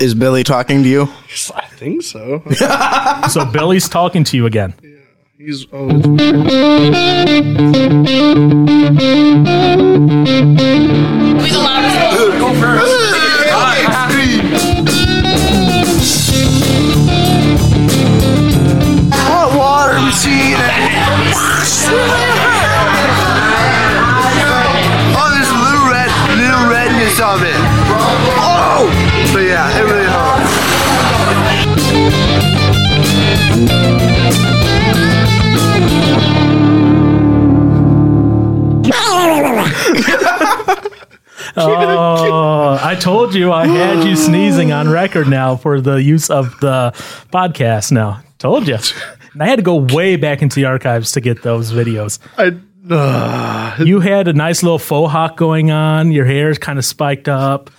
Is 0.00 0.14
Billy 0.14 0.44
talking 0.44 0.82
to 0.82 0.88
you? 0.88 1.08
I 1.54 1.66
think 1.66 2.02
so. 2.02 2.42
So 3.28 3.44
Billy's 3.44 3.88
talking 3.88 4.24
to 4.24 4.36
you 4.36 4.46
again. 4.46 4.74
He's 5.36 5.66
always. 5.72 6.02
Be 6.02 6.16
the 11.50 11.58
loudest. 11.58 12.38
Hot 12.40 13.17
Oh, 41.60 42.78
I 42.82 42.94
told 42.94 43.34
you 43.34 43.52
I 43.52 43.66
had 43.66 44.04
you 44.04 44.16
sneezing 44.16 44.72
on 44.72 44.88
record 44.88 45.28
now 45.28 45.56
for 45.56 45.80
the 45.80 45.96
use 46.02 46.30
of 46.30 46.58
the 46.60 46.92
podcast. 47.32 47.92
Now, 47.92 48.22
told 48.38 48.68
you. 48.68 48.76
And 49.34 49.42
I 49.42 49.46
had 49.46 49.56
to 49.56 49.62
go 49.62 49.76
way 49.76 50.16
back 50.16 50.42
into 50.42 50.56
the 50.56 50.64
archives 50.66 51.12
to 51.12 51.20
get 51.20 51.42
those 51.42 51.72
videos. 51.72 52.18
I, 52.36 52.56
uh, 52.92 53.82
You 53.84 54.00
had 54.00 54.28
a 54.28 54.32
nice 54.32 54.62
little 54.62 54.78
faux 54.78 55.12
hawk 55.12 55.36
going 55.36 55.70
on. 55.70 56.12
Your 56.12 56.24
hair 56.24 56.50
is 56.50 56.58
kind 56.58 56.78
of 56.78 56.84
spiked 56.84 57.28
up, 57.28 57.70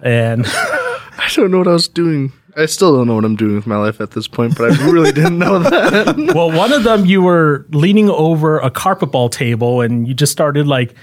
and 0.00 0.44
I 0.46 1.28
don't 1.34 1.50
know 1.50 1.58
what 1.58 1.68
I 1.68 1.72
was 1.72 1.88
doing. 1.88 2.32
I 2.56 2.66
still 2.66 2.94
don't 2.96 3.06
know 3.06 3.14
what 3.14 3.24
I'm 3.24 3.36
doing 3.36 3.54
with 3.54 3.66
my 3.66 3.76
life 3.76 4.00
at 4.00 4.10
this 4.10 4.26
point, 4.26 4.58
but 4.58 4.72
I 4.72 4.90
really 4.90 5.12
didn't 5.12 5.38
know 5.38 5.60
that. 5.60 6.16
well, 6.34 6.50
one 6.50 6.72
of 6.72 6.82
them 6.82 7.06
you 7.06 7.22
were 7.22 7.64
leaning 7.70 8.10
over 8.10 8.58
a 8.58 8.70
carpet 8.70 9.12
ball 9.12 9.28
table, 9.28 9.80
and 9.80 10.06
you 10.08 10.14
just 10.14 10.32
started 10.32 10.66
like 10.66 10.94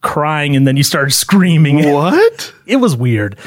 crying, 0.00 0.56
and 0.56 0.66
then 0.66 0.76
you 0.76 0.82
started 0.82 1.10
screaming. 1.14 1.92
what? 1.92 2.52
It 2.66 2.76
was 2.76 2.96
weird. 2.96 3.38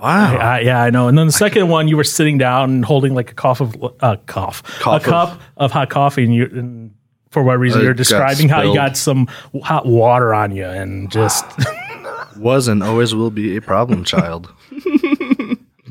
Wow. 0.00 0.34
Uh, 0.34 0.58
yeah, 0.58 0.82
I 0.82 0.90
know. 0.90 1.08
And 1.08 1.16
then 1.16 1.26
the 1.26 1.32
second 1.32 1.68
one, 1.68 1.88
you 1.88 1.96
were 1.96 2.04
sitting 2.04 2.36
down 2.36 2.70
and 2.70 2.84
holding 2.84 3.14
like 3.14 3.30
a 3.30 3.34
cup 3.34 3.60
of 3.60 3.76
uh, 4.00 4.16
cough, 4.26 4.62
Cup 4.80 5.00
a 5.00 5.04
cup 5.04 5.40
of, 5.56 5.72
hot 5.72 5.88
coffee, 5.88 6.24
and 6.24 6.34
you. 6.34 6.44
And 6.44 6.94
for 7.30 7.42
what 7.42 7.58
reason 7.58 7.82
you're 7.82 7.94
describing 7.94 8.48
how 8.48 8.62
you 8.62 8.74
got 8.74 8.96
some 8.96 9.26
hot 9.62 9.86
water 9.86 10.32
on 10.32 10.54
you 10.54 10.66
and 10.66 11.10
just 11.10 11.44
Was 12.36 12.68
and 12.68 12.82
always 12.82 13.14
will 13.14 13.30
be 13.30 13.56
a 13.56 13.62
problem 13.62 14.04
child. 14.04 14.52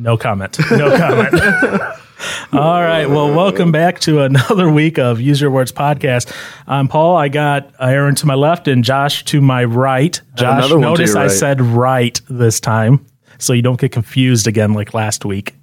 no 0.03 0.17
comment, 0.17 0.59
no 0.71 0.97
comment. 0.97 1.33
All 2.53 2.81
right, 2.81 3.05
well, 3.05 3.33
welcome 3.33 3.71
back 3.71 4.01
to 4.01 4.21
another 4.21 4.69
week 4.69 4.99
of 4.99 5.21
Use 5.21 5.39
Your 5.39 5.49
Words 5.49 5.71
podcast. 5.71 6.33
I'm 6.67 6.89
Paul. 6.89 7.15
I 7.15 7.29
got 7.29 7.73
Aaron 7.79 8.13
to 8.15 8.25
my 8.25 8.33
left 8.33 8.67
and 8.67 8.83
Josh 8.83 9.23
to 9.25 9.39
my 9.39 9.63
right. 9.63 10.19
Josh, 10.35 10.57
another 10.59 10.75
one 10.75 10.81
to 10.83 10.89
notice 10.89 11.09
your 11.11 11.19
I 11.19 11.23
right. 11.23 11.31
said 11.31 11.61
right 11.61 12.19
this 12.29 12.59
time, 12.59 13.05
so 13.37 13.53
you 13.53 13.61
don't 13.61 13.79
get 13.79 13.93
confused 13.93 14.45
again 14.45 14.73
like 14.73 14.93
last 14.93 15.23
week. 15.23 15.55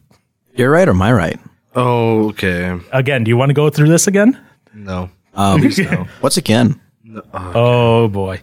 You're 0.55 0.71
right 0.71 0.89
or 0.89 0.95
my 0.95 1.13
right? 1.13 1.39
Oh, 1.77 2.31
okay. 2.31 2.79
Again, 2.93 3.25
do 3.25 3.29
you 3.29 3.37
want 3.37 3.51
to 3.51 3.55
go 3.55 3.69
through 3.69 3.89
this 3.89 4.07
again? 4.07 4.41
No. 4.75 5.11
Um, 5.33 5.63
what's 6.21 6.37
again? 6.37 6.81
Oh 7.33 8.09
boy. 8.09 8.43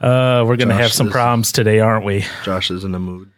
Uh, 0.00 0.44
we're 0.46 0.56
going 0.56 0.68
to 0.68 0.74
Josh, 0.74 0.80
have 0.82 0.92
some 0.92 1.06
this- 1.08 1.12
problems 1.12 1.50
today, 1.50 1.80
aren't 1.80 2.04
we? 2.04 2.24
Josh 2.44 2.70
is 2.70 2.84
in 2.84 2.92
the 2.92 3.00
mood. 3.00 3.28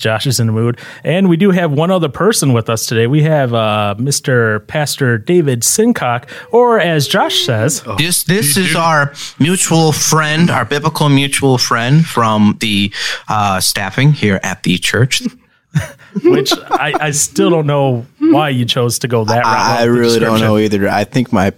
Josh 0.00 0.26
is 0.26 0.40
in 0.40 0.48
the 0.48 0.52
mood. 0.52 0.78
And 1.04 1.28
we 1.28 1.36
do 1.36 1.50
have 1.50 1.70
one 1.70 1.90
other 1.90 2.08
person 2.08 2.52
with 2.52 2.68
us 2.68 2.86
today. 2.86 3.06
We 3.06 3.22
have 3.22 3.54
uh, 3.54 3.94
Mr. 3.98 4.66
Pastor 4.66 5.18
David 5.18 5.60
Sincock, 5.60 6.28
or 6.50 6.80
as 6.80 7.06
Josh 7.06 7.44
says, 7.44 7.82
This 7.98 8.24
this 8.24 8.56
is 8.56 8.74
our 8.74 9.12
mutual 9.38 9.92
friend, 9.92 10.50
our 10.50 10.64
biblical 10.64 11.08
mutual 11.08 11.58
friend 11.58 12.04
from 12.04 12.56
the 12.60 12.92
uh, 13.28 13.60
staffing 13.60 14.12
here 14.12 14.40
at 14.42 14.62
the 14.64 14.78
church. 14.78 15.22
which 16.24 16.52
I, 16.52 16.94
I 16.98 17.10
still 17.12 17.48
don't 17.50 17.66
know 17.66 18.04
why 18.18 18.48
you 18.48 18.64
chose 18.64 18.98
to 19.00 19.08
go 19.08 19.24
that 19.24 19.44
route. 19.44 19.46
I 19.46 19.84
with 19.86 19.94
the 19.94 20.00
really 20.00 20.18
don't 20.18 20.40
know 20.40 20.58
either. 20.58 20.88
I 20.88 21.04
think 21.04 21.32
my 21.32 21.52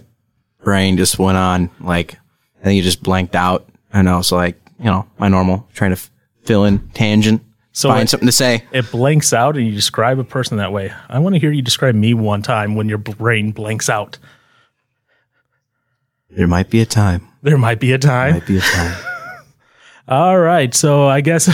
brain 0.63 0.97
just 0.97 1.17
went 1.17 1.37
on 1.37 1.71
like 1.79 2.19
I 2.61 2.65
think 2.65 2.79
it 2.79 2.83
just 2.83 3.01
blanked 3.01 3.35
out, 3.35 3.67
and 3.91 4.07
I 4.07 4.15
was 4.15 4.31
like, 4.31 4.61
you 4.77 4.85
know, 4.85 5.07
my 5.17 5.29
normal 5.29 5.67
trying 5.73 5.91
to 5.91 5.97
f- 5.97 6.11
fill 6.43 6.65
in 6.65 6.87
tangent, 6.89 7.41
So 7.75 7.89
find 7.89 8.03
it- 8.03 8.09
something 8.09 8.27
to 8.27 8.31
say. 8.31 8.63
It 8.71 8.89
blanks 8.91 9.33
out 9.33 9.57
and 9.57 9.65
you 9.65 9.73
describe 9.73 10.19
a 10.19 10.23
person 10.23 10.57
that 10.57 10.71
way. 10.71 10.93
I 11.09 11.19
want 11.19 11.35
to 11.35 11.39
hear 11.39 11.51
you 11.51 11.61
describe 11.61 11.95
me 11.95 12.13
one 12.13 12.41
time 12.43 12.75
when 12.75 12.87
your 12.87 12.99
brain 12.99 13.51
blanks 13.51 13.89
out. 13.89 14.17
There 16.29 16.47
might 16.47 16.69
be 16.69 16.81
a 16.81 16.85
time. 16.85 17.27
There 17.41 17.57
might 17.57 17.79
be 17.79 17.91
a 17.91 17.97
time. 17.97 18.31
There 18.31 18.39
Might 18.41 18.47
be 18.47 18.57
a 18.57 18.61
time. 18.61 19.03
All 20.07 20.37
right. 20.39 20.73
So 20.73 21.07
I 21.07 21.21
guess 21.21 21.49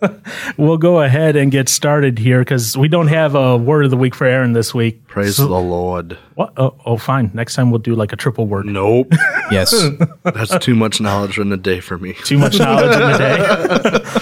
we'll 0.56 0.78
go 0.78 1.00
ahead 1.02 1.36
and 1.36 1.50
get 1.50 1.68
started 1.68 2.18
here 2.18 2.40
because 2.40 2.76
we 2.76 2.88
don't 2.88 3.08
have 3.08 3.34
a 3.34 3.56
word 3.56 3.84
of 3.84 3.90
the 3.90 3.96
week 3.96 4.14
for 4.14 4.26
Aaron 4.26 4.52
this 4.52 4.74
week. 4.74 5.06
Praise 5.06 5.36
the 5.36 5.46
Lord. 5.46 6.18
What? 6.34 6.52
Oh, 6.56 6.74
oh, 6.86 6.96
fine. 6.96 7.30
Next 7.34 7.54
time 7.54 7.70
we'll 7.70 7.80
do 7.80 7.94
like 7.94 8.12
a 8.12 8.16
triple 8.16 8.46
word. 8.46 8.66
Nope. 8.66 9.08
yes. 9.50 9.74
That's 10.22 10.58
too 10.58 10.74
much 10.74 11.00
knowledge 11.00 11.38
in 11.38 11.52
a 11.52 11.56
day 11.56 11.80
for 11.80 11.98
me. 11.98 12.14
Too 12.24 12.38
much 12.38 12.58
knowledge 12.58 12.94
in 12.94 13.00
the 13.12 13.18
day. 13.18 14.20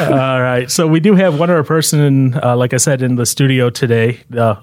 All 0.00 0.40
right. 0.40 0.70
So 0.70 0.86
we 0.86 1.00
do 1.00 1.14
have 1.14 1.38
one 1.38 1.50
other 1.50 1.64
person, 1.64 2.34
uh, 2.42 2.56
like 2.56 2.74
I 2.74 2.76
said, 2.78 3.02
in 3.02 3.16
the 3.16 3.26
studio 3.26 3.70
today, 3.70 4.20
the 4.30 4.58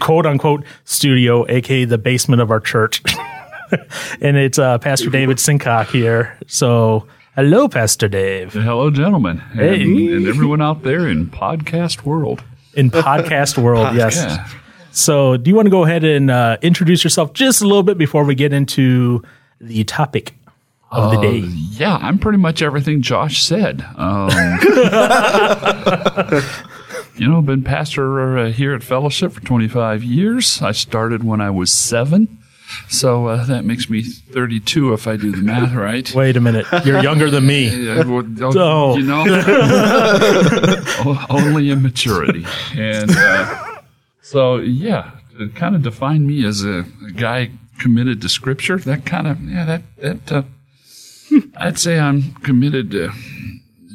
quote 0.00 0.26
unquote 0.26 0.64
studio, 0.84 1.46
aka 1.48 1.84
the 1.84 1.98
basement 1.98 2.40
of 2.42 2.50
our 2.50 2.60
church. 2.60 3.02
and 4.20 4.36
it's 4.36 4.58
uh, 4.58 4.78
Pastor 4.78 5.10
David 5.10 5.38
Sincock 5.38 5.88
here. 5.88 6.38
So 6.46 7.06
hello, 7.34 7.68
Pastor 7.68 8.08
Dave. 8.08 8.52
Hello, 8.52 8.90
gentlemen, 8.90 9.42
and, 9.52 9.60
Hey. 9.60 9.82
and 9.82 10.26
everyone 10.26 10.62
out 10.62 10.82
there 10.82 11.08
in 11.08 11.26
podcast 11.26 12.04
world. 12.04 12.42
In 12.74 12.90
podcast 12.90 13.58
world, 13.62 13.94
yes. 13.96 14.16
Yeah. 14.16 14.46
So, 14.92 15.36
do 15.36 15.50
you 15.50 15.54
want 15.54 15.66
to 15.66 15.70
go 15.70 15.84
ahead 15.84 16.04
and 16.04 16.30
uh, 16.30 16.56
introduce 16.62 17.04
yourself 17.04 17.34
just 17.34 17.60
a 17.60 17.66
little 17.66 17.82
bit 17.82 17.98
before 17.98 18.24
we 18.24 18.34
get 18.34 18.54
into 18.54 19.22
the 19.60 19.84
topic 19.84 20.34
of 20.90 21.10
the 21.12 21.20
day? 21.20 21.38
Yeah, 21.38 21.96
I'm 22.00 22.18
pretty 22.18 22.38
much 22.38 22.62
everything 22.62 23.02
Josh 23.02 23.42
said. 23.42 23.84
Um, 23.96 24.30
you 27.16 27.28
know, 27.28 27.42
been 27.42 27.62
pastor 27.64 28.38
uh, 28.38 28.50
here 28.52 28.74
at 28.74 28.82
Fellowship 28.82 29.32
for 29.32 29.40
25 29.40 30.04
years. 30.04 30.60
I 30.62 30.72
started 30.72 31.24
when 31.24 31.40
I 31.40 31.50
was 31.50 31.72
seven, 31.72 32.38
so 32.88 33.26
uh, 33.26 33.44
that 33.46 33.64
makes 33.64 33.88
me 33.88 34.02
32 34.02 34.92
if 34.92 35.06
I 35.06 35.16
do 35.16 35.30
the 35.32 35.38
math 35.38 35.74
right. 35.74 36.12
Wait 36.14 36.36
a 36.36 36.40
minute. 36.40 36.66
You're 36.84 37.02
younger 37.02 37.30
than 37.30 37.46
me. 37.46 37.68
Yeah, 37.86 38.04
well, 38.04 38.24
Oh. 38.58 38.96
You 38.96 39.04
know, 39.04 39.24
O- 41.04 41.26
only 41.30 41.70
immaturity. 41.70 42.44
And 42.76 43.10
uh, 43.16 43.76
so, 44.22 44.56
yeah, 44.56 45.12
it 45.38 45.54
kind 45.54 45.74
of 45.74 45.82
defined 45.82 46.26
me 46.26 46.44
as 46.44 46.64
a, 46.64 46.84
a 47.06 47.10
guy 47.12 47.50
committed 47.78 48.20
to 48.22 48.28
Scripture. 48.28 48.78
That 48.78 49.04
kind 49.06 49.26
of, 49.26 49.40
yeah, 49.42 49.64
that, 49.64 49.82
that, 49.98 50.32
uh, 50.32 50.42
I'd 51.56 51.78
say 51.78 51.98
I'm 51.98 52.34
committed 52.36 52.90
to 52.92 53.10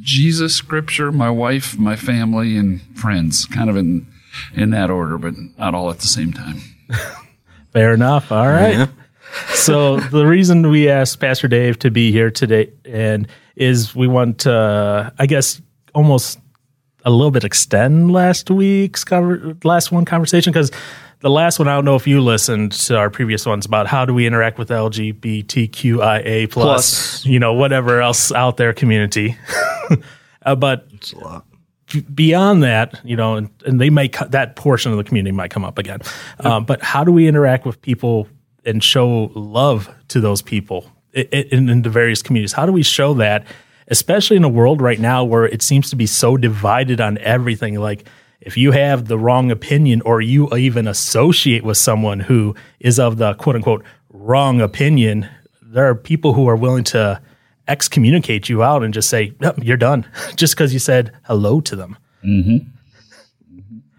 Jesus, 0.02 0.56
Scripture, 0.56 1.12
my 1.12 1.30
wife, 1.30 1.78
my 1.78 1.96
family, 1.96 2.58
and 2.58 2.82
friends, 2.98 3.46
kind 3.46 3.70
of 3.70 3.78
in, 3.78 4.08
in 4.56 4.72
that 4.72 4.90
order, 4.90 5.18
but 5.18 5.34
not 5.58 5.76
all 5.76 5.90
at 5.92 6.00
the 6.00 6.08
same 6.08 6.34
time. 6.34 6.62
Fair 7.74 7.94
enough. 7.94 8.32
All 8.32 8.48
right. 8.48 8.90
so 9.50 9.98
the 9.98 10.26
reason 10.26 10.70
we 10.70 10.90
asked 10.90 11.20
Pastor 11.20 11.48
Dave 11.48 11.80
to 11.80 11.92
be 11.92 12.12
here 12.12 12.32
today 12.32 12.72
and 12.84 13.28
is 13.56 13.96
we 13.96 14.08
want 14.08 14.40
to, 14.40 15.14
I 15.18 15.26
guess, 15.26 15.62
almost 15.94 16.40
a 17.06 17.10
little 17.10 17.32
bit 17.32 17.44
extend 17.44 18.12
last 18.12 18.50
week's 18.50 19.04
conver- 19.04 19.64
last 19.66 19.92
one 19.92 20.06
conversation 20.06 20.52
because 20.54 20.72
the 21.22 21.30
last 21.30 21.60
one 21.60 21.68
I 21.68 21.76
don't 21.76 21.86
know 21.86 21.96
if 21.96 22.08
you 22.08 22.22
listened 22.22 22.72
to 22.74 22.98
our 22.98 23.10
previous 23.10 23.46
ones 23.46 23.66
about 23.66 23.88
how 23.88 24.06
do 24.06 24.14
we 24.14 24.26
interact 24.26 24.58
with 24.58 24.70
LGBTQIA 24.70 26.50
plus, 26.52 26.64
Plus. 27.22 27.26
you 27.26 27.40
know 27.40 27.54
whatever 27.54 28.02
else 28.02 28.32
out 28.32 28.58
there 28.58 28.74
community. 28.74 29.36
uh, 30.46 30.56
but 30.56 30.88
It's 30.94 31.14
a 31.14 31.18
lot. 31.20 31.46
beyond 32.14 32.64
that, 32.64 33.00
you 33.04 33.16
know, 33.16 33.36
and, 33.36 33.50
and 33.66 33.80
they 33.82 33.90
may 33.90 34.08
co- 34.08 34.28
that 34.28 34.56
portion 34.56 34.92
of 34.92 34.98
the 34.98 35.04
community 35.04 35.32
might 35.36 35.52
come 35.52 35.64
up 35.66 35.78
again. 35.78 36.00
Um, 36.40 36.66
but 36.66 36.82
how 36.82 37.04
do 37.04 37.12
we 37.12 37.28
interact 37.28 37.66
with 37.66 37.82
people 37.82 38.28
and 38.66 38.84
show 38.84 39.32
love 39.36 39.90
to 40.10 40.20
those 40.22 40.42
people 40.42 40.86
i- 41.16 41.28
i- 41.34 41.48
in, 41.52 41.70
in 41.70 41.82
the 41.84 41.90
various 41.90 42.22
communities? 42.22 42.54
How 42.54 42.66
do 42.66 42.72
we 42.72 42.84
show 42.84 43.14
that, 43.16 43.46
especially 43.92 44.38
in 44.38 44.44
a 44.44 44.50
world 44.50 44.82
right 44.82 45.00
now 45.00 45.24
where 45.24 45.46
it 45.46 45.62
seems 45.62 45.90
to 45.92 45.96
be 45.96 46.08
so 46.08 46.38
divided 46.38 47.00
on 47.00 47.20
everything? 47.20 47.76
Like, 47.76 48.08
if 48.40 48.58
you 48.58 48.72
have 48.72 49.06
the 49.06 49.20
wrong 49.20 49.52
opinion 49.52 50.02
or 50.02 50.22
you 50.22 50.50
even 50.58 50.88
associate 50.88 51.64
with 51.64 51.78
someone 51.78 52.22
who 52.22 52.56
is 52.80 52.98
of 52.98 53.18
the 53.18 53.36
quote 53.36 53.56
unquote 53.56 53.84
wrong 54.10 54.62
opinion, 54.62 55.30
there 55.62 55.88
are 55.88 55.94
people 55.94 56.34
who 56.34 56.48
are 56.48 56.56
willing 56.56 56.86
to 56.86 57.22
excommunicate 57.68 58.50
you 58.50 58.64
out 58.64 58.84
and 58.84 58.94
just 58.94 59.10
say, 59.10 59.34
"Nope, 59.40 59.58
you're 59.62 59.78
done, 59.78 60.06
just 60.36 60.56
because 60.56 60.74
you 60.74 60.80
said 60.80 61.12
hello 61.24 61.62
to 61.62 61.76
them. 61.76 61.98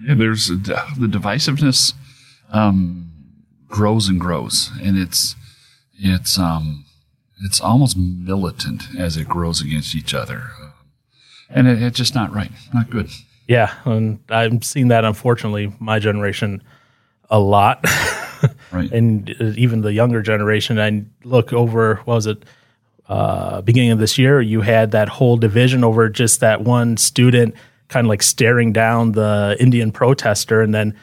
Yeah, 0.05 0.15
there's 0.15 0.51
a, 0.51 0.57
the 0.57 1.07
divisiveness 1.07 1.95
um, 2.53 3.13
grows 3.69 4.09
and 4.09 4.21
grows, 4.21 4.71
and 4.83 4.99
it's 4.99 5.37
it's 5.95 6.39
um 6.39 6.85
it's 7.45 7.61
almost 7.61 7.97
militant 7.97 8.85
as 8.99 9.17
it 9.17 9.29
grows 9.29 9.61
against 9.61 9.95
each 9.95 10.15
other, 10.15 10.45
and 11.51 11.67
it, 11.69 11.83
it's 11.83 11.97
just 11.99 12.15
not 12.15 12.33
right, 12.33 12.51
not 12.73 12.91
good. 12.91 13.11
Yeah, 13.49 13.75
and 13.85 14.21
I've 14.31 14.65
seen 14.65 14.89
that 14.89 15.05
unfortunately 15.05 15.73
my 15.81 15.99
generation 15.99 16.63
a 17.31 17.39
lot, 17.39 17.85
Right. 18.73 18.91
and 18.93 19.35
uh, 19.41 19.53
even 19.57 19.81
the 19.83 19.93
younger 19.93 20.23
generation. 20.23 20.79
I 20.79 21.05
look 21.25 21.53
over 21.53 21.97
what 22.05 22.15
was 22.15 22.27
it 22.27 22.45
uh, 23.09 23.61
beginning 23.63 23.91
of 23.91 23.99
this 23.99 24.17
year? 24.19 24.41
You 24.41 24.61
had 24.61 24.91
that 24.93 25.09
whole 25.09 25.37
division 25.37 25.83
over 25.85 26.09
just 26.09 26.41
that 26.41 26.63
one 26.63 26.97
student, 26.97 27.55
kind 27.89 28.07
of 28.07 28.09
like 28.09 28.23
staring 28.23 28.73
down 28.73 29.13
the 29.13 29.57
Indian 29.61 29.93
protester, 29.93 30.61
and 30.63 30.75
then 30.75 30.97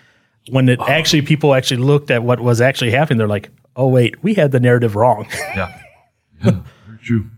when 0.50 0.70
it 0.70 0.80
actually 0.82 1.22
people 1.22 1.54
actually 1.54 1.78
looked 1.82 2.10
at 2.10 2.24
what 2.24 2.40
was 2.40 2.62
actually 2.62 2.92
happening, 2.92 3.18
they're 3.20 3.28
like, 3.28 3.50
"Oh 3.76 3.88
wait, 3.88 4.24
we 4.24 4.34
had 4.34 4.52
the 4.52 4.60
narrative 4.60 4.96
wrong." 4.96 5.28
Yeah, 5.56 5.72
very 6.42 7.00
true. 7.02 7.30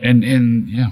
And 0.00 0.22
and 0.24 0.68
yeah, 0.68 0.90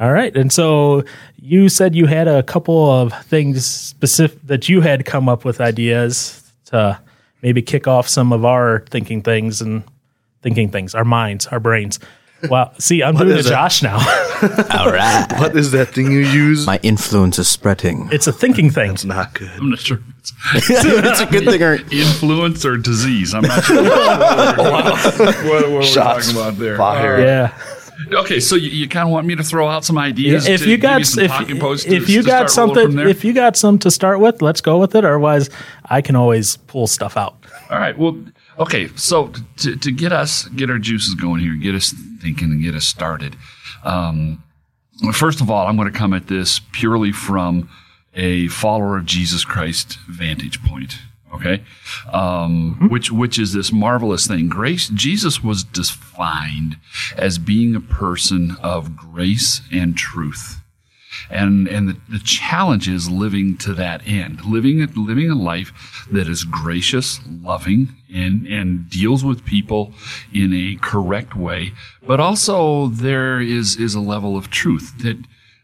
All 0.00 0.12
right. 0.12 0.36
And 0.36 0.52
so 0.52 1.04
you 1.40 1.68
said 1.68 1.94
you 1.94 2.06
had 2.06 2.28
a 2.28 2.42
couple 2.42 2.90
of 2.90 3.12
things 3.24 3.64
specific 3.64 4.40
that 4.46 4.68
you 4.68 4.80
had 4.80 5.04
come 5.04 5.28
up 5.28 5.44
with 5.44 5.60
ideas 5.60 6.42
to 6.66 6.98
maybe 7.42 7.62
kick 7.62 7.86
off 7.86 8.08
some 8.08 8.32
of 8.32 8.44
our 8.44 8.84
thinking 8.90 9.22
things 9.22 9.60
and 9.62 9.84
thinking 10.42 10.70
things, 10.70 10.94
our 10.94 11.04
minds, 11.04 11.46
our 11.48 11.60
brains. 11.60 11.98
Wow. 12.50 12.72
See, 12.78 13.02
I'm 13.02 13.16
doing 13.16 13.38
a? 13.38 13.42
Josh 13.42 13.82
now. 13.82 13.96
All 14.78 14.90
right. 14.90 15.26
What 15.38 15.56
is 15.56 15.72
that 15.72 15.88
thing 15.88 16.10
you 16.10 16.20
use? 16.20 16.66
My 16.66 16.78
influence 16.82 17.38
is 17.38 17.48
spreading. 17.48 18.08
it's 18.12 18.26
a 18.26 18.32
thinking 18.32 18.70
thing. 18.70 18.92
It's 18.92 19.04
not 19.04 19.34
good. 19.34 19.50
I'm 19.56 19.70
not 19.70 19.78
sure. 19.80 20.00
It's 20.20 20.32
it's 20.70 21.20
a 21.20 21.26
good 21.26 21.44
thing. 21.44 21.62
Or, 21.62 21.74
influence 21.92 22.64
or 22.64 22.76
disease. 22.76 23.34
I'm 23.34 23.42
not 23.42 23.64
sure 23.64 23.82
what, 23.82 24.58
what, 24.58 25.44
what 25.44 25.70
we're 25.70 25.92
talking 25.92 26.30
about 26.32 26.58
there. 26.58 26.76
fired. 26.76 27.22
Yeah. 27.22 27.58
Okay, 28.12 28.40
so 28.40 28.56
you, 28.56 28.68
you 28.68 28.88
kind 28.88 29.08
of 29.08 29.12
want 29.12 29.26
me 29.26 29.34
to 29.36 29.42
throw 29.42 29.68
out 29.68 29.84
some 29.84 29.96
ideas? 29.96 30.46
If 30.46 30.60
to 30.62 30.68
you 30.70 30.76
got 30.76 31.04
some 31.06 31.24
if, 31.24 31.30
talking 31.30 31.58
points 31.58 31.84
to- 31.84 31.94
if 31.94 32.10
you 32.10 32.22
to 32.22 32.26
got 32.28 32.50
start 32.50 32.68
rolling 32.68 32.84
from 32.86 32.92
something 32.92 33.08
if 33.08 33.24
you 33.24 33.32
got 33.32 33.56
some 33.56 33.78
to 33.80 33.90
start 33.90 34.20
with, 34.20 34.42
let's 34.42 34.60
go 34.60 34.78
with 34.78 34.94
it. 34.94 35.04
Otherwise, 35.04 35.48
I 35.86 36.02
can 36.02 36.14
always 36.14 36.58
pull 36.58 36.86
stuff 36.86 37.16
out. 37.16 37.36
All 37.70 37.78
right. 37.78 37.96
Well, 37.96 38.22
okay. 38.58 38.88
So 38.96 39.32
to, 39.58 39.76
to 39.76 39.92
get 39.92 40.12
us, 40.12 40.46
get 40.48 40.70
our 40.70 40.78
juices 40.78 41.14
going 41.14 41.40
here, 41.40 41.54
get 41.54 41.74
us 41.74 41.94
thinking 42.20 42.50
and 42.50 42.62
get 42.62 42.74
us 42.74 42.84
started. 42.84 43.36
Um, 43.84 44.42
first 45.12 45.40
of 45.40 45.50
all, 45.50 45.66
I'm 45.66 45.76
going 45.76 45.90
to 45.90 45.98
come 45.98 46.12
at 46.12 46.26
this 46.26 46.60
purely 46.72 47.12
from 47.12 47.68
a 48.14 48.48
follower 48.48 48.96
of 48.96 49.06
Jesus 49.06 49.44
Christ 49.44 49.98
vantage 50.08 50.62
point. 50.64 50.98
Okay. 51.34 51.62
Um, 52.12 52.88
which, 52.88 53.10
which 53.10 53.38
is 53.38 53.52
this 53.52 53.70
marvelous 53.70 54.26
thing. 54.26 54.48
Grace, 54.48 54.88
Jesus 54.88 55.42
was 55.42 55.64
defined 55.64 56.78
as 57.16 57.36
being 57.36 57.74
a 57.74 57.80
person 57.80 58.56
of 58.62 58.96
grace 58.96 59.60
and 59.70 59.96
truth 59.96 60.62
and 61.30 61.68
and 61.68 61.88
the, 61.88 61.96
the 62.08 62.18
challenge 62.18 62.88
is 62.88 63.10
living 63.10 63.56
to 63.56 63.72
that 63.74 64.06
end 64.06 64.44
living 64.44 64.82
a- 64.82 64.86
living 64.86 65.30
a 65.30 65.34
life 65.34 66.06
that 66.10 66.28
is 66.28 66.44
gracious 66.44 67.20
loving 67.42 67.88
and 68.14 68.46
and 68.46 68.88
deals 68.90 69.24
with 69.24 69.44
people 69.44 69.92
in 70.32 70.52
a 70.52 70.78
correct 70.80 71.36
way 71.36 71.72
but 72.06 72.20
also 72.20 72.86
there 72.88 73.40
is 73.40 73.76
is 73.76 73.94
a 73.94 74.00
level 74.00 74.36
of 74.36 74.50
truth 74.50 74.94
that 74.98 75.18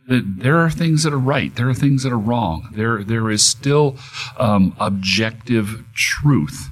that 0.09 0.25
there 0.39 0.59
are 0.59 0.71
things 0.71 1.05
that 1.05 1.13
are 1.13 1.19
right 1.19 1.55
there 1.57 1.69
are 1.69 1.75
things 1.75 2.03
that 2.03 2.13
are 2.13 2.19
wrong 2.19 2.69
there 2.73 3.03
there 3.05 3.31
is 3.31 3.45
still 3.45 3.97
um, 4.39 4.75
objective 4.79 5.85
truth 5.95 6.71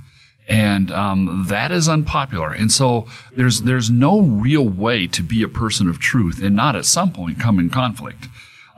and 0.51 0.91
um, 0.91 1.45
that 1.47 1.71
is 1.71 1.89
unpopular. 1.89 2.53
And 2.53 2.73
so 2.73 3.07
there's 3.37 3.63
there's 3.63 3.89
no 3.89 4.21
real 4.21 4.69
way 4.69 5.07
to 5.07 5.23
be 5.23 5.45
a 5.45 5.49
person 5.49 5.89
of 5.89 6.01
truth 6.01 6.43
and 6.43 6.57
not 6.57 6.75
at 6.75 6.85
some 6.85 7.13
point 7.13 7.39
come 7.39 7.61
in 7.61 7.71
conflict. 7.71 8.27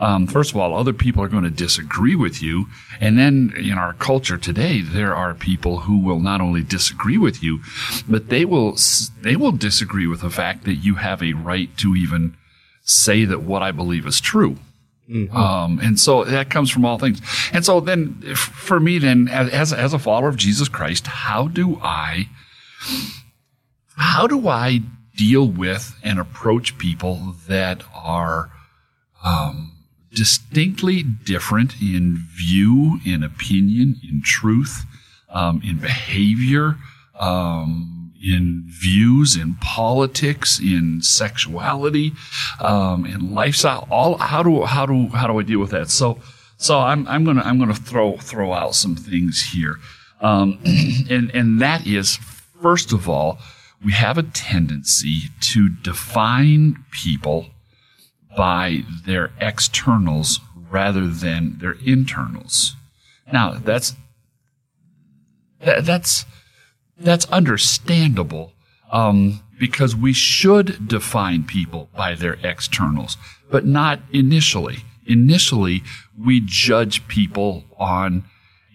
Um, 0.03 0.27
first 0.27 0.51
of 0.51 0.57
all, 0.57 0.77
other 0.77 0.93
people 0.93 1.23
are 1.23 1.29
going 1.29 1.45
to 1.45 1.51
disagree 1.51 2.17
with 2.17 2.43
you, 2.43 2.67
and 3.01 3.17
then 3.17 3.53
in 3.57 3.79
our 3.79 3.95
culture 3.95 4.37
today, 4.37 4.81
there 4.83 5.15
are 5.15 5.33
people 5.33 5.81
who 5.81 5.99
will 5.99 6.19
not 6.19 6.41
only 6.41 6.63
disagree 6.63 7.19
with 7.19 7.43
you, 7.43 7.61
but 8.09 8.29
they 8.29 8.45
will 8.45 8.77
they 9.21 9.37
will 9.37 9.53
disagree 9.53 10.09
with 10.09 10.21
the 10.21 10.31
fact 10.31 10.65
that 10.65 10.77
you 10.77 10.97
have 10.97 11.23
a 11.23 11.35
right 11.35 11.75
to 11.79 11.95
even 11.95 12.37
say 12.83 13.25
that 13.25 13.43
what 13.43 13.63
I 13.63 13.71
believe 13.71 14.07
is 14.07 14.21
true. 14.21 14.57
Um, 15.37 15.79
and 15.83 16.01
so 16.01 16.25
that 16.25 16.49
comes 16.49 16.71
from 16.71 16.85
all 16.85 16.99
things. 16.99 17.21
And 17.53 17.65
so 17.65 17.81
then 17.81 18.23
if, 18.25 18.39
for 18.39 18.81
me, 18.81 18.99
then 18.99 19.29
as, 19.29 19.73
as 19.73 19.93
a 19.93 19.99
follower 19.99 20.29
of 20.29 20.37
Jesus 20.37 20.69
Christ, 20.69 21.07
how 21.07 21.49
do 21.49 21.79
I, 21.83 22.29
how 23.97 24.27
do 24.27 24.49
I 24.49 24.81
deal 25.17 25.47
with 25.47 25.95
and 26.03 26.19
approach 26.19 26.79
people 26.79 27.35
that 27.47 27.83
are, 27.95 28.51
um, 29.25 29.72
distinctly 30.15 31.03
different 31.03 31.81
in 31.81 32.27
view, 32.37 33.01
in 33.05 33.23
opinion, 33.23 34.01
in 34.09 34.23
truth, 34.23 34.85
um, 35.31 35.63
in 35.65 35.79
behavior, 35.79 36.77
um, 37.19 38.13
in 38.23 38.65
views, 38.67 39.37
in 39.37 39.55
politics, 39.55 40.61
in 40.61 41.03
sexuality, 41.03 42.13
um, 42.61 43.05
in 43.05 43.35
lifestyle. 43.35 43.87
All 43.91 44.17
how 44.19 44.43
do 44.43 44.65
how 44.65 44.87
do 44.87 45.09
how 45.09 45.27
do 45.27 45.39
I 45.39 45.43
deal 45.43 45.59
with 45.59 45.71
that? 45.71 45.91
So 45.91 46.19
so 46.57 46.79
I'm 46.79 47.07
I'm 47.09 47.25
gonna 47.25 47.43
I'm 47.43 47.59
gonna 47.59 47.75
throw 47.75 48.17
throw 48.19 48.53
out 48.53 48.75
some 48.75 48.95
things 48.95 49.51
here, 49.53 49.79
um, 50.21 50.59
and 51.11 51.31
and 51.35 51.61
that 51.61 51.87
is 51.87 52.17
first 52.61 52.93
of 52.93 53.09
all 53.09 53.39
we 53.85 53.93
have 53.93 54.17
a 54.17 54.23
tendency 54.23 55.23
to 55.41 55.69
define 55.69 56.85
people 56.93 57.47
by 58.37 58.81
their 59.05 59.31
externals 59.41 60.41
rather 60.71 61.07
than 61.07 61.59
their 61.59 61.77
internals. 61.85 62.75
Now 63.33 63.53
that's 63.55 63.95
that, 65.61 65.85
that's 65.85 66.25
that's 66.99 67.25
understandable 67.27 68.53
um, 68.91 69.41
because 69.59 69.95
we 69.95 70.13
should 70.13 70.89
define 70.89 71.45
people 71.45 71.89
by 71.97 72.15
their 72.15 72.39
externals, 72.43 73.17
but 73.51 73.65
not 73.65 74.01
initially. 74.13 74.79
Initially, 75.07 75.83
we 76.19 76.41
judge 76.45 77.07
people 77.09 77.65
on 77.79 78.25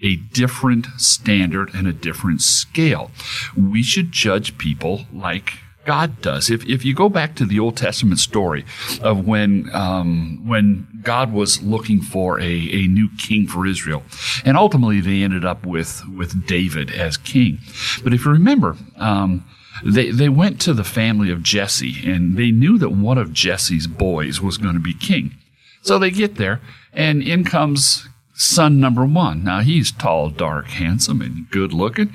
a 0.04 0.16
different 0.16 0.86
standard 0.98 1.74
and 1.74 1.88
a 1.88 1.94
different 1.94 2.42
scale. 2.42 3.12
We 3.56 3.82
should 3.82 4.12
judge 4.12 4.58
people 4.58 5.06
like 5.14 5.54
God 5.88 6.22
does. 6.22 6.50
If, 6.50 6.66
if 6.66 6.84
you 6.84 6.94
go 6.94 7.08
back 7.08 7.36
to 7.38 7.46
the 7.46 7.60
Old 7.60 7.78
Testament 7.78 8.20
story 8.20 8.66
of 9.02 9.26
when 9.26 9.70
um, 9.74 10.46
when 10.46 10.86
God 11.02 11.32
was 11.32 11.64
looking 11.64 12.02
for 12.02 12.40
a, 12.42 12.44
a 12.44 12.88
new 12.88 13.10
king 13.18 13.48
for 13.48 13.66
Israel, 13.66 14.04
and 14.44 14.58
ultimately 14.58 15.00
they 15.00 15.24
ended 15.24 15.46
up 15.46 15.66
with 15.66 16.04
with 16.14 16.46
David 16.46 16.92
as 16.92 17.16
king. 17.16 17.60
But 18.04 18.14
if 18.14 18.26
you 18.26 18.32
remember, 18.32 18.76
um, 18.98 19.46
they 19.84 20.12
they 20.12 20.28
went 20.28 20.60
to 20.62 20.74
the 20.74 20.84
family 20.84 21.32
of 21.32 21.42
Jesse, 21.42 22.06
and 22.06 22.36
they 22.36 22.52
knew 22.52 22.78
that 22.80 22.90
one 22.90 23.18
of 23.18 23.32
Jesse's 23.32 23.88
boys 23.88 24.42
was 24.42 24.58
going 24.58 24.74
to 24.76 24.82
be 24.82 24.94
king. 24.94 25.36
So 25.84 25.98
they 25.98 26.12
get 26.12 26.36
there, 26.36 26.60
and 26.92 27.24
in 27.24 27.46
comes 27.46 28.10
son 28.34 28.82
number 28.82 29.06
one. 29.06 29.42
Now 29.42 29.62
he's 29.62 29.94
tall, 29.94 30.32
dark, 30.32 30.68
handsome, 30.68 31.22
and 31.22 31.50
good 31.50 31.72
looking, 31.72 32.12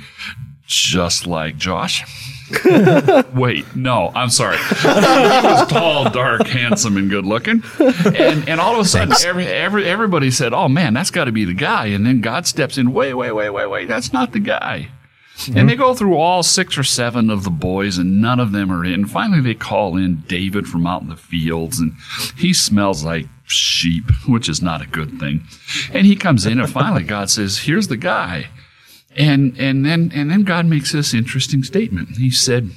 just 0.66 1.26
like 1.26 1.56
Josh. 1.56 2.04
Wait, 3.34 3.76
no, 3.76 4.12
I'm 4.14 4.30
sorry. 4.30 4.56
he 4.82 4.86
was 4.86 5.68
tall, 5.68 6.10
dark, 6.10 6.46
handsome, 6.46 6.96
and 6.96 7.10
good 7.10 7.24
looking. 7.24 7.62
And 7.78 8.48
and 8.48 8.60
all 8.60 8.74
of 8.74 8.80
a 8.80 8.84
sudden, 8.84 9.14
every, 9.24 9.46
every 9.46 9.86
everybody 9.86 10.30
said, 10.30 10.52
"Oh 10.52 10.68
man, 10.68 10.94
that's 10.94 11.10
got 11.10 11.24
to 11.24 11.32
be 11.32 11.44
the 11.44 11.54
guy." 11.54 11.86
And 11.86 12.04
then 12.04 12.20
God 12.20 12.46
steps 12.46 12.78
in. 12.78 12.92
Wait, 12.92 13.14
wait, 13.14 13.32
wait, 13.32 13.50
wait, 13.50 13.66
wait. 13.66 13.88
That's 13.88 14.12
not 14.12 14.32
the 14.32 14.40
guy. 14.40 14.88
And 15.46 15.68
they 15.68 15.72
mm-hmm. 15.72 15.82
go 15.82 15.94
through 15.94 16.16
all 16.16 16.42
six 16.42 16.78
or 16.78 16.84
seven 16.84 17.30
of 17.30 17.42
the 17.42 17.50
boys, 17.50 17.98
and 17.98 18.20
none 18.20 18.38
of 18.38 18.52
them 18.52 18.70
are 18.70 18.84
in. 18.84 19.06
Finally, 19.06 19.40
they 19.40 19.54
call 19.54 19.96
in 19.96 20.22
David 20.28 20.68
from 20.68 20.86
out 20.86 21.02
in 21.02 21.08
the 21.08 21.16
fields, 21.16 21.80
and 21.80 21.94
he 22.36 22.52
smells 22.52 23.02
like 23.02 23.26
sheep, 23.46 24.04
which 24.28 24.48
is 24.48 24.62
not 24.62 24.82
a 24.82 24.86
good 24.86 25.18
thing. 25.18 25.42
And 25.92 26.06
he 26.06 26.16
comes 26.16 26.46
in, 26.46 26.60
and 26.60 26.70
finally, 26.70 27.02
God 27.02 27.30
says, 27.30 27.58
"Here's 27.58 27.88
the 27.88 27.96
guy." 27.96 28.48
And 29.16 29.58
and 29.58 29.84
then 29.84 30.10
and 30.14 30.30
then 30.30 30.42
God 30.42 30.66
makes 30.66 30.92
this 30.92 31.14
interesting 31.14 31.62
statement. 31.62 32.16
He 32.16 32.30
said, 32.30 32.70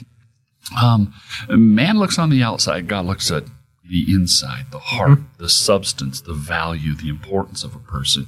um, 0.81 1.13
"Man 1.49 1.97
looks 1.97 2.19
on 2.19 2.29
the 2.29 2.43
outside; 2.43 2.87
God 2.87 3.05
looks 3.05 3.31
at 3.31 3.45
the 3.87 4.05
inside, 4.09 4.71
the 4.71 4.79
heart, 4.79 5.19
the 5.37 5.49
substance, 5.49 6.19
the 6.21 6.33
value, 6.33 6.95
the 6.95 7.09
importance 7.09 7.63
of 7.63 7.75
a 7.75 7.79
person." 7.79 8.27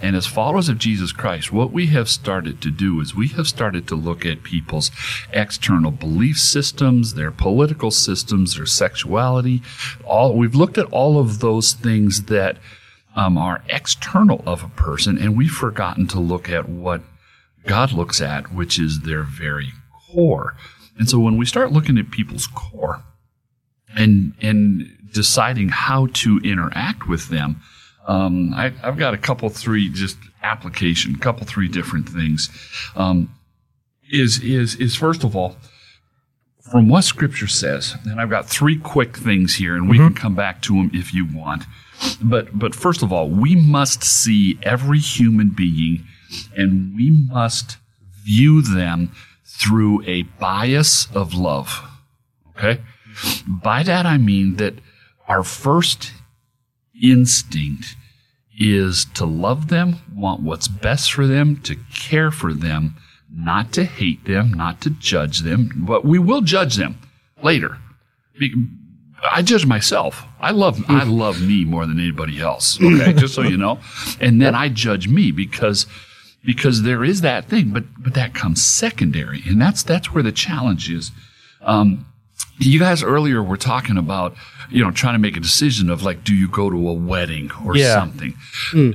And 0.00 0.16
as 0.16 0.26
followers 0.26 0.68
of 0.68 0.78
Jesus 0.78 1.12
Christ, 1.12 1.52
what 1.52 1.72
we 1.72 1.86
have 1.86 2.08
started 2.08 2.60
to 2.62 2.70
do 2.70 3.00
is 3.00 3.14
we 3.14 3.28
have 3.28 3.46
started 3.46 3.86
to 3.88 3.96
look 3.96 4.24
at 4.24 4.42
people's 4.42 4.90
external 5.32 5.90
belief 5.90 6.38
systems, 6.38 7.14
their 7.14 7.30
political 7.30 7.90
systems, 7.90 8.56
their 8.56 8.66
sexuality. 8.66 9.62
All 10.04 10.36
we've 10.36 10.54
looked 10.54 10.78
at 10.78 10.86
all 10.86 11.18
of 11.18 11.40
those 11.40 11.72
things 11.72 12.24
that 12.24 12.58
um, 13.16 13.36
are 13.36 13.62
external 13.68 14.42
of 14.46 14.64
a 14.64 14.68
person, 14.68 15.18
and 15.18 15.36
we've 15.36 15.50
forgotten 15.50 16.06
to 16.08 16.20
look 16.20 16.48
at 16.48 16.68
what 16.68 17.02
God 17.66 17.92
looks 17.92 18.20
at, 18.20 18.52
which 18.52 18.78
is 18.78 19.00
their 19.00 19.22
very 19.22 19.72
core. 20.12 20.56
And 20.98 21.08
so 21.08 21.18
when 21.18 21.36
we 21.36 21.46
start 21.46 21.72
looking 21.72 21.98
at 21.98 22.10
people's 22.10 22.46
core 22.46 23.02
and 23.96 24.34
and 24.40 24.90
deciding 25.12 25.68
how 25.68 26.06
to 26.06 26.40
interact 26.44 27.08
with 27.08 27.28
them, 27.28 27.60
um, 28.06 28.52
I, 28.54 28.72
I've 28.82 28.98
got 28.98 29.14
a 29.14 29.18
couple, 29.18 29.48
three 29.48 29.88
just 29.88 30.16
application, 30.42 31.16
couple, 31.16 31.46
three 31.46 31.68
different 31.68 32.08
things. 32.08 32.50
Um, 32.94 33.34
is 34.12 34.42
is 34.42 34.76
is 34.76 34.94
first 34.94 35.24
of 35.24 35.34
all 35.34 35.56
from 36.70 36.88
what 36.88 37.04
Scripture 37.04 37.46
says, 37.46 37.94
and 38.04 38.20
I've 38.20 38.30
got 38.30 38.48
three 38.48 38.78
quick 38.78 39.16
things 39.16 39.56
here, 39.56 39.76
and 39.76 39.88
we 39.88 39.98
can 39.98 40.14
come 40.14 40.34
back 40.34 40.62
to 40.62 40.74
them 40.74 40.90
if 40.94 41.12
you 41.12 41.26
want. 41.26 41.64
But 42.22 42.58
but 42.58 42.74
first 42.74 43.02
of 43.02 43.12
all, 43.12 43.28
we 43.28 43.54
must 43.54 44.02
see 44.02 44.58
every 44.62 44.98
human 44.98 45.50
being, 45.50 46.06
and 46.56 46.94
we 46.94 47.10
must 47.10 47.76
view 48.24 48.62
them 48.62 49.12
through 49.44 50.02
a 50.04 50.22
bias 50.22 51.08
of 51.14 51.34
love. 51.34 51.82
Okay, 52.50 52.80
by 53.46 53.82
that 53.82 54.06
I 54.06 54.18
mean 54.18 54.56
that 54.56 54.74
our 55.28 55.42
first 55.42 56.12
instinct 57.00 57.96
is 58.58 59.04
to 59.14 59.24
love 59.24 59.68
them, 59.68 59.96
want 60.14 60.42
what's 60.42 60.68
best 60.68 61.12
for 61.12 61.26
them, 61.26 61.56
to 61.62 61.76
care 61.94 62.30
for 62.30 62.52
them, 62.52 62.96
not 63.30 63.72
to 63.72 63.84
hate 63.84 64.24
them, 64.26 64.52
not 64.52 64.80
to 64.82 64.90
judge 64.90 65.40
them, 65.40 65.72
but 65.76 66.04
we 66.04 66.18
will 66.18 66.40
judge 66.40 66.76
them 66.76 66.98
later. 67.42 67.78
I 69.30 69.42
judge 69.42 69.66
myself. 69.66 70.24
I 70.40 70.50
love 70.50 70.84
I 70.88 71.04
love 71.04 71.40
me 71.40 71.64
more 71.64 71.86
than 71.86 71.98
anybody 71.98 72.40
else. 72.40 72.78
Okay, 72.80 73.12
just 73.16 73.34
so 73.34 73.42
you 73.42 73.56
know. 73.56 73.78
And 74.20 74.40
then 74.40 74.54
I 74.54 74.68
judge 74.68 75.08
me 75.08 75.30
because 75.30 75.86
because 76.44 76.82
there 76.82 77.02
is 77.04 77.20
that 77.22 77.46
thing, 77.46 77.70
but 77.70 77.84
but 77.98 78.14
that 78.14 78.34
comes 78.34 78.64
secondary, 78.64 79.42
and 79.46 79.60
that's 79.60 79.82
that's 79.82 80.12
where 80.12 80.22
the 80.22 80.32
challenge 80.32 80.90
is. 80.90 81.10
Um, 81.62 82.06
you 82.58 82.78
guys 82.78 83.02
earlier 83.02 83.42
were 83.42 83.56
talking 83.56 83.96
about 83.96 84.34
you 84.70 84.82
know 84.84 84.90
trying 84.90 85.14
to 85.14 85.18
make 85.18 85.36
a 85.36 85.40
decision 85.40 85.90
of 85.90 86.02
like 86.02 86.24
do 86.24 86.34
you 86.34 86.48
go 86.48 86.70
to 86.70 86.88
a 86.88 86.92
wedding 86.92 87.50
or 87.64 87.76
Yeah. 87.76 87.94
something 87.94 88.34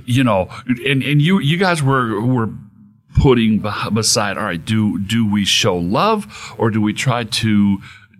you 0.05 0.23
know 0.23 0.49
and 0.85 1.03
and 1.03 1.21
you 1.21 1.39
you 1.39 1.57
guys 1.57 1.81
were 1.83 2.21
were 2.21 2.49
putting 3.19 3.59
beside 3.93 4.37
all 4.37 4.43
right 4.45 4.63
do 4.63 4.99
do 4.99 5.29
we 5.29 5.43
show 5.45 5.75
love 5.77 6.53
or 6.57 6.69
do 6.69 6.79
we 6.81 6.93
try 6.93 7.23
to 7.23 7.79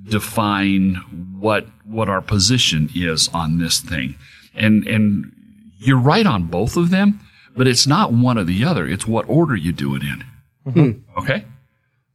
define 0.10 0.96
what 1.40 1.68
what 1.86 2.10
our 2.10 2.22
position 2.22 2.90
is 2.96 3.30
on 3.34 3.60
this 3.60 3.80
thing 3.80 4.16
and 4.56 4.86
and 4.88 5.32
you're 5.80 6.00
right 6.00 6.26
on 6.26 6.44
both 6.46 6.76
of 6.76 6.90
them 6.90 7.20
but 7.60 7.68
it's 7.68 7.86
not 7.86 8.12
one 8.12 8.39
or 8.39 8.44
the 8.44 8.63
other 8.63 8.88
it's 8.88 9.06
what 9.06 9.28
order 9.30 9.56
you 9.56 9.72
do 9.72 9.96
it 9.96 10.01
in 10.01 10.24
mm-hmm. 10.66 11.20
okay 11.20 11.46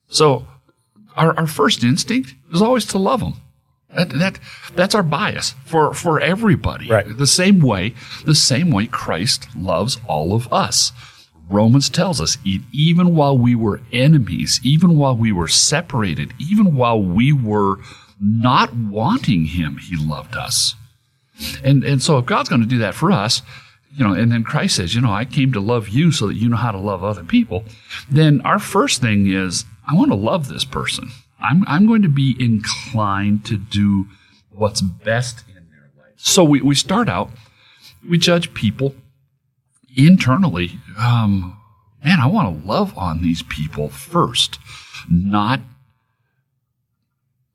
so 0.09 0.47
our, 1.17 1.37
our 1.39 1.47
first 1.47 1.85
instinct 1.85 2.35
is 2.53 2.63
always 2.63 2.87
to 2.87 2.99
love 2.99 3.21
them. 3.21 3.35
That, 3.95 4.11
that 4.11 4.41
that's 4.75 4.95
our 4.97 5.05
bias 5.05 5.55
for 5.65 5.95
for 5.95 6.21
everybody. 6.21 6.89
Right. 6.89 7.07
The 7.17 7.29
same 7.29 7.61
way, 7.61 7.95
the 8.25 8.35
same 8.35 8.73
way 8.73 8.87
Christ 8.87 9.47
loves 9.57 10.01
all 10.09 10.35
of 10.35 10.53
us. 10.53 10.91
Romans 11.49 11.89
tells 11.89 12.21
us 12.21 12.37
even 12.73 13.15
while 13.15 13.39
we 13.39 13.55
were 13.55 13.83
enemies, 13.93 14.59
even 14.65 14.97
while 14.97 15.17
we 15.17 15.31
were 15.31 15.47
separated, 15.47 16.33
even 16.41 16.75
while 16.75 17.01
we 17.01 17.33
were 17.33 17.79
not 18.21 18.75
wanting 18.75 19.45
him, 19.45 19.77
he 19.77 19.95
loved 19.97 20.35
us. 20.35 20.75
And 21.63 21.85
and 21.85 22.03
so 22.03 22.19
if 22.19 22.27
God's 22.27 22.49
going 22.49 22.63
to 22.63 22.67
do 22.67 22.79
that 22.79 22.95
for 22.95 23.13
us, 23.13 23.43
you 23.97 24.05
know, 24.05 24.13
and 24.13 24.33
then 24.33 24.43
Christ 24.43 24.77
says, 24.77 24.95
you 24.95 25.01
know, 25.01 25.13
I 25.13 25.25
came 25.25 25.53
to 25.53 25.61
love 25.61 25.89
you 25.89 26.11
so 26.11 26.27
that 26.27 26.35
you 26.35 26.49
know 26.49 26.57
how 26.57 26.73
to 26.73 26.79
love 26.79 27.05
other 27.05 27.23
people, 27.23 27.65
then 28.11 28.41
our 28.41 28.59
first 28.59 29.01
thing 29.01 29.31
is 29.31 29.65
I 29.89 29.95
want 29.95 30.11
to 30.11 30.17
love 30.17 30.49
this 30.49 30.65
person. 30.65 31.11
I'm 31.41 31.65
I'm 31.67 31.87
going 31.87 32.03
to 32.03 32.09
be 32.09 32.35
inclined 32.39 33.45
to 33.47 33.57
do 33.57 34.07
what's 34.51 34.81
best 34.81 35.45
in 35.49 35.55
their 35.55 35.91
life. 35.97 36.15
So 36.17 36.43
we, 36.43 36.61
we 36.61 36.75
start 36.75 37.09
out, 37.09 37.31
we 38.09 38.19
judge 38.19 38.55
people 38.55 38.95
internally. 39.97 40.79
Um, 40.99 41.57
man, 42.05 42.21
I 42.21 42.27
want 42.27 42.63
to 42.63 42.67
love 42.67 42.97
on 42.97 43.23
these 43.23 43.43
people 43.43 43.89
first, 43.91 44.59
not 45.09 45.61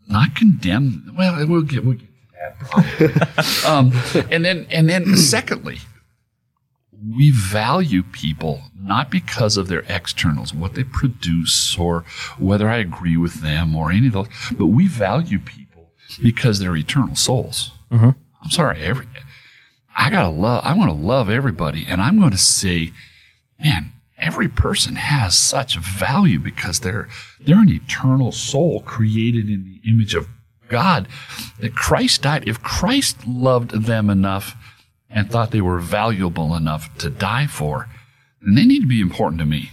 not 0.07 0.35
condemn. 0.35 1.03
them. 1.05 1.15
Well, 1.17 1.47
we'll 1.47 1.61
get 1.63 1.83
we'll 1.83 1.95
get 1.95 2.07
to 2.07 2.27
that 2.39 2.59
probably. 2.59 3.65
um, 3.67 4.25
and 4.31 4.45
then 4.45 4.67
and 4.69 4.89
then 4.89 5.15
secondly, 5.17 5.79
we 7.07 7.31
value 7.31 8.03
people 8.03 8.63
not 8.79 9.09
because 9.09 9.57
of 9.57 9.67
their 9.67 9.85
externals, 9.87 10.53
what 10.53 10.73
they 10.73 10.83
produce, 10.83 11.77
or 11.77 12.03
whether 12.37 12.69
I 12.69 12.77
agree 12.77 13.17
with 13.17 13.41
them, 13.41 13.75
or 13.75 13.91
any 13.91 14.07
of 14.07 14.13
those, 14.13 14.27
but 14.57 14.67
we 14.67 14.87
value 14.87 15.39
people 15.39 15.91
because 16.21 16.59
they're 16.59 16.75
eternal 16.75 17.15
souls. 17.15 17.71
Mm-hmm. 17.91 18.09
I'm 18.43 18.49
sorry, 18.51 18.81
every 18.81 19.07
I 19.97 20.09
gotta 20.09 20.29
love. 20.29 20.63
I 20.65 20.75
want 20.75 20.89
to 20.89 20.95
love 20.95 21.29
everybody, 21.29 21.85
and 21.87 22.01
I'm 22.01 22.19
going 22.19 22.31
to 22.31 22.37
say, 22.37 22.93
man, 23.61 23.91
every 24.17 24.47
person 24.47 24.95
has 24.95 25.37
such 25.37 25.77
value 25.77 26.39
because 26.39 26.79
they're 26.79 27.09
they're 27.39 27.61
an 27.61 27.69
eternal 27.69 28.31
soul 28.31 28.81
created 28.81 29.49
in 29.49 29.65
the 29.65 29.89
image 29.89 30.15
of 30.15 30.27
God. 30.69 31.07
That 31.59 31.75
Christ 31.75 32.21
died. 32.21 32.47
If 32.47 32.61
Christ 32.61 33.27
loved 33.27 33.71
them 33.71 34.09
enough 34.09 34.55
and 35.09 35.29
thought 35.29 35.51
they 35.51 35.61
were 35.61 35.79
valuable 35.79 36.55
enough 36.55 36.95
to 36.99 37.09
die 37.09 37.47
for, 37.47 37.87
then 38.41 38.55
they 38.55 38.65
need 38.65 38.81
to 38.81 38.87
be 38.87 39.01
important 39.01 39.39
to 39.39 39.45
me. 39.45 39.71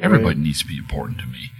Everybody 0.00 0.38
needs 0.38 0.60
to 0.60 0.66
be 0.66 0.76
important 0.76 1.18
to 1.18 1.26
me. 1.26 1.50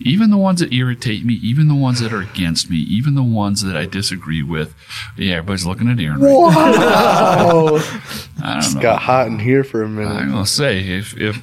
Even 0.00 0.30
the 0.30 0.38
ones 0.38 0.60
that 0.60 0.72
irritate 0.72 1.24
me, 1.26 1.34
even 1.34 1.68
the 1.68 1.74
ones 1.74 2.00
that 2.00 2.12
are 2.12 2.22
against 2.22 2.70
me, 2.70 2.78
even 2.78 3.14
the 3.14 3.22
ones 3.22 3.62
that 3.62 3.76
I 3.76 3.84
disagree 3.84 4.42
with. 4.42 4.74
Yeah, 5.16 5.36
everybody's 5.36 5.66
looking 5.66 5.88
at 5.88 6.00
Aaron 6.00 6.20
right 6.20 6.30
now. 6.30 7.50
Oh, 7.50 8.02
I 8.42 8.60
don't 8.60 8.74
know. 8.74 8.80
got 8.80 9.02
hot 9.02 9.26
in 9.26 9.38
here 9.38 9.64
for 9.64 9.82
a 9.82 9.86
I'm 9.86 10.30
gonna 10.30 10.46
say 10.46 10.80
if 10.80 11.16
if 11.18 11.36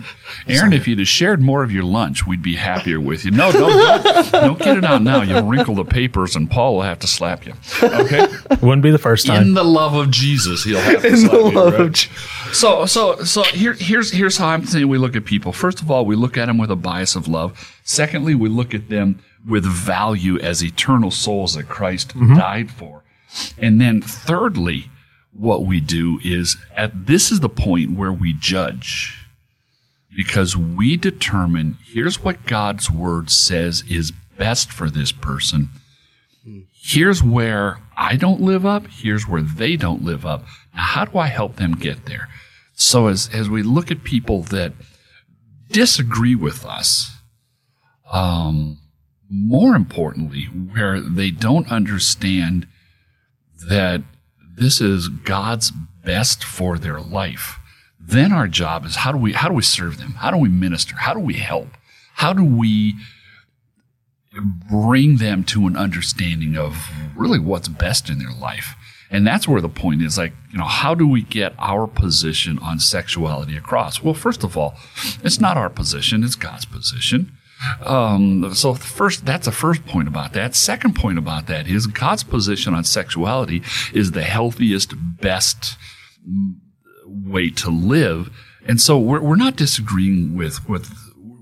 Aaron, 0.47 0.73
if 0.73 0.87
you'd 0.87 0.99
have 0.99 1.07
shared 1.07 1.41
more 1.41 1.63
of 1.63 1.71
your 1.71 1.83
lunch, 1.83 2.25
we'd 2.25 2.41
be 2.41 2.55
happier 2.55 2.99
with 2.99 3.25
you. 3.25 3.31
No, 3.31 3.51
don't 3.51 4.03
don't, 4.13 4.31
don't 4.31 4.59
get 4.59 4.77
it 4.77 4.83
out 4.83 5.01
now. 5.01 5.21
You'll 5.21 5.43
wrinkle 5.43 5.75
the 5.75 5.85
papers, 5.85 6.35
and 6.35 6.49
Paul 6.49 6.75
will 6.75 6.81
have 6.83 6.99
to 6.99 7.07
slap 7.07 7.45
you. 7.45 7.53
Okay, 7.83 8.27
Wouldn't 8.61 8.81
be 8.83 8.91
the 8.91 8.97
first 8.97 9.25
time. 9.27 9.41
in 9.41 9.53
the 9.53 9.63
love 9.63 9.93
of 9.93 10.11
Jesus, 10.11 10.63
he'll 10.63 10.79
have 10.79 11.01
to 11.01 11.07
In 11.07 11.17
slap 11.17 11.31
the 11.31 11.37
you. 11.37 11.51
love 11.51 11.73
right? 11.73 11.81
of 11.81 11.91
Je- 11.93 12.09
So 12.53 12.85
so 12.85 13.17
so 13.23 13.43
here 13.43 13.73
here's 13.73 14.11
here's 14.11 14.37
how 14.37 14.47
I'm 14.47 14.65
saying 14.65 14.87
we 14.87 14.97
look 14.97 15.15
at 15.15 15.25
people. 15.25 15.51
First 15.53 15.81
of 15.81 15.91
all, 15.91 16.05
we 16.05 16.15
look 16.15 16.37
at 16.37 16.45
them 16.47 16.57
with 16.57 16.71
a 16.71 16.75
bias 16.75 17.15
of 17.15 17.27
love. 17.27 17.73
Secondly, 17.83 18.35
we 18.35 18.49
look 18.49 18.73
at 18.73 18.89
them 18.89 19.19
with 19.47 19.63
value 19.65 20.39
as 20.39 20.63
eternal 20.63 21.11
souls 21.11 21.53
that 21.55 21.69
Christ 21.69 22.09
mm-hmm. 22.09 22.35
died 22.35 22.71
for. 22.71 23.03
And 23.59 23.79
then 23.79 24.01
thirdly, 24.01 24.89
what 25.33 25.65
we 25.65 25.79
do 25.81 26.19
is 26.23 26.57
at 26.75 27.05
this 27.07 27.31
is 27.31 27.41
the 27.41 27.49
point 27.49 27.91
where 27.97 28.13
we 28.13 28.33
judge. 28.33 29.24
Because 30.15 30.55
we 30.55 30.97
determine 30.97 31.77
here's 31.85 32.23
what 32.23 32.45
God's 32.45 32.89
word 32.89 33.29
says 33.29 33.83
is 33.89 34.11
best 34.37 34.71
for 34.71 34.89
this 34.89 35.11
person. 35.11 35.69
Here's 36.71 37.23
where 37.23 37.79
I 37.97 38.15
don't 38.15 38.41
live 38.41 38.65
up. 38.65 38.87
Here's 38.87 39.27
where 39.27 39.41
they 39.41 39.75
don't 39.75 40.03
live 40.03 40.25
up. 40.25 40.45
Now, 40.73 40.83
how 40.83 41.05
do 41.05 41.17
I 41.17 41.27
help 41.27 41.55
them 41.55 41.73
get 41.73 42.05
there? 42.05 42.29
So 42.73 43.07
as, 43.07 43.29
as 43.33 43.49
we 43.49 43.63
look 43.63 43.89
at 43.89 44.03
people 44.03 44.41
that 44.43 44.73
disagree 45.69 46.35
with 46.35 46.65
us, 46.65 47.11
um, 48.11 48.77
more 49.29 49.75
importantly, 49.75 50.43
where 50.43 51.01
they 51.01 51.31
don't 51.31 51.71
understand 51.71 52.67
that 53.67 54.03
this 54.55 54.79
is 54.79 55.07
God's 55.07 55.71
best 55.71 56.43
for 56.43 56.77
their 56.77 56.99
life, 56.99 57.59
then 58.07 58.31
our 58.31 58.47
job 58.47 58.85
is 58.85 58.97
how 58.97 59.11
do 59.11 59.17
we 59.17 59.33
how 59.33 59.47
do 59.47 59.53
we 59.53 59.61
serve 59.61 59.97
them? 59.97 60.11
How 60.13 60.31
do 60.31 60.37
we 60.37 60.49
minister? 60.49 60.95
How 60.95 61.13
do 61.13 61.19
we 61.19 61.35
help? 61.35 61.69
How 62.13 62.33
do 62.33 62.43
we 62.43 62.95
bring 64.69 65.17
them 65.17 65.43
to 65.45 65.65
an 65.67 65.77
understanding 65.77 66.57
of 66.57 66.89
really 67.15 67.39
what's 67.39 67.67
best 67.67 68.09
in 68.09 68.19
their 68.19 68.33
life? 68.33 68.75
And 69.11 69.25
that's 69.25 69.47
where 69.47 69.61
the 69.61 69.69
point 69.69 70.01
is 70.01 70.17
like, 70.17 70.33
you 70.51 70.57
know, 70.57 70.65
how 70.65 70.95
do 70.95 71.07
we 71.07 71.21
get 71.21 71.53
our 71.59 71.87
position 71.87 72.59
on 72.59 72.79
sexuality 72.79 73.55
across? 73.55 74.03
Well, 74.03 74.13
first 74.13 74.43
of 74.43 74.57
all, 74.57 74.75
it's 75.23 75.39
not 75.39 75.57
our 75.57 75.69
position, 75.69 76.23
it's 76.23 76.35
God's 76.35 76.65
position. 76.65 77.31
Um, 77.85 78.53
so 78.53 78.73
first, 78.73 79.25
that's 79.25 79.45
the 79.45 79.51
first 79.51 79.85
point 79.85 80.07
about 80.07 80.33
that. 80.33 80.55
Second 80.55 80.95
point 80.95 81.17
about 81.17 81.47
that 81.47 81.67
is 81.67 81.87
God's 81.87 82.23
position 82.23 82.73
on 82.73 82.83
sexuality 82.83 83.63
is 83.93 84.11
the 84.11 84.23
healthiest, 84.23 84.93
best 85.21 85.77
way 87.07 87.49
to 87.51 87.69
live. 87.69 88.29
And 88.67 88.81
so 88.81 88.97
we're, 88.97 89.21
we're 89.21 89.35
not 89.35 89.55
disagreeing 89.55 90.35
with, 90.35 90.67
with, 90.67 90.91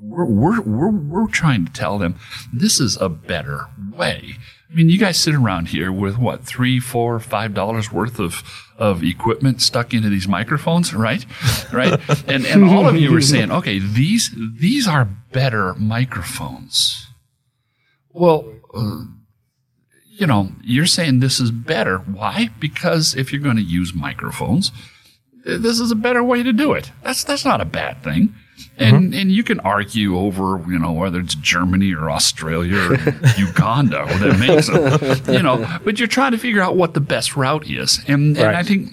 we're, 0.02 0.26
we're, 0.26 0.62
we're, 0.62 0.92
we're 0.92 1.28
trying 1.28 1.66
to 1.66 1.72
tell 1.72 1.98
them 1.98 2.16
this 2.52 2.80
is 2.80 2.98
a 2.98 3.10
better 3.10 3.68
way. 3.96 4.38
I 4.74 4.76
mean, 4.76 4.90
you 4.90 4.98
guys 4.98 5.20
sit 5.20 5.36
around 5.36 5.68
here 5.68 5.92
with 5.92 6.18
what 6.18 6.44
three, 6.44 6.80
four, 6.80 7.20
five 7.20 7.54
dollars 7.54 7.92
worth 7.92 8.20
of 8.20 8.44
of 8.80 9.04
equipment 9.04 9.62
stuck 9.62 9.94
into 9.94 10.10
these 10.10 10.28
microphones, 10.28 10.94
right? 10.96 11.24
Right, 11.72 12.00
and 12.28 12.46
and 12.46 12.66
all 12.66 12.88
of 12.88 12.96
you 12.96 13.16
are 13.16 13.22
saying, 13.22 13.52
okay, 13.52 13.80
these 13.80 14.36
these 14.60 14.88
are 14.88 15.06
better 15.32 15.74
microphones. 15.74 17.08
Well, 18.12 18.46
uh, 18.76 19.06
you 20.12 20.28
know, 20.28 20.52
you're 20.64 20.86
saying 20.86 21.20
this 21.20 21.40
is 21.40 21.50
better. 21.50 21.98
Why? 21.98 22.50
Because 22.60 23.16
if 23.16 23.32
you're 23.32 23.42
going 23.42 23.56
to 23.56 23.64
use 23.64 23.94
microphones, 23.96 24.72
this 25.44 25.80
is 25.80 25.92
a 25.92 25.96
better 25.96 26.24
way 26.24 26.44
to 26.44 26.54
do 26.54 26.74
it. 26.74 26.92
That's 27.04 27.24
that's 27.24 27.46
not 27.46 27.62
a 27.62 27.66
bad 27.66 28.04
thing. 28.04 28.34
And 28.78 29.12
mm-hmm. 29.12 29.20
and 29.20 29.32
you 29.32 29.44
can 29.44 29.60
argue 29.62 30.18
over 30.18 30.64
you 30.68 30.80
know 30.80 30.92
whether 30.92 31.20
it's 31.20 31.36
Germany 31.36 31.94
or 31.94 32.10
Australia 32.10 32.78
or 32.78 32.94
Uganda 33.38 34.04
or 34.04 34.18
that 34.20 34.38
makes 34.40 34.68
them, 34.68 35.34
you 35.34 35.44
know. 35.44 35.80
But 35.84 36.00
you're 36.00 36.08
trying 36.08 36.32
to 36.32 36.38
figure 36.38 36.62
out 36.62 36.76
what 36.76 36.94
the 36.94 37.02
best 37.02 37.36
route 37.36 37.70
is, 37.70 38.00
and 38.08 38.38
and 38.38 38.56
I 38.56 38.64
think 38.64 38.90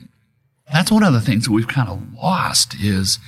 that's 0.73 0.91
one 0.91 1.03
of 1.03 1.13
the 1.13 1.21
things 1.21 1.47
that 1.47 1.53
we've 1.53 1.69
kind 1.69 1.89
of 1.89 2.01
lost 2.15 2.75
is 2.81 3.19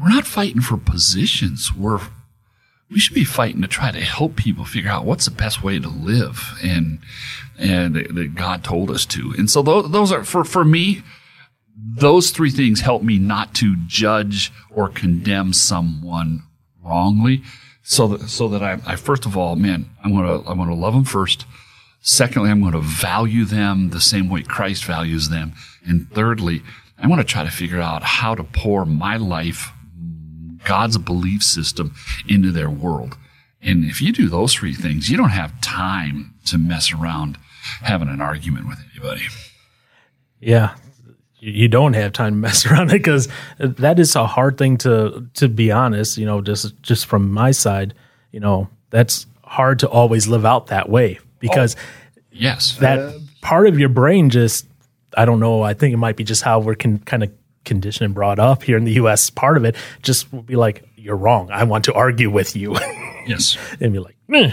we're 0.00 0.08
not 0.08 0.26
fighting 0.26 0.60
for 0.60 0.76
positions. 0.76 1.72
We're 1.74 2.00
we 2.90 2.98
should 2.98 3.14
be 3.14 3.24
fighting 3.24 3.62
to 3.62 3.68
try 3.68 3.92
to 3.92 4.00
help 4.00 4.36
people 4.36 4.64
figure 4.64 4.90
out 4.90 5.04
what's 5.04 5.24
the 5.24 5.30
best 5.30 5.62
way 5.62 5.78
to 5.78 5.88
live 5.88 6.58
and 6.62 7.00
and 7.58 7.94
that 7.94 8.14
that 8.14 8.34
God 8.34 8.64
told 8.64 8.90
us 8.90 9.04
to. 9.06 9.34
And 9.36 9.50
so 9.50 9.62
those, 9.62 9.90
those 9.90 10.12
are 10.12 10.24
for 10.24 10.44
for 10.44 10.64
me 10.64 11.02
those 11.76 12.30
three 12.30 12.50
things 12.50 12.80
help 12.80 13.02
me 13.02 13.18
not 13.18 13.54
to 13.56 13.76
judge 13.86 14.52
or 14.70 14.88
condemn 14.88 15.52
someone 15.52 16.42
wrongly 16.82 17.42
so 17.82 18.08
that 18.08 18.28
so 18.28 18.48
that 18.48 18.62
I, 18.62 18.78
I 18.86 18.96
first 18.96 19.26
of 19.26 19.36
all 19.36 19.56
man 19.56 19.90
I'm 20.04 20.12
going 20.12 20.26
to 20.26 20.48
I'm 20.48 20.56
going 20.56 20.68
to 20.68 20.74
love 20.74 20.94
them 20.94 21.04
first 21.04 21.46
secondly 22.00 22.50
I'm 22.50 22.60
going 22.60 22.72
to 22.72 22.80
value 22.80 23.44
them 23.44 23.90
the 23.90 24.00
same 24.00 24.28
way 24.28 24.42
Christ 24.42 24.84
values 24.84 25.28
them 25.28 25.52
and 25.86 26.10
thirdly 26.10 26.62
I 26.98 27.06
want 27.06 27.20
to 27.20 27.26
try 27.26 27.44
to 27.44 27.50
figure 27.50 27.80
out 27.80 28.02
how 28.02 28.34
to 28.34 28.44
pour 28.44 28.84
my 28.84 29.16
life 29.16 29.72
God's 30.64 30.98
belief 30.98 31.42
system 31.42 31.94
into 32.28 32.52
their 32.52 32.70
world. 32.70 33.16
And 33.62 33.84
if 33.84 34.00
you 34.00 34.12
do 34.12 34.28
those 34.28 34.54
three 34.54 34.74
things, 34.74 35.10
you 35.10 35.16
don't 35.16 35.30
have 35.30 35.60
time 35.60 36.34
to 36.46 36.58
mess 36.58 36.92
around 36.92 37.38
having 37.82 38.08
an 38.08 38.20
argument 38.20 38.68
with 38.68 38.78
anybody. 38.92 39.22
Yeah. 40.40 40.74
You 41.40 41.68
don't 41.68 41.94
have 41.94 42.12
time 42.12 42.34
to 42.34 42.38
mess 42.38 42.66
around 42.70 42.90
it 42.90 42.94
because 42.94 43.28
that 43.58 43.98
is 43.98 44.14
a 44.16 44.26
hard 44.26 44.58
thing 44.58 44.76
to 44.78 45.26
to 45.34 45.48
be 45.48 45.72
honest. 45.72 46.18
You 46.18 46.26
know, 46.26 46.40
just 46.40 46.80
just 46.82 47.06
from 47.06 47.32
my 47.32 47.50
side, 47.50 47.94
you 48.32 48.40
know, 48.40 48.68
that's 48.90 49.26
hard 49.44 49.78
to 49.80 49.88
always 49.88 50.28
live 50.28 50.44
out 50.44 50.68
that 50.68 50.88
way 50.88 51.18
because 51.38 51.76
Yes. 52.32 52.76
that 52.78 53.14
part 53.40 53.66
of 53.66 53.78
your 53.78 53.88
brain 53.88 54.30
just 54.30 54.66
I 55.16 55.24
don't 55.24 55.40
know. 55.40 55.62
I 55.62 55.74
think 55.74 55.92
it 55.92 55.96
might 55.96 56.16
be 56.16 56.22
just 56.24 56.42
how 56.42 56.60
we're 56.60 56.76
con- 56.76 57.00
kind 57.00 57.24
of 57.24 57.32
conditioned 57.64 58.04
and 58.06 58.14
brought 58.14 58.38
up 58.38 58.62
here 58.62 58.76
in 58.76 58.84
the 58.84 58.92
U.S. 58.92 59.28
Part 59.30 59.56
of 59.56 59.64
it 59.64 59.74
just 60.02 60.32
will 60.32 60.42
be 60.42 60.54
like, 60.56 60.84
"You're 60.96 61.16
wrong. 61.16 61.50
I 61.50 61.64
want 61.64 61.84
to 61.86 61.92
argue 61.94 62.30
with 62.30 62.54
you," 62.54 62.74
yes. 63.26 63.58
and 63.80 63.92
be 63.92 63.98
like, 63.98 64.16
Meh. 64.28 64.52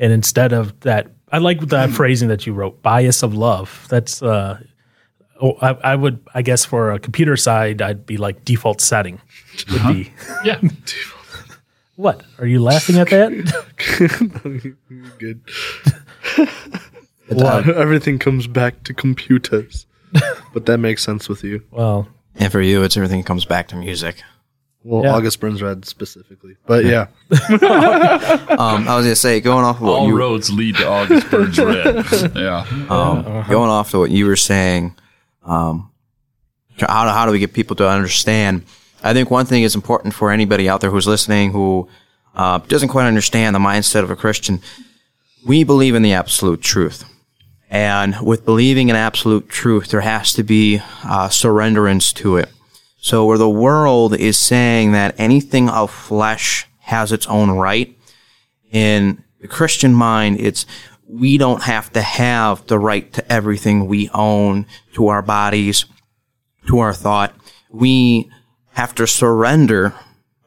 and 0.00 0.12
instead 0.12 0.52
of 0.52 0.78
that, 0.80 1.06
I 1.30 1.38
like 1.38 1.60
that 1.68 1.90
phrasing 1.90 2.28
that 2.30 2.44
you 2.46 2.52
wrote, 2.52 2.82
"bias 2.82 3.22
of 3.22 3.32
love." 3.34 3.86
That's 3.88 4.20
uh, 4.22 4.60
oh, 5.42 5.58
I, 5.60 5.92
I 5.92 5.96
would, 5.96 6.20
I 6.34 6.40
guess, 6.42 6.64
for 6.64 6.92
a 6.92 6.98
computer 6.98 7.36
side, 7.36 7.82
I'd 7.82 8.06
be 8.06 8.16
like 8.16 8.44
default 8.44 8.80
setting 8.80 9.20
would 9.70 9.82
be. 9.94 10.12
Yeah. 10.44 10.60
What 11.96 12.24
are 12.38 12.46
you 12.46 12.60
laughing 12.62 12.96
at 12.96 13.10
that? 13.10 14.76
Good. 15.18 15.40
Uh, 17.30 17.62
Everything 17.76 18.18
comes 18.18 18.46
back 18.46 18.82
to 18.84 18.94
computers. 18.94 19.86
but 20.54 20.64
that 20.66 20.78
makes 20.78 21.02
sense 21.04 21.28
with 21.28 21.44
you. 21.44 21.62
well, 21.70 22.08
and 22.36 22.50
for 22.50 22.60
you, 22.62 22.82
it's 22.82 22.96
everything 22.96 23.22
comes 23.22 23.44
back 23.44 23.68
to 23.68 23.76
music. 23.76 24.22
Well, 24.82 25.04
Yeah. 25.04 25.14
August 25.14 25.38
Burns 25.38 25.62
Red 25.62 25.84
specifically. 25.84 26.56
But 26.66 26.86
yeah. 26.86 27.06
Um, 27.30 28.88
I 28.88 28.96
was 28.96 29.04
gonna 29.04 29.14
say, 29.14 29.40
going 29.40 29.64
off 29.64 29.76
of 29.76 29.82
what 29.82 30.00
All 30.00 30.08
you 30.08 30.18
roads 30.18 30.50
lead 30.50 30.76
to 30.76 30.88
August 30.88 31.30
Burns 31.30 31.58
Red. 31.58 32.04
Yeah. 32.34 32.64
um, 32.88 33.44
going 33.48 33.70
off 33.70 33.90
to 33.92 33.98
what 33.98 34.10
you 34.10 34.26
were 34.26 34.34
saying, 34.36 34.96
um, 35.44 35.90
how, 36.78 37.08
how 37.08 37.26
do 37.26 37.32
we 37.32 37.38
get 37.38 37.52
people 37.52 37.76
to 37.76 37.88
understand? 37.88 38.64
I 39.02 39.12
think 39.12 39.30
one 39.30 39.46
thing 39.46 39.62
is 39.62 39.74
important 39.74 40.14
for 40.14 40.30
anybody 40.30 40.68
out 40.68 40.80
there 40.80 40.90
who's 40.90 41.06
listening 41.06 41.52
who 41.52 41.88
uh, 42.34 42.58
doesn't 42.58 42.88
quite 42.88 43.06
understand 43.06 43.54
the 43.54 43.60
mindset 43.60 44.02
of 44.02 44.10
a 44.10 44.16
Christian. 44.16 44.60
We 45.46 45.64
believe 45.64 45.94
in 45.94 46.02
the 46.02 46.12
absolute 46.12 46.62
truth. 46.62 47.04
And 47.68 48.20
with 48.20 48.44
believing 48.44 48.90
in 48.90 48.96
absolute 48.96 49.48
truth, 49.48 49.88
there 49.88 50.02
has 50.02 50.32
to 50.34 50.42
be 50.42 50.78
uh, 51.04 51.28
surrenderance 51.28 52.12
to 52.16 52.36
it. 52.36 52.50
So 52.98 53.24
where 53.24 53.38
the 53.38 53.48
world 53.48 54.14
is 54.14 54.38
saying 54.38 54.92
that 54.92 55.14
anything 55.18 55.68
of 55.68 55.90
flesh 55.90 56.68
has 56.80 57.12
its 57.12 57.26
own 57.26 57.50
right, 57.50 57.96
in 58.70 59.22
the 59.40 59.48
Christian 59.48 59.92
mind, 59.92 60.40
it's 60.40 60.66
we 61.06 61.38
don't 61.38 61.62
have 61.62 61.92
to 61.92 62.02
have 62.02 62.66
the 62.66 62.78
right 62.78 63.12
to 63.12 63.32
everything 63.32 63.86
we 63.86 64.08
own, 64.14 64.66
to 64.94 65.08
our 65.08 65.22
bodies, 65.22 65.84
to 66.68 66.78
our 66.78 66.94
thought. 66.94 67.34
We 67.70 68.30
have 68.70 68.94
to 68.96 69.06
surrender 69.06 69.94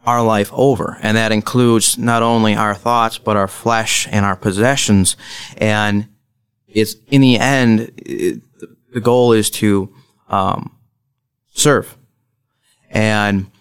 our 0.06 0.24
life 0.24 0.52
over. 0.54 0.98
And 1.02 1.18
that 1.18 1.32
includes 1.32 1.98
not 1.98 2.24
only 2.24 2.56
our 2.56 2.76
thoughts, 2.76 3.18
but 3.18 3.38
our 3.38 3.48
flesh 3.48 4.08
and 4.12 4.26
our 4.26 4.36
possessions. 4.36 5.18
And 5.58 6.08
it's 6.68 6.96
in 7.08 7.22
the 7.22 7.38
end, 7.38 7.92
it, 7.98 8.42
the 8.94 9.02
goal 9.02 9.34
is 9.34 9.50
to 9.52 9.94
um, 10.30 10.76
serve. 11.54 11.98
And 12.90 13.52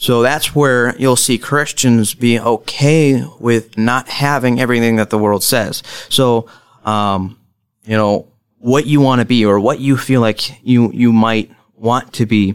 so 0.00 0.22
that's 0.22 0.54
where 0.54 0.96
you'll 0.96 1.14
see 1.14 1.36
Christians 1.36 2.14
be 2.14 2.40
okay 2.40 3.22
with 3.38 3.76
not 3.76 4.08
having 4.08 4.58
everything 4.58 4.96
that 4.96 5.10
the 5.10 5.18
world 5.18 5.44
says. 5.44 5.82
So, 6.08 6.48
um, 6.86 7.38
you 7.84 7.98
know, 7.98 8.26
what 8.60 8.86
you 8.86 9.02
want 9.02 9.20
to 9.20 9.26
be 9.26 9.44
or 9.44 9.60
what 9.60 9.78
you 9.78 9.98
feel 9.98 10.22
like 10.22 10.64
you, 10.66 10.90
you 10.92 11.12
might 11.12 11.50
want 11.76 12.14
to 12.14 12.24
be. 12.24 12.54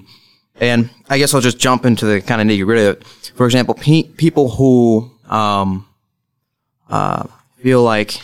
And 0.59 0.89
I 1.07 1.19
guess 1.19 1.35
I'll 1.35 1.41
just 1.41 1.59
jump 1.59 1.85
into 1.85 2.07
the 2.07 2.19
kind 2.19 2.41
of 2.41 2.47
nitty 2.47 2.65
gritty 2.65 2.85
of 2.87 2.97
it. 2.97 3.05
For 3.35 3.45
example, 3.45 3.75
pe- 3.75 4.03
people 4.03 4.49
who, 4.49 5.11
um, 5.29 5.87
uh, 6.89 7.27
feel 7.61 7.83
like 7.83 8.21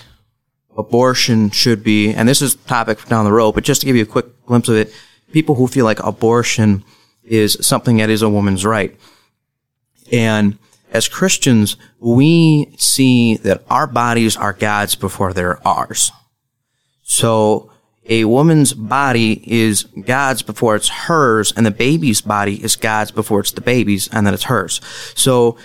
abortion 0.75 1.51
should 1.51 1.83
be, 1.83 2.11
and 2.11 2.27
this 2.27 2.41
is 2.41 2.55
topic 2.55 3.05
down 3.05 3.25
the 3.25 3.31
road, 3.31 3.51
but 3.51 3.63
just 3.63 3.81
to 3.81 3.85
give 3.85 3.95
you 3.95 4.01
a 4.01 4.07
quick 4.07 4.47
glimpse 4.47 4.67
of 4.67 4.77
it, 4.77 4.91
people 5.31 5.53
who 5.53 5.67
feel 5.67 5.85
like 5.85 5.99
abortion 5.99 6.83
is 7.23 7.55
something 7.61 7.97
that 7.97 8.09
is 8.09 8.23
a 8.23 8.29
woman's 8.29 8.65
right. 8.65 8.97
And 10.11 10.57
as 10.91 11.07
Christians, 11.07 11.77
we 11.99 12.73
see 12.77 13.37
that 13.37 13.63
our 13.69 13.87
bodies 13.87 14.35
are 14.35 14.53
God's 14.53 14.95
before 14.95 15.33
they're 15.33 15.65
ours. 15.65 16.11
So 17.01 17.71
a 18.05 18.25
woman's 18.25 18.73
body 18.73 19.41
is 19.45 19.83
God's 19.83 20.41
before 20.41 20.75
it's 20.75 20.89
hers, 20.89 21.53
and 21.55 21.65
the 21.65 21.71
baby's 21.71 22.21
body 22.21 22.61
is 22.61 22.75
God's 22.75 23.11
before 23.11 23.39
it's 23.39 23.51
the 23.51 23.61
baby's, 23.61 24.09
and 24.09 24.27
then 24.27 24.33
it's 24.33 24.43
hers. 24.43 24.81
So 25.15 25.57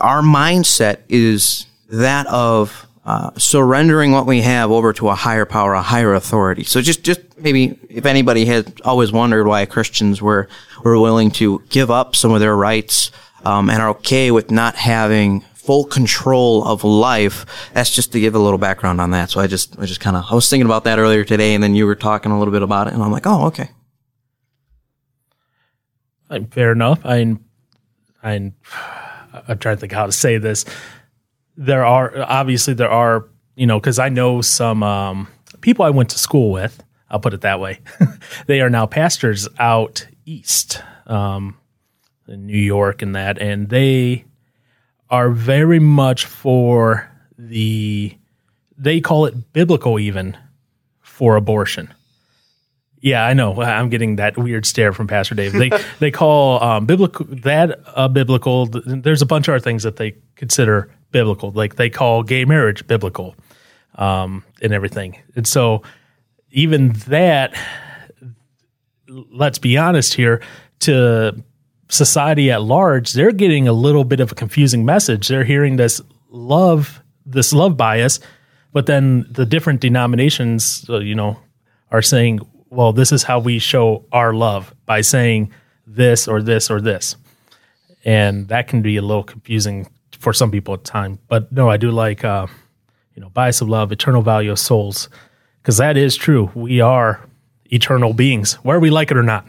our 0.00 0.22
mindset 0.22 0.98
is 1.08 1.66
that 1.88 2.26
of 2.28 2.86
uh, 3.04 3.30
surrendering 3.38 4.12
what 4.12 4.26
we 4.26 4.42
have 4.42 4.70
over 4.70 4.92
to 4.92 5.08
a 5.08 5.14
higher 5.14 5.46
power, 5.46 5.72
a 5.74 5.82
higher 5.82 6.14
authority. 6.14 6.64
So 6.64 6.80
just, 6.80 7.02
just 7.02 7.20
maybe 7.38 7.78
if 7.88 8.06
anybody 8.06 8.44
has 8.44 8.66
always 8.84 9.10
wondered 9.10 9.46
why 9.46 9.64
Christians 9.66 10.20
were 10.22 10.48
were 10.84 10.98
willing 10.98 11.30
to 11.30 11.62
give 11.68 11.90
up 11.90 12.16
some 12.16 12.32
of 12.32 12.40
their 12.40 12.56
rights 12.56 13.10
um, 13.44 13.70
and 13.70 13.80
are 13.80 13.90
okay 13.90 14.30
with 14.30 14.50
not 14.50 14.76
having 14.76 15.40
full 15.54 15.84
control 15.84 16.64
of 16.64 16.84
life. 16.84 17.46
That's 17.74 17.94
just 17.94 18.12
to 18.12 18.20
give 18.20 18.34
a 18.34 18.38
little 18.38 18.58
background 18.58 19.00
on 19.00 19.10
that. 19.12 19.30
So 19.30 19.40
I 19.40 19.46
just, 19.46 19.78
I 19.78 19.86
just 19.86 20.00
kind 20.00 20.16
of, 20.16 20.24
I 20.30 20.34
was 20.34 20.48
thinking 20.48 20.66
about 20.66 20.84
that 20.84 20.98
earlier 20.98 21.24
today, 21.24 21.54
and 21.54 21.62
then 21.62 21.74
you 21.74 21.86
were 21.86 21.94
talking 21.94 22.32
a 22.32 22.38
little 22.38 22.52
bit 22.52 22.62
about 22.62 22.86
it, 22.86 22.94
and 22.94 23.02
I'm 23.02 23.12
like, 23.12 23.26
oh, 23.26 23.46
okay. 23.46 23.70
Fair 26.50 26.72
enough. 26.72 27.00
I, 27.04 27.36
I, 28.22 28.52
I'm 29.48 29.58
trying 29.58 29.76
to 29.76 29.80
think 29.80 29.92
how 29.92 30.06
to 30.06 30.12
say 30.12 30.38
this. 30.38 30.64
There 31.56 31.84
are 31.84 32.12
obviously 32.22 32.74
there 32.74 32.90
are 32.90 33.28
you 33.56 33.66
know 33.66 33.78
because 33.78 33.98
I 33.98 34.08
know 34.08 34.40
some 34.40 34.82
um, 34.82 35.28
people 35.60 35.84
I 35.84 35.90
went 35.90 36.10
to 36.10 36.18
school 36.18 36.50
with. 36.50 36.82
I'll 37.10 37.20
put 37.20 37.34
it 37.34 37.40
that 37.40 37.58
way. 37.60 37.80
they 38.46 38.60
are 38.60 38.70
now 38.70 38.86
pastors 38.86 39.48
out 39.58 40.06
east, 40.24 40.82
um, 41.06 41.56
New 42.36 42.58
York, 42.58 43.02
and 43.02 43.14
that, 43.14 43.38
and 43.38 43.68
they 43.68 44.24
are 45.08 45.30
very 45.30 45.78
much 45.80 46.24
for 46.26 47.10
the. 47.38 48.16
They 48.78 49.00
call 49.00 49.26
it 49.26 49.52
biblical 49.52 49.98
even 49.98 50.36
for 51.00 51.36
abortion. 51.36 51.92
Yeah, 53.02 53.24
I 53.24 53.34
know. 53.34 53.60
I'm 53.60 53.88
getting 53.88 54.16
that 54.16 54.36
weird 54.38 54.66
stare 54.66 54.92
from 54.92 55.06
Pastor 55.06 55.34
Dave. 55.34 55.52
They 55.52 55.70
they 55.98 56.10
call 56.10 56.62
um, 56.62 56.86
biblical 56.86 57.26
that 57.28 57.80
uh, 57.94 58.08
biblical. 58.08 58.66
There's 58.66 59.22
a 59.22 59.26
bunch 59.26 59.48
of 59.48 59.54
other 59.54 59.60
things 59.60 59.82
that 59.82 59.96
they 59.96 60.16
consider 60.36 60.90
biblical. 61.10 61.50
Like 61.50 61.76
they 61.76 61.90
call 61.90 62.22
gay 62.22 62.44
marriage 62.44 62.86
biblical. 62.86 63.34
um, 63.96 64.44
and 64.62 64.72
everything. 64.72 65.18
And 65.36 65.46
so, 65.46 65.82
even 66.50 66.92
that, 67.08 67.54
let's 69.08 69.58
be 69.58 69.76
honest 69.76 70.14
here, 70.14 70.40
to 70.80 71.42
society 71.90 72.50
at 72.50 72.62
large, 72.62 73.12
they're 73.12 73.32
getting 73.32 73.68
a 73.68 73.72
little 73.72 74.04
bit 74.04 74.20
of 74.20 74.32
a 74.32 74.34
confusing 74.34 74.84
message. 74.84 75.28
They're 75.28 75.44
hearing 75.44 75.76
this 75.76 76.00
love, 76.30 77.02
this 77.26 77.52
love 77.52 77.76
bias, 77.76 78.20
but 78.72 78.86
then 78.86 79.26
the 79.30 79.44
different 79.44 79.80
denominations, 79.80 80.86
uh, 80.88 81.00
you 81.00 81.14
know, 81.14 81.38
are 81.90 82.02
saying, 82.02 82.40
well, 82.70 82.92
this 82.92 83.12
is 83.12 83.24
how 83.24 83.40
we 83.40 83.58
show 83.58 84.06
our 84.12 84.32
love 84.32 84.72
by 84.86 85.00
saying 85.00 85.52
this 85.86 86.28
or 86.28 86.40
this 86.40 86.70
or 86.70 86.80
this. 86.80 87.16
And 88.04 88.48
that 88.48 88.68
can 88.68 88.80
be 88.80 88.96
a 88.96 89.02
little 89.02 89.24
confusing 89.24 89.88
for 90.18 90.32
some 90.32 90.50
people 90.50 90.74
at 90.74 90.84
time. 90.84 91.18
But 91.28 91.50
no, 91.50 91.68
I 91.68 91.76
do 91.76 91.90
like, 91.90 92.24
uh, 92.24 92.46
you 93.14 93.20
know, 93.20 93.28
bias 93.30 93.60
of 93.60 93.68
love, 93.68 93.90
eternal 93.90 94.22
value 94.22 94.52
of 94.52 94.58
souls, 94.58 95.08
because 95.60 95.78
that 95.78 95.96
is 95.96 96.16
true. 96.16 96.50
We 96.54 96.80
are 96.80 97.26
eternal 97.72 98.12
beings, 98.12 98.54
whether 98.62 98.80
we 98.80 98.90
like 98.90 99.10
it 99.10 99.16
or 99.16 99.22
not. 99.22 99.46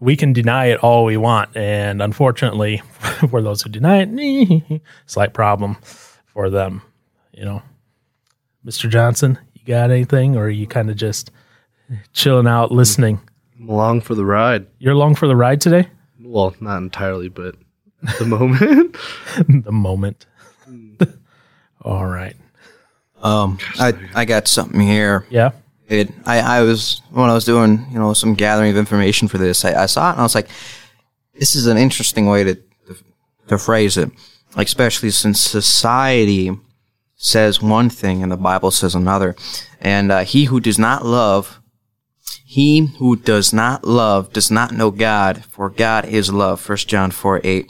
We 0.00 0.16
can 0.16 0.32
deny 0.32 0.66
it 0.66 0.80
all 0.82 1.04
we 1.04 1.16
want. 1.16 1.56
And 1.56 2.02
unfortunately, 2.02 2.78
for 3.30 3.40
those 3.42 3.62
who 3.62 3.70
deny 3.70 4.04
it, 4.06 4.82
slight 5.06 5.32
problem 5.32 5.76
for 6.26 6.50
them, 6.50 6.82
you 7.32 7.44
know. 7.44 7.62
Mr. 8.66 8.88
Johnson, 8.88 9.38
you 9.52 9.62
got 9.66 9.90
anything, 9.90 10.36
or 10.36 10.44
are 10.44 10.50
you 10.50 10.66
kind 10.66 10.88
of 10.90 10.96
just 10.96 11.30
chilling 12.12 12.46
out, 12.46 12.72
listening? 12.72 13.20
I'm 13.60 13.68
along 13.68 14.00
for 14.00 14.14
the 14.14 14.24
ride. 14.24 14.66
You're 14.78 14.94
along 14.94 15.16
for 15.16 15.26
the 15.28 15.36
ride 15.36 15.60
today? 15.60 15.88
Well, 16.20 16.54
not 16.60 16.78
entirely, 16.78 17.28
but 17.28 17.56
at 18.08 18.18
the 18.18 18.24
moment. 18.26 18.96
the 19.48 19.70
moment. 19.72 20.26
All 21.82 22.06
right. 22.06 22.34
Um, 23.22 23.58
I 23.78 23.92
I 24.14 24.24
got 24.24 24.48
something 24.48 24.80
here. 24.80 25.26
Yeah. 25.30 25.50
It 25.88 26.10
I 26.24 26.40
I 26.40 26.62
was 26.62 27.02
when 27.10 27.28
I 27.28 27.34
was 27.34 27.44
doing 27.44 27.86
you 27.90 27.98
know 27.98 28.14
some 28.14 28.34
gathering 28.34 28.70
of 28.70 28.76
information 28.76 29.28
for 29.28 29.38
this. 29.38 29.64
I, 29.64 29.82
I 29.82 29.86
saw 29.86 30.08
it 30.08 30.12
and 30.12 30.20
I 30.20 30.24
was 30.24 30.34
like, 30.34 30.48
this 31.34 31.54
is 31.54 31.66
an 31.66 31.76
interesting 31.76 32.26
way 32.26 32.44
to 32.44 32.58
to 33.48 33.58
phrase 33.58 33.96
it, 33.96 34.10
like 34.56 34.66
especially 34.66 35.10
since 35.10 35.40
society 35.40 36.58
says 37.16 37.62
one 37.62 37.90
thing 37.90 38.22
and 38.22 38.32
the 38.32 38.36
Bible 38.36 38.70
says 38.70 38.94
another, 38.94 39.36
and 39.80 40.10
uh, 40.10 40.24
he 40.24 40.44
who 40.44 40.60
does 40.60 40.78
not 40.78 41.04
love. 41.04 41.60
He 42.46 42.86
who 42.98 43.16
does 43.16 43.52
not 43.52 43.84
love 43.84 44.32
does 44.32 44.48
not 44.50 44.72
know 44.72 44.90
God, 44.92 45.44
for 45.44 45.68
God 45.68 46.04
is 46.04 46.32
love. 46.32 46.66
1 46.66 46.78
John 46.78 47.10
4 47.10 47.40
8. 47.42 47.66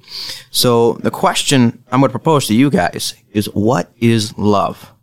So 0.51 0.95
the 0.95 1.11
question 1.11 1.83
I'm 1.91 2.01
going 2.01 2.11
to 2.11 2.19
propose 2.19 2.49
to 2.49 2.55
you 2.55 2.71
guys 2.71 3.15
is 3.33 3.47
what 3.47 3.91
is 3.99 4.37
love? 4.37 4.94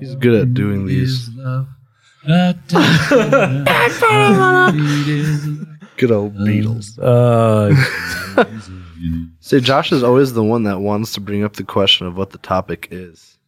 He's 0.00 0.14
good 0.16 0.34
at 0.40 0.54
doing 0.54 0.86
these. 0.86 1.28
Good 5.96 6.10
old 6.12 6.34
Beatles. 6.36 6.98
Uh, 6.98 7.74
Say, 9.40 9.60
Josh 9.60 9.92
is 9.92 10.02
always 10.02 10.32
the 10.34 10.42
one 10.44 10.62
that 10.64 10.80
wants 10.80 11.12
to 11.14 11.20
bring 11.20 11.44
up 11.44 11.54
the 11.54 11.64
question 11.64 12.06
of 12.06 12.16
what 12.16 12.30
the 12.30 12.38
topic 12.38 12.88
is. 12.90 13.38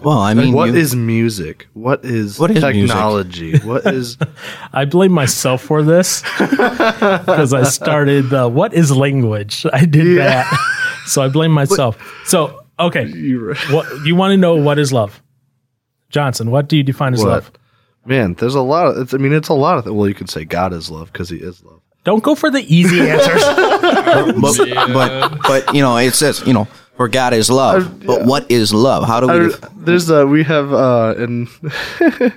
Well, 0.00 0.18
I 0.18 0.34
mean, 0.34 0.52
What 0.54 0.70
you- 0.70 0.74
is 0.76 0.96
music? 0.96 1.68
What 1.74 2.04
is, 2.04 2.38
What 2.38 2.50
is 2.50 2.62
music? 2.64 2.88
technology? 2.88 3.58
what 3.58 3.86
is 3.94 4.16
I 4.72 4.84
blame 4.84 5.12
myself 5.12 5.62
for 5.62 5.84
this 5.84 6.22
because 6.38 7.54
I 7.54 7.62
started 7.62 8.30
the 8.30 8.48
what 8.48 8.74
is 8.74 8.90
language? 8.96 9.64
I 9.72 9.84
did 9.84 10.18
that. 10.18 10.46
So 11.06 11.22
I 11.22 11.28
blame 11.28 11.52
myself. 11.52 11.96
So, 12.26 12.60
okay. 12.80 13.06
you? 13.06 13.54
What 13.70 13.86
you 14.04 14.16
want 14.16 14.32
to 14.32 14.36
know 14.36 14.56
what 14.56 14.78
is 14.80 14.92
love? 14.92 15.22
Johnson, 16.10 16.50
what 16.50 16.68
do 16.68 16.76
you 16.76 16.82
define 16.82 17.14
as 17.14 17.20
What? 17.20 17.28
love? 17.28 17.52
Man, 18.06 18.34
there's 18.34 18.54
a 18.54 18.60
lot. 18.62 18.86
Of, 18.88 18.98
it's, 18.98 19.14
I 19.14 19.18
mean, 19.18 19.32
it's 19.32 19.48
a 19.48 19.54
lot 19.54 19.76
of. 19.78 19.84
Th- 19.84 19.94
well, 19.94 20.08
you 20.08 20.14
could 20.14 20.30
say 20.30 20.44
God 20.44 20.72
is 20.72 20.90
love 20.90 21.12
because 21.12 21.28
He 21.28 21.36
is 21.36 21.62
love. 21.64 21.80
Don't 22.04 22.22
go 22.22 22.34
for 22.34 22.50
the 22.50 22.60
easy 22.74 23.00
answers. 23.10 23.42
but, 24.40 24.92
but 24.92 25.38
but 25.42 25.74
you 25.74 25.82
know 25.82 25.96
it 25.98 26.14
says 26.14 26.42
you 26.46 26.52
know 26.54 26.66
for 26.96 27.08
God 27.08 27.34
is 27.34 27.50
love. 27.50 28.06
But 28.06 28.24
what 28.24 28.50
is 28.50 28.72
love? 28.72 29.06
How 29.06 29.20
do 29.20 29.26
we? 29.26 29.32
I, 29.32 29.38
def- 29.48 29.60
there's 29.76 30.10
uh 30.10 30.26
we 30.26 30.42
have 30.44 30.72
uh 30.72 31.14
and 31.18 31.48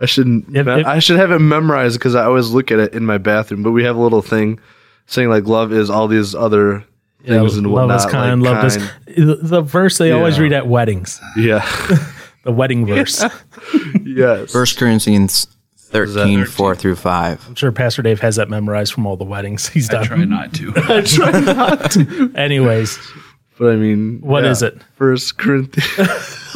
I 0.00 0.06
shouldn't 0.06 0.54
If- 0.54 0.66
if- 0.66 0.86
I 0.86 0.98
should 0.98 1.16
have 1.18 1.30
it 1.30 1.38
memorized 1.38 1.98
because 1.98 2.14
I 2.14 2.24
always 2.24 2.50
look 2.50 2.70
at 2.70 2.78
it 2.78 2.92
in 2.92 3.06
my 3.06 3.16
bathroom. 3.18 3.62
But 3.62 3.72
we 3.72 3.84
have 3.84 3.96
a 3.96 4.00
little 4.00 4.22
thing 4.22 4.60
saying 5.06 5.30
like 5.30 5.44
love 5.46 5.72
is 5.72 5.88
all 5.88 6.08
these 6.08 6.34
other 6.34 6.84
things 7.24 7.56
and 7.56 7.66
love 7.66 7.88
whatnot. 7.88 8.00
is 8.00 8.06
kind, 8.06 8.42
like 8.42 8.54
love 8.54 8.64
is 8.66 8.76
kind. 8.76 8.90
the, 9.06 9.36
the 9.40 9.62
verse 9.62 9.96
they 9.96 10.10
always 10.12 10.38
read 10.38 10.52
at 10.52 10.66
weddings. 10.66 11.18
yeah 11.36 11.64
The 12.44 12.52
wedding 12.52 12.86
verse. 12.86 13.24
yes. 14.04 14.52
First 14.52 14.76
Corinthians 14.78 15.46
13, 15.76 16.44
4 16.44 16.74
through 16.76 16.96
5. 16.96 17.46
I'm 17.48 17.54
sure 17.54 17.72
Pastor 17.72 18.02
Dave 18.02 18.20
has 18.20 18.36
that 18.36 18.48
memorized 18.50 18.92
from 18.92 19.06
all 19.06 19.16
the 19.16 19.24
weddings 19.24 19.68
he's 19.68 19.88
done. 19.88 20.32
I 20.32 20.46
done. 20.48 20.52
try 21.04 21.30
not 21.40 21.90
to. 21.92 22.32
Anyways, 22.34 22.98
But 23.58 23.72
I 23.72 23.76
mean, 23.76 24.20
What 24.20 24.30
what 24.42 24.44
is 24.44 24.58
is 24.58 24.62
it? 24.64 24.82
First 24.96 25.38
Corinthians. 25.38 25.88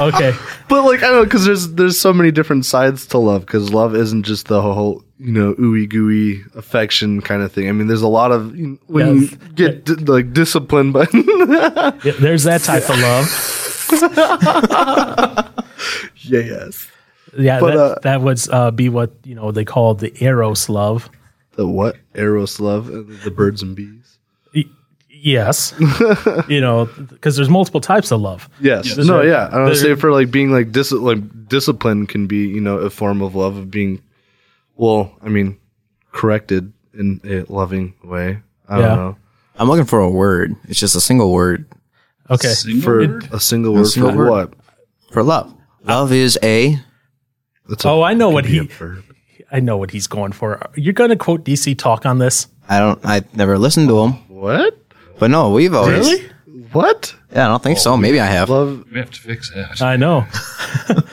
okay. 0.00 0.32
but 0.68 0.84
like 0.84 1.00
I 1.02 1.08
don't 1.08 1.16
know 1.16 1.24
because 1.24 1.44
there's 1.44 1.68
there's 1.72 2.00
so 2.00 2.12
many 2.12 2.30
different 2.30 2.64
sides 2.64 3.06
to 3.06 3.18
love 3.18 3.44
because 3.46 3.72
love 3.72 3.94
isn't 3.96 4.22
just 4.22 4.46
the 4.48 4.62
whole 4.62 5.02
you 5.18 5.32
know 5.32 5.54
ooey 5.54 5.88
gooey 5.88 6.42
affection 6.54 7.20
kind 7.20 7.42
of 7.42 7.52
thing. 7.52 7.68
I 7.68 7.72
mean, 7.72 7.86
there's 7.88 8.02
a 8.02 8.08
lot 8.08 8.30
of 8.32 8.56
you 8.56 8.66
know, 8.68 8.78
when 8.86 9.22
Yes. 9.22 9.30
you 9.32 9.36
get 9.54 9.84
di- 9.84 9.94
like 10.04 10.32
disciplined, 10.32 10.92
but 10.92 11.12
Yeah, 11.12 12.12
there's 12.20 12.44
that 12.44 12.62
type 12.62 12.88
of 12.88 12.98
love. 12.98 13.69
yeah, 16.22 16.40
yes. 16.40 16.86
Yeah, 17.36 17.60
But, 17.60 17.74
that, 17.74 17.78
uh, 17.78 17.94
that 18.02 18.22
would 18.22 18.40
uh, 18.50 18.70
be 18.72 18.88
what 18.88 19.12
you 19.24 19.34
know 19.34 19.52
they 19.52 19.64
call 19.64 19.94
the 19.94 20.12
eros 20.22 20.68
love. 20.68 21.08
The 21.52 21.66
what? 21.66 21.96
Eros 22.14 22.58
love, 22.60 22.88
uh, 22.88 23.02
the 23.24 23.30
birds 23.30 23.62
and 23.62 23.74
bees. 23.76 24.18
Y- 24.54 24.64
Yes, 25.22 25.74
you 26.48 26.60
know, 26.62 26.86
because 27.10 27.36
there's 27.36 27.50
multiple 27.50 27.80
types 27.82 28.10
of 28.10 28.20
love. 28.22 28.48
Yes. 28.60 28.86
Yes. 28.86 28.96
No, 29.06 29.18
There- 29.18 29.28
yeah. 29.28 29.48
I 29.52 29.58
would 29.58 29.68
there- 29.68 29.74
say 29.74 29.94
for 29.94 30.10
like 30.12 30.30
being 30.30 30.50
like 30.50 30.72
dis- 30.72 30.92
like 30.92 31.18
discipline 31.48 32.06
can 32.06 32.26
be, 32.26 32.46
you 32.48 32.60
know, 32.60 32.78
a 32.78 32.88
form 32.90 33.20
of 33.20 33.34
love 33.34 33.56
of 33.56 33.70
being 33.70 34.00
well, 34.76 35.12
I 35.22 35.28
mean, 35.28 35.58
corrected 36.12 36.72
in 36.94 37.20
a 37.24 37.42
loving 37.52 37.92
way. 38.02 38.38
I 38.68 38.78
Yeah. 38.80 38.86
don't 38.88 38.96
know. 38.96 39.16
I'm 39.56 39.68
looking 39.68 39.84
for 39.84 40.00
a 40.00 40.08
word. 40.10 40.56
It's 40.68 40.80
just 40.80 40.96
a 40.96 41.00
single 41.02 41.32
word 41.32 41.66
Okay, 42.30 42.48
Single 42.48 42.82
For 42.82 42.96
word? 42.98 43.28
a 43.32 43.40
single 43.40 43.74
word 43.74 43.86
single 43.86 44.12
for 44.12 44.18
word. 44.18 44.30
what? 44.30 44.52
for 45.12 45.22
love. 45.22 45.52
Love 45.84 46.12
is 46.12 46.38
a. 46.42 46.78
It's 47.68 47.84
a- 47.84 47.88
Oh, 47.88 48.02
I 48.02 48.14
know 48.14 48.30
it 48.30 48.34
what 48.34 48.44
could 48.44 48.50
be 48.52 48.58
he- 48.60 48.66
verb. 48.66 49.04
I 49.52 49.58
know 49.58 49.76
what 49.78 49.90
he's 49.90 50.06
going 50.06 50.30
for. 50.32 50.60
You're 50.76 50.92
going 50.92 51.10
to 51.10 51.16
quote 51.16 51.44
DC 51.44 51.76
talk 51.76 52.06
on 52.06 52.18
this? 52.18 52.46
I 52.68 52.78
don't. 52.78 53.00
I 53.04 53.22
never 53.34 53.58
listened 53.58 53.88
to 53.88 53.98
him, 53.98 54.12
What? 54.28 54.78
but 55.18 55.30
no, 55.30 55.50
we've 55.50 55.74
always. 55.74 56.22
What? 56.72 57.16
Yeah, 57.32 57.46
I 57.46 57.48
don't 57.48 57.60
think 57.62 57.78
so. 57.78 57.96
Maybe 57.96 58.20
I 58.20 58.26
have. 58.26 58.48
Love 58.48 58.84
We 58.92 58.98
have 59.00 59.10
to 59.10 59.20
fix 59.20 59.50
that. 59.54 59.82
I 59.82 59.96
know. 59.96 60.20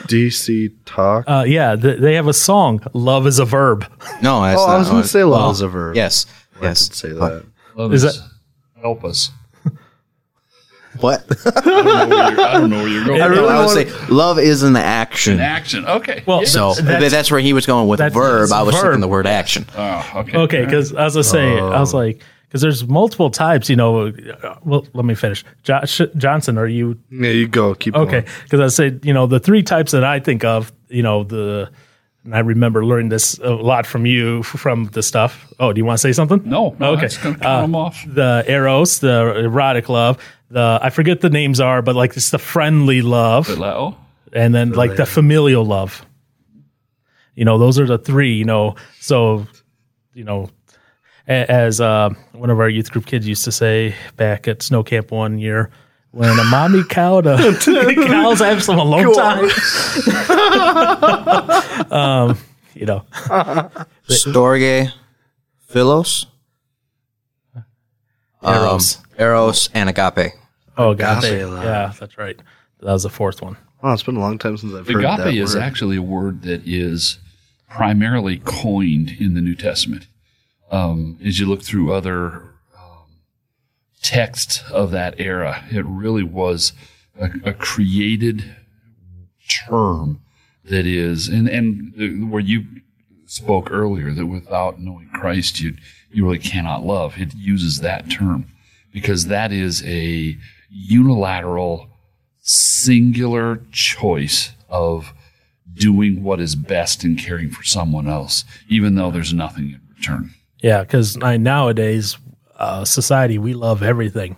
DC 0.06 0.72
talk. 0.84 1.24
Uh, 1.28 1.44
yeah, 1.46 1.74
th- 1.76 2.00
they 2.00 2.14
have 2.14 2.28
a 2.28 2.32
song. 2.32 2.80
Love 2.92 3.26
is 3.26 3.38
a 3.40 3.44
verb. 3.44 3.82
No, 4.22 4.42
that's 4.42 4.60
oh, 4.60 4.66
not 4.66 4.74
I 4.74 4.78
was 4.78 4.86
going 4.88 4.96
what- 4.98 5.02
to 5.02 5.08
say 5.08 5.24
love 5.24 5.40
well, 5.42 5.50
is 5.50 5.60
a 5.60 5.68
verb. 5.68 5.96
Yes. 5.96 6.26
I 6.60 6.64
Yes. 6.64 6.88
did 6.88 6.96
say 6.96 7.08
that. 7.12 7.44
Love 7.76 7.92
Is 7.92 8.04
is 8.04 8.16
that- 8.20 8.28
help 8.80 9.04
us. 9.04 9.30
What? 11.00 11.24
I 11.56 11.60
don't 11.60 11.74
know 11.74 12.08
where 12.08 12.32
you're, 12.32 12.40
I 12.46 12.52
don't 12.54 12.70
know 12.70 12.78
where 12.78 12.88
you're 12.88 13.04
going. 13.04 13.20
I, 13.22 13.26
really 13.26 13.42
would 13.42 13.54
wanna- 13.54 13.68
say 13.90 14.06
love 14.08 14.38
is 14.38 14.62
an 14.62 14.76
action. 14.76 15.34
In 15.34 15.40
action. 15.40 15.86
Okay. 15.86 16.22
Well, 16.26 16.40
Yeah. 16.40 16.46
So 16.48 16.74
That's- 16.74 17.00
that's, 17.00 17.12
that's 17.12 17.30
where 17.30 17.40
he 17.40 17.52
was 17.52 17.66
going 17.66 17.88
with 17.88 17.98
that's- 17.98 18.14
verb. 18.14 18.42
it's 18.44 18.52
I 18.52 18.62
was 18.62 18.74
verb. 18.74 18.84
thinking 18.84 19.00
the 19.00 19.08
word 19.08 19.26
action. 19.26 19.66
Oh, 19.76 20.10
okay. 20.16 20.36
Okay, 20.38 20.64
because 20.64 20.92
as 20.92 21.16
I 21.16 21.20
say, 21.22 21.58
I 21.58 21.78
was 21.80 21.94
like, 21.94 22.22
because 22.48 22.62
there's 22.62 22.86
multiple 22.88 23.30
types. 23.30 23.68
You 23.68 23.76
know, 23.76 24.06
uh, 24.06 24.56
well, 24.64 24.86
let 24.94 25.04
me 25.04 25.14
finish. 25.14 25.44
Josh 25.64 26.00
Johnson, 26.16 26.56
are 26.58 26.66
you 26.66 26.98
Yeah, 27.10 27.30
you 27.30 27.46
go. 27.48 27.74
Keep 27.74 27.94
Okay, 27.94 28.24
because 28.44 28.60
I 28.60 28.68
said, 28.68 29.00
you 29.04 29.12
know, 29.12 29.26
the 29.26 29.38
three 29.40 29.62
types 29.62 29.92
that 29.92 30.02
I 30.04 30.18
think 30.20 30.44
of, 30.44 30.72
you 30.88 31.02
know, 31.02 31.24
the, 31.24 31.70
and 32.24 32.34
I 32.34 32.38
remember 32.40 32.84
learning 32.86 33.10
this 33.10 33.38
a 33.38 33.50
lot 33.50 33.86
from 33.86 34.06
you 34.06 34.42
from 34.42 34.86
the 34.86 35.02
stuff. 35.02 35.46
Oh, 35.60 35.72
do 35.74 35.78
you 35.78 35.84
want 35.84 35.98
to 35.98 36.00
say 36.02 36.12
something? 36.12 36.40
No, 36.44 36.74
no, 36.78 36.92
okay. 36.92 37.02
that's 37.02 37.18
gonna 37.18 37.36
count 37.36 37.60
Uh, 37.60 37.64
'em 37.64 37.74
off. 37.74 38.02
The 38.06 38.44
eros, 38.48 38.98
the 39.00 39.34
erotic 39.44 39.88
love, 39.90 40.16
the 40.50 40.78
I 40.82 40.90
forget 40.90 41.20
the 41.20 41.30
names 41.30 41.60
are, 41.60 41.82
but 41.82 41.94
like 41.96 42.16
it's 42.16 42.30
the 42.30 42.38
friendly 42.38 43.02
love, 43.02 43.48
Oh, 43.50 43.96
and 44.32 44.54
then 44.54 44.72
like 44.72 44.96
the 44.96 45.06
familial 45.06 45.64
love. 45.64 46.04
You 47.34 47.44
know, 47.44 47.58
those 47.58 47.78
are 47.78 47.86
the 47.86 47.98
three. 47.98 48.34
You 48.34 48.44
know, 48.44 48.74
so 49.00 49.46
you 50.14 50.24
know, 50.24 50.50
a- 51.28 51.50
as 51.50 51.80
uh, 51.80 52.10
one 52.32 52.50
of 52.50 52.58
our 52.60 52.68
youth 52.68 52.90
group 52.90 53.06
kids 53.06 53.26
used 53.28 53.44
to 53.44 53.52
say 53.52 53.94
back 54.16 54.48
at 54.48 54.62
snow 54.62 54.82
camp 54.82 55.10
one 55.12 55.38
year, 55.38 55.70
when 56.10 56.36
a 56.38 56.44
mommy 56.44 56.82
cow 56.84 57.20
to 57.20 57.94
cows 58.06 58.40
have 58.40 58.62
some 58.62 58.78
alone 58.78 59.14
time. 59.14 59.44
um, 61.92 62.38
you 62.74 62.86
know, 62.86 63.04
Storge, 64.08 64.90
Philos, 65.68 66.26
Eros. 67.54 67.64
um, 68.42 68.54
Eros, 68.54 68.98
and 69.18 69.88
Agape. 69.88 70.32
Oh, 70.76 70.90
agape. 70.92 71.18
Agape 71.24 71.46
love. 71.46 71.64
Yeah, 71.64 71.92
that's 71.98 72.16
right. 72.18 72.38
That 72.80 72.92
was 72.92 73.02
the 73.02 73.10
fourth 73.10 73.42
one. 73.42 73.56
Oh, 73.82 73.92
it's 73.92 74.02
been 74.02 74.16
a 74.16 74.20
long 74.20 74.38
time 74.38 74.56
since 74.56 74.72
I've 74.72 74.86
heard 74.86 75.02
that 75.04 75.20
Agape 75.20 75.34
is 75.42 75.54
word. 75.54 75.62
actually 75.62 75.96
a 75.96 76.02
word 76.02 76.42
that 76.42 76.66
is 76.66 77.18
primarily 77.68 78.40
coined 78.44 79.10
in 79.18 79.34
the 79.34 79.40
New 79.40 79.54
Testament. 79.54 80.06
Um, 80.70 81.18
as 81.24 81.38
you 81.40 81.46
look 81.46 81.62
through 81.62 81.92
other 81.92 82.54
um, 82.76 83.20
texts 84.02 84.62
of 84.70 84.90
that 84.92 85.18
era, 85.18 85.64
it 85.70 85.84
really 85.84 86.22
was 86.22 86.72
a, 87.18 87.30
a 87.44 87.52
created 87.52 88.44
term 89.48 90.20
that 90.64 90.86
is, 90.86 91.28
and 91.28 91.48
and 91.48 91.94
uh, 91.98 92.26
where 92.26 92.42
you 92.42 92.66
spoke 93.26 93.70
earlier 93.70 94.12
that 94.12 94.26
without 94.26 94.78
knowing 94.78 95.08
Christ, 95.12 95.60
you 95.60 95.76
you 96.10 96.24
really 96.24 96.38
cannot 96.38 96.84
love. 96.84 97.18
It 97.18 97.34
uses 97.34 97.80
that 97.80 98.10
term 98.10 98.46
because 98.98 99.26
that 99.26 99.52
is 99.52 99.84
a 99.84 100.36
unilateral, 100.70 101.88
singular 102.40 103.60
choice 103.70 104.52
of 104.68 105.12
doing 105.74 106.22
what 106.24 106.40
is 106.40 106.56
best 106.56 107.04
and 107.04 107.18
caring 107.18 107.50
for 107.50 107.62
someone 107.62 108.08
else, 108.08 108.44
even 108.68 108.96
though 108.96 109.10
there's 109.10 109.32
nothing 109.32 109.66
in 109.70 109.80
return. 109.96 110.34
Yeah, 110.60 110.80
because 110.82 111.16
nowadays, 111.16 112.18
uh, 112.58 112.84
society, 112.84 113.38
we 113.38 113.54
love 113.54 113.82
everything. 113.82 114.36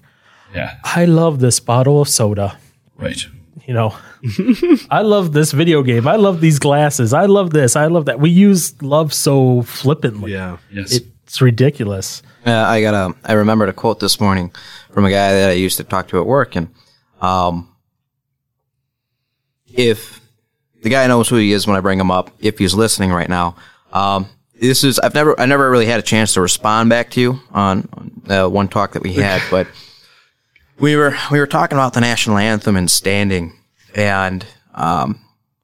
Yeah, 0.55 0.77
I 0.85 1.07
love 1.07 1.41
this 1.41 1.61
bottle 1.61 2.01
of 2.01 2.09
soda. 2.09 2.59
right. 2.97 3.27
You 3.67 3.75
know, 3.75 3.95
I 4.91 5.03
love 5.03 5.33
this 5.33 5.53
video 5.53 5.83
game. 5.83 6.09
I 6.09 6.17
love 6.17 6.41
these 6.41 6.59
glasses. 6.59 7.13
I 7.13 7.27
love 7.27 7.51
this. 7.51 7.77
I 7.77 7.87
love 7.87 8.07
that. 8.07 8.19
We 8.19 8.31
use 8.31 8.81
love 8.83 9.13
so 9.13 9.63
flippantly. 9.63 10.33
Yeah. 10.33 10.57
Yes. 10.73 11.01
It's 11.25 11.41
ridiculous. 11.41 12.23
I 12.47 12.81
got 12.81 12.95
a. 12.95 13.15
I 13.25 13.35
remembered 13.35 13.69
a 13.69 13.73
quote 13.73 14.01
this 14.01 14.21
morning 14.21 14.53
from 14.93 15.05
a 15.05 15.11
guy 15.11 15.33
that 15.33 15.51
I 15.51 15.55
used 15.55 15.77
to 15.79 15.85
talk 15.85 16.09
to 16.09 16.19
at 16.21 16.27
work, 16.27 16.57
and 16.57 16.69
um, 17.21 17.75
if 19.67 20.21
the 20.83 20.91
guy 20.91 21.07
knows 21.07 21.29
who 21.29 21.37
he 21.37 21.53
is 21.53 21.67
when 21.67 21.77
I 21.77 21.81
bring 21.81 22.01
him 22.01 22.11
up, 22.11 22.31
if 22.41 22.59
he's 22.59 22.75
listening 22.75 23.11
right 23.13 23.29
now, 23.29 23.57
um, 23.93 24.27
this 24.61 24.85
is 24.85 24.99
I've 24.99 25.15
never 25.15 25.39
I 25.39 25.47
never 25.47 25.71
really 25.71 25.87
had 25.87 26.01
a 26.01 26.03
chance 26.03 26.35
to 26.35 26.41
respond 26.41 26.91
back 26.91 27.11
to 27.11 27.21
you 27.21 27.41
on 27.51 27.89
uh, 28.29 28.49
one 28.49 28.69
talk 28.69 28.93
that 28.93 29.03
we 29.03 29.13
had, 29.15 29.43
but 29.51 29.67
we 30.79 30.97
were 30.97 31.15
we 31.31 31.39
were 31.39 31.47
talking 31.47 31.77
about 31.77 31.95
the 31.95 32.01
national 32.01 32.39
anthem 32.39 32.77
and 32.77 32.91
standing, 32.91 33.53
and 33.95 34.45
um, 34.75 35.21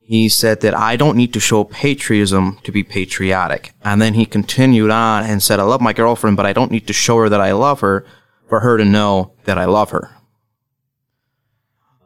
he 0.09 0.29
said 0.29 0.61
that 0.61 0.73
I 0.73 0.95
don't 0.95 1.17
need 1.17 1.33
to 1.33 1.41
show 1.41 1.65
patriotism 1.65 2.59
to 2.63 2.71
be 2.71 2.85
patriotic. 2.85 3.73
And 3.83 4.01
then 4.01 4.15
he 4.15 4.25
continued 4.25 4.93
on 4.93 5.25
and 5.25 5.43
said, 5.43 5.59
I 5.59 5.65
love 5.65 5.81
my 5.81 5.93
girlfriend, 5.93 6.37
but 6.37 6.47
I 6.47 6.53
don't 6.53 6.71
need 6.71 6.87
to 6.87 6.93
show 6.93 7.17
her 7.19 7.29
that 7.29 7.41
I 7.41 7.51
love 7.51 7.81
her 7.81 8.07
for 8.49 8.61
her 8.61 8.79
to 8.79 8.85
know 8.85 9.33
that 9.47 9.59
I 9.59 9.65
love 9.65 9.91
her. 9.91 10.13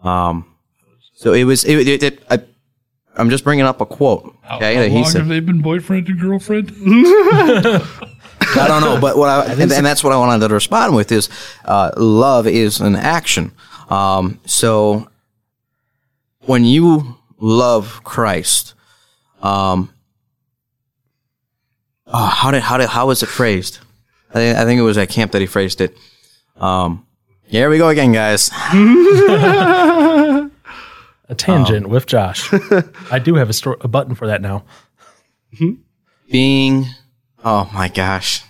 Um, 0.03 0.57
so 1.15 1.35
it 1.35 1.45
was, 1.45 1.65
it, 1.67 1.87
it, 1.87 2.03
it 2.03 2.23
I, 2.31 2.43
I'm 3.17 3.29
just 3.29 3.45
bringing 3.45 3.67
up 3.67 3.83
a 3.83 3.87
quote. 3.87 4.35
How, 4.41 4.57
Okay. 4.57 4.75
how 4.77 4.81
that 4.81 4.89
he 4.89 4.95
long 4.95 5.05
said, 5.05 5.19
have 5.19 5.29
they 5.29 5.41
been 5.41 5.61
boyfriend 5.61 6.09
and 6.09 6.19
girlfriend? 6.19 6.71
I 6.81 8.65
don't 8.67 8.81
know, 8.81 8.99
but 8.99 9.19
what 9.19 9.29
I, 9.29 9.45
and, 9.53 9.71
and 9.71 9.85
that's 9.85 10.03
what 10.03 10.15
I 10.15 10.17
wanted 10.17 10.49
to 10.49 10.55
respond 10.55 10.97
with 10.97 11.13
is, 11.13 11.29
uh, 11.67 11.91
love 11.99 12.47
is 12.47 12.81
an 12.81 12.97
action. 12.97 13.53
Um, 13.91 14.41
so 14.47 15.11
when 16.47 16.65
you 16.65 17.19
love 17.41 18.03
Christ, 18.05 18.75
um, 19.43 19.93
oh, 22.07 22.27
how 22.27 22.51
did, 22.51 22.63
how 22.63 22.77
did, 22.77 22.89
how 22.89 23.07
was 23.07 23.23
it 23.23 23.27
phrased? 23.27 23.79
I 24.31 24.35
think, 24.35 24.59
I 24.59 24.65
think 24.65 24.79
it 24.79 24.83
was 24.83 24.99
at 24.99 25.09
camp 25.09 25.33
that 25.33 25.41
he 25.41 25.47
phrased 25.47 25.81
it. 25.81 25.97
Um, 26.57 27.07
here 27.45 27.69
we 27.69 27.79
go 27.79 27.89
again, 27.89 28.13
guys. 28.13 28.51
A 31.29 31.35
tangent 31.37 31.89
with 31.89 32.07
Josh. 32.07 32.53
I 33.11 33.21
do 33.21 33.37
have 33.37 33.49
a, 33.49 33.53
sto- 33.53 33.77
a 33.81 33.89
button 33.89 34.17
for 34.17 34.27
that 34.27 34.43
now. 34.43 34.65
being 36.31 36.87
oh 37.45 37.69
my 37.75 37.89
gosh 37.89 38.43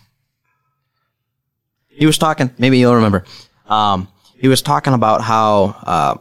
he 1.88 2.05
was 2.07 2.18
talking 2.18 2.50
maybe 2.59 2.79
you'll 2.79 2.94
remember 2.94 3.24
um, 3.66 4.09
he 4.37 4.48
was 4.48 4.61
talking 4.62 4.92
about 4.92 5.22
how 5.22 5.64
uh, 5.85 6.14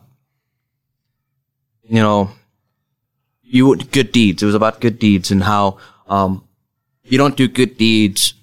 you 1.84 2.02
know 2.02 2.30
you 3.52 3.76
good 3.76 4.12
deeds 4.12 4.44
it 4.44 4.46
was 4.46 4.56
about 4.56 4.80
good 4.80 5.00
deeds 5.00 5.32
and 5.32 5.44
how 5.44 5.78
um, 6.08 6.44
you 7.04 7.18
don't 7.18 7.36
do 7.36 7.48
good 7.48 7.78
deeds 7.78 8.34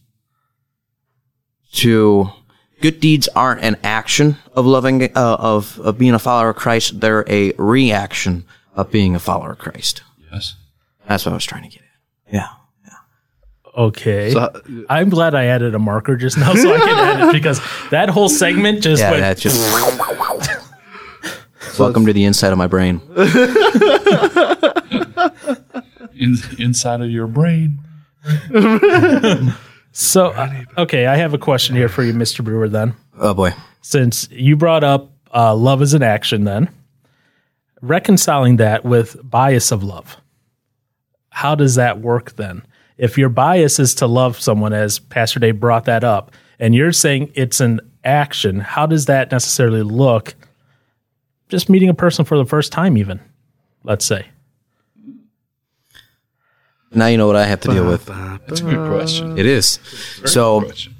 to 1.73 2.29
good 2.81 3.01
deeds 3.01 3.29
aren't 3.35 3.63
an 3.63 3.77
action 3.83 4.37
of 4.55 4.67
loving 4.67 5.03
uh, 5.05 5.09
of, 5.39 5.79
of 5.81 5.97
being 5.99 6.15
a 6.15 6.19
follower 6.19 6.51
of 6.51 6.57
christ 6.57 7.01
they're 7.01 7.25
a 7.29 7.53
reaction 7.53 8.45
of 8.75 8.91
being 8.91 9.15
a 9.15 9.19
follower 9.19 9.53
of 9.53 9.59
christ 9.59 10.03
yes. 10.33 10.57
that's 11.07 11.25
what 11.25 11.33
i 11.33 11.35
was 11.35 11.45
trying 11.45 11.63
to 11.63 11.69
get 11.69 11.83
at 11.83 12.33
yeah 12.35 12.49
yeah. 12.85 12.93
Okay. 13.83 14.31
So, 14.31 14.51
I'm 14.89 15.11
glad 15.11 15.35
I 15.35 15.45
added 15.47 15.75
a 15.75 15.79
marker 15.79 16.17
just 16.17 16.39
now 16.39 16.55
so 16.55 16.75
I 16.75 16.79
can 16.79 16.99
add 16.99 17.29
it 17.29 17.33
because 17.33 17.61
that 17.91 18.09
whole 18.09 18.31
segment 18.31 18.83
just 18.83 19.03
Yeah, 19.03 19.11
went. 19.11 19.21
that's 19.21 19.43
just. 19.43 19.61
Welcome 21.79 22.07
to 22.07 22.15
the 22.15 22.25
inside 22.25 22.53
of 22.53 22.59
my 22.59 22.69
brain. 22.69 23.03
In, 26.19 26.37
inside 26.59 27.01
of 27.01 27.11
your 27.11 27.27
brain. 27.27 27.79
So, 29.99 30.27
uh, 30.27 30.53
okay, 30.77 31.07
I 31.07 31.17
have 31.17 31.33
a 31.33 31.39
question 31.39 31.75
here 31.75 31.89
for 31.89 32.03
you, 32.03 32.13
Mr. 32.13 32.45
Brewer, 32.45 32.69
then. 32.69 32.95
Oh 33.19 33.33
boy. 33.33 33.55
Since 33.81 34.29
you 34.31 34.55
brought 34.55 34.85
up 34.85 35.11
uh, 35.33 35.55
love 35.55 35.81
is 35.81 35.95
an 35.95 36.03
action, 36.03 36.45
then 36.45 36.69
reconciling 37.81 38.57
that 38.57 38.85
with 38.85 39.17
bias 39.25 39.73
of 39.73 39.83
love. 39.83 40.19
How 41.31 41.55
does 41.55 41.77
that 41.77 42.01
work 42.01 42.37
then? 42.37 42.63
If 42.99 43.17
your 43.17 43.31
bias 43.31 43.79
is 43.79 43.95
to 43.95 44.07
love 44.07 44.39
someone, 44.39 44.75
as 44.75 44.99
Pastor 44.99 45.41
Dave 45.41 45.59
brought 45.59 45.87
that 45.87 46.05
up, 46.05 46.31
and 46.59 46.75
you're 46.75 46.93
saying 46.93 47.33
it's 47.35 47.63
an 47.63 47.81
action, 48.05 48.61
how 48.61 48.85
does 48.85 49.07
that 49.07 49.33
necessarily 49.33 49.83
look 49.83 50.35
just 51.49 51.71
meeting 51.71 51.89
a 51.89 51.95
person 51.95 52.27
for 52.27 52.37
the 52.37 52.45
first 52.45 52.71
time, 52.71 52.99
even? 52.99 53.19
Let's 53.83 54.05
say. 54.05 54.27
Now 56.93 57.07
you 57.07 57.19
know 57.19 57.27
what 57.27 57.37
I 57.37 57.45
have 57.47 57.61
to 57.63 57.69
deal 57.69 57.87
with. 57.87 58.07
That's 58.07 58.61
a 58.61 58.65
good 58.65 58.89
question. 58.91 59.39
It 59.39 59.47
is. 59.47 59.77
Very 60.19 60.29
So 60.29 60.61
good 60.61 60.67
question. 60.69 60.95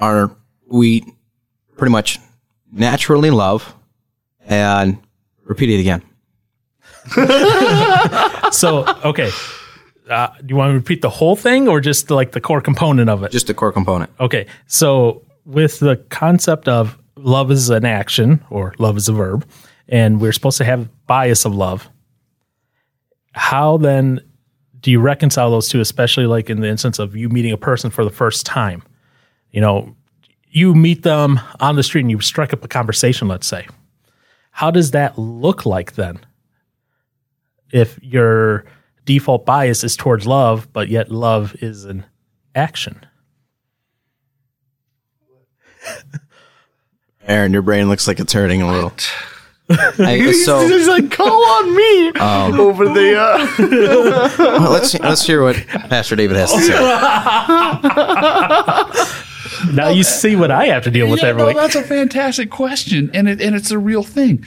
are 0.00 0.36
we 0.68 1.04
pretty 1.76 1.92
much 1.92 2.18
naturally 2.72 3.30
love 3.30 3.74
and 4.46 4.98
repeat 5.44 5.70
it 5.70 5.80
again. 5.80 6.02
So, 8.52 8.86
okay. 9.04 9.30
Uh, 10.08 10.28
do 10.38 10.44
you 10.48 10.56
want 10.56 10.70
to 10.70 10.74
repeat 10.74 11.02
the 11.02 11.10
whole 11.10 11.34
thing 11.36 11.68
or 11.68 11.80
just 11.80 12.10
like 12.10 12.30
the 12.32 12.40
core 12.40 12.60
component 12.60 13.10
of 13.10 13.22
it? 13.24 13.32
Just 13.32 13.48
the 13.48 13.54
core 13.54 13.72
component. 13.72 14.10
Okay. 14.20 14.46
So, 14.66 15.22
with 15.44 15.80
the 15.80 15.96
concept 16.10 16.68
of 16.68 16.96
love 17.16 17.50
is 17.50 17.68
an 17.70 17.84
action 17.84 18.42
or 18.50 18.72
love 18.78 18.96
is 18.96 19.08
a 19.08 19.12
verb, 19.12 19.44
and 19.88 20.20
we're 20.20 20.32
supposed 20.32 20.58
to 20.58 20.64
have 20.64 20.88
bias 21.06 21.44
of 21.44 21.54
love, 21.54 21.88
how 23.36 23.76
then 23.76 24.20
do 24.80 24.90
you 24.90 24.98
reconcile 24.98 25.50
those 25.50 25.68
two, 25.68 25.80
especially 25.80 26.26
like 26.26 26.48
in 26.48 26.60
the 26.60 26.68
instance 26.68 26.98
of 26.98 27.14
you 27.14 27.28
meeting 27.28 27.52
a 27.52 27.58
person 27.58 27.90
for 27.90 28.02
the 28.02 28.10
first 28.10 28.46
time? 28.46 28.82
You 29.50 29.60
know, 29.60 29.94
you 30.48 30.74
meet 30.74 31.02
them 31.02 31.38
on 31.60 31.76
the 31.76 31.82
street 31.82 32.00
and 32.00 32.10
you 32.10 32.20
strike 32.20 32.54
up 32.54 32.64
a 32.64 32.68
conversation, 32.68 33.28
let's 33.28 33.46
say. 33.46 33.68
How 34.52 34.70
does 34.70 34.92
that 34.92 35.18
look 35.18 35.66
like 35.66 35.92
then? 35.92 36.18
If 37.72 37.98
your 38.02 38.64
default 39.04 39.44
bias 39.44 39.84
is 39.84 39.96
towards 39.96 40.26
love, 40.26 40.72
but 40.72 40.88
yet 40.88 41.10
love 41.10 41.54
is 41.60 41.84
an 41.84 42.06
action. 42.54 43.04
Aaron, 47.28 47.52
your 47.52 47.62
brain 47.62 47.88
looks 47.88 48.08
like 48.08 48.18
it's 48.18 48.32
hurting 48.32 48.62
a 48.62 48.72
little. 48.72 48.94
I, 49.68 50.32
so 50.44 50.66
He's 50.66 50.88
like, 50.88 51.10
call 51.10 51.44
on 51.44 51.74
me 51.74 52.12
over 52.60 52.88
the. 52.88 53.18
Uh, 53.18 53.54
well, 54.60 54.70
let's 54.72 54.98
let's 55.00 55.26
hear 55.26 55.42
what 55.42 55.56
Pastor 55.66 56.16
David 56.16 56.36
has 56.36 56.52
to 56.52 56.60
say. 56.60 56.72
Now 59.72 59.88
you 59.88 60.04
see 60.04 60.36
what 60.36 60.50
I 60.50 60.66
have 60.66 60.84
to 60.84 60.90
deal 60.90 61.08
with 61.10 61.22
yeah, 61.22 61.28
every 61.28 61.42
no, 61.42 61.48
week. 61.48 61.56
that's 61.56 61.74
a 61.74 61.82
fantastic 61.82 62.50
question, 62.50 63.10
and 63.14 63.28
it 63.28 63.40
and 63.40 63.56
it's 63.56 63.70
a 63.70 63.78
real 63.78 64.02
thing, 64.02 64.44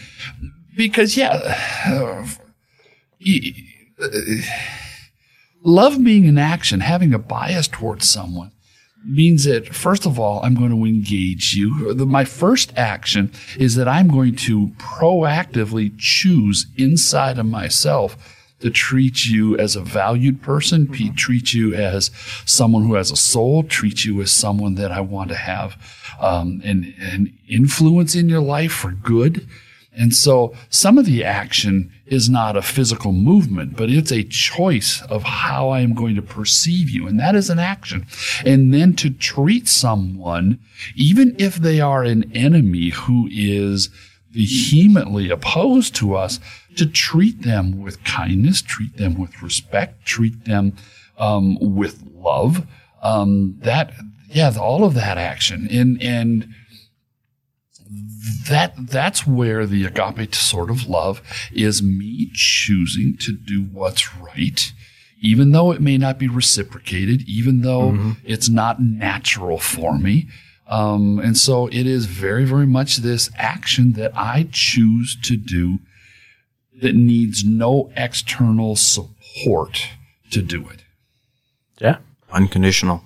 because 0.76 1.18
yeah, 1.18 1.32
uh, 1.88 2.26
love 5.64 6.04
being 6.04 6.28
an 6.28 6.38
action, 6.38 6.80
having 6.82 7.14
a 7.14 7.20
bias 7.20 7.68
towards 7.68 8.08
someone 8.08 8.52
means 9.06 9.46
that 9.46 9.74
first 9.74 10.06
of 10.06 10.20
all, 10.20 10.42
I'm 10.44 10.56
going 10.56 10.72
to 10.72 10.86
engage 10.86 11.54
you. 11.54 11.94
My 11.96 12.26
first 12.26 12.74
action 12.78 13.32
is 13.58 13.76
that 13.76 13.88
I'm 13.88 14.08
going 14.08 14.36
to 14.38 14.68
proactively 14.78 15.94
choose 15.98 16.68
inside 16.78 17.38
of 17.38 17.46
myself 17.46 18.36
to 18.60 18.70
treat 18.70 19.26
you 19.26 19.58
as 19.58 19.76
a 19.76 19.82
valued 19.82 20.42
person, 20.42 20.88
pe- 20.88 21.10
treat 21.10 21.54
you 21.54 21.74
as 21.74 22.12
someone 22.46 22.84
who 22.84 22.96
has 22.96 23.10
a 23.12 23.16
soul, 23.16 23.64
treat 23.64 24.04
you 24.04 24.22
as 24.22 24.32
someone 24.32 24.76
that 24.76 24.92
I 24.92 25.02
want 25.02 25.30
to 25.30 25.36
have 25.36 25.78
um, 26.20 26.62
an, 26.66 26.94
an 27.00 27.38
influence 27.48 28.16
in 28.16 28.28
your 28.28 28.42
life 28.42 28.74
for 28.74 28.92
good. 28.92 29.48
And 30.00 30.16
so 30.16 30.56
some 30.70 30.98
of 30.98 31.06
the 31.06 31.26
action 31.26 31.92
is 32.06 32.30
not 32.30 32.56
a 32.56 32.62
physical 32.62 33.12
movement, 33.12 33.76
but 33.76 33.90
it's 33.90 34.14
a 34.14 34.24
choice 34.24 35.04
of 35.10 35.24
how 35.24 35.70
I 35.70 35.82
am 35.82 35.94
going 35.94 36.16
to 36.16 36.22
perceive 36.22 36.90
you. 36.90 37.06
And 37.06 37.20
that 37.20 37.36
is 37.36 37.50
an 37.50 37.60
action. 37.60 38.08
And 38.46 38.74
then 38.74 38.96
to 38.96 39.10
treat 39.10 39.68
someone, 39.68 40.58
even 40.96 41.36
if 41.38 41.58
they 41.58 41.82
are 41.82 42.04
an 42.04 42.32
enemy 42.34 42.92
who 42.92 43.28
is 43.30 43.90
vehemently 44.32 45.30
opposed 45.30 45.96
to 45.96 46.16
us, 46.16 46.40
to 46.78 46.86
treat 46.86 47.42
them 47.42 47.82
with 47.82 48.02
kindness, 48.06 48.62
treat 48.62 48.96
them 48.96 49.20
with 49.20 49.42
respect, 49.42 50.06
treat 50.06 50.46
them 50.46 50.78
um, 51.18 51.58
with 51.60 52.04
love. 52.16 52.66
Um, 53.02 53.58
that, 53.60 53.92
yeah, 54.30 54.54
all 54.58 54.86
of 54.86 54.94
that 54.94 55.18
action. 55.18 55.68
And, 55.70 56.02
and, 56.02 56.56
that 58.50 58.74
that's 58.78 59.26
where 59.26 59.66
the 59.66 59.86
agape 59.86 60.34
sort 60.36 60.70
of 60.70 60.88
love 60.88 61.22
is 61.52 61.82
me 61.82 62.30
choosing 62.34 63.16
to 63.18 63.32
do 63.32 63.64
what's 63.64 64.16
right 64.16 64.74
even 65.22 65.52
though 65.52 65.72
it 65.72 65.82
may 65.82 65.98
not 65.98 66.18
be 66.18 66.28
reciprocated 66.28 67.22
even 67.28 67.62
though 67.62 68.16
it's 68.24 68.50
not 68.50 68.82
natural 68.82 69.58
for 69.58 69.98
me 69.98 70.28
um, 70.68 71.20
and 71.20 71.38
so 71.38 71.68
it 71.68 71.86
is 71.88 72.06
very 72.06 72.46
very 72.46 72.68
much 72.68 72.98
this 72.98 73.30
action 73.38 73.94
that 73.94 74.12
i 74.16 74.48
choose 74.52 75.16
to 75.22 75.38
do 75.38 75.80
that 76.82 76.96
needs 76.96 77.44
no 77.44 77.92
external 77.96 78.76
support 78.76 79.88
to 80.32 80.42
do 80.42 80.68
it 80.70 80.82
Yeah. 81.80 81.98
Unconditional. 82.32 83.04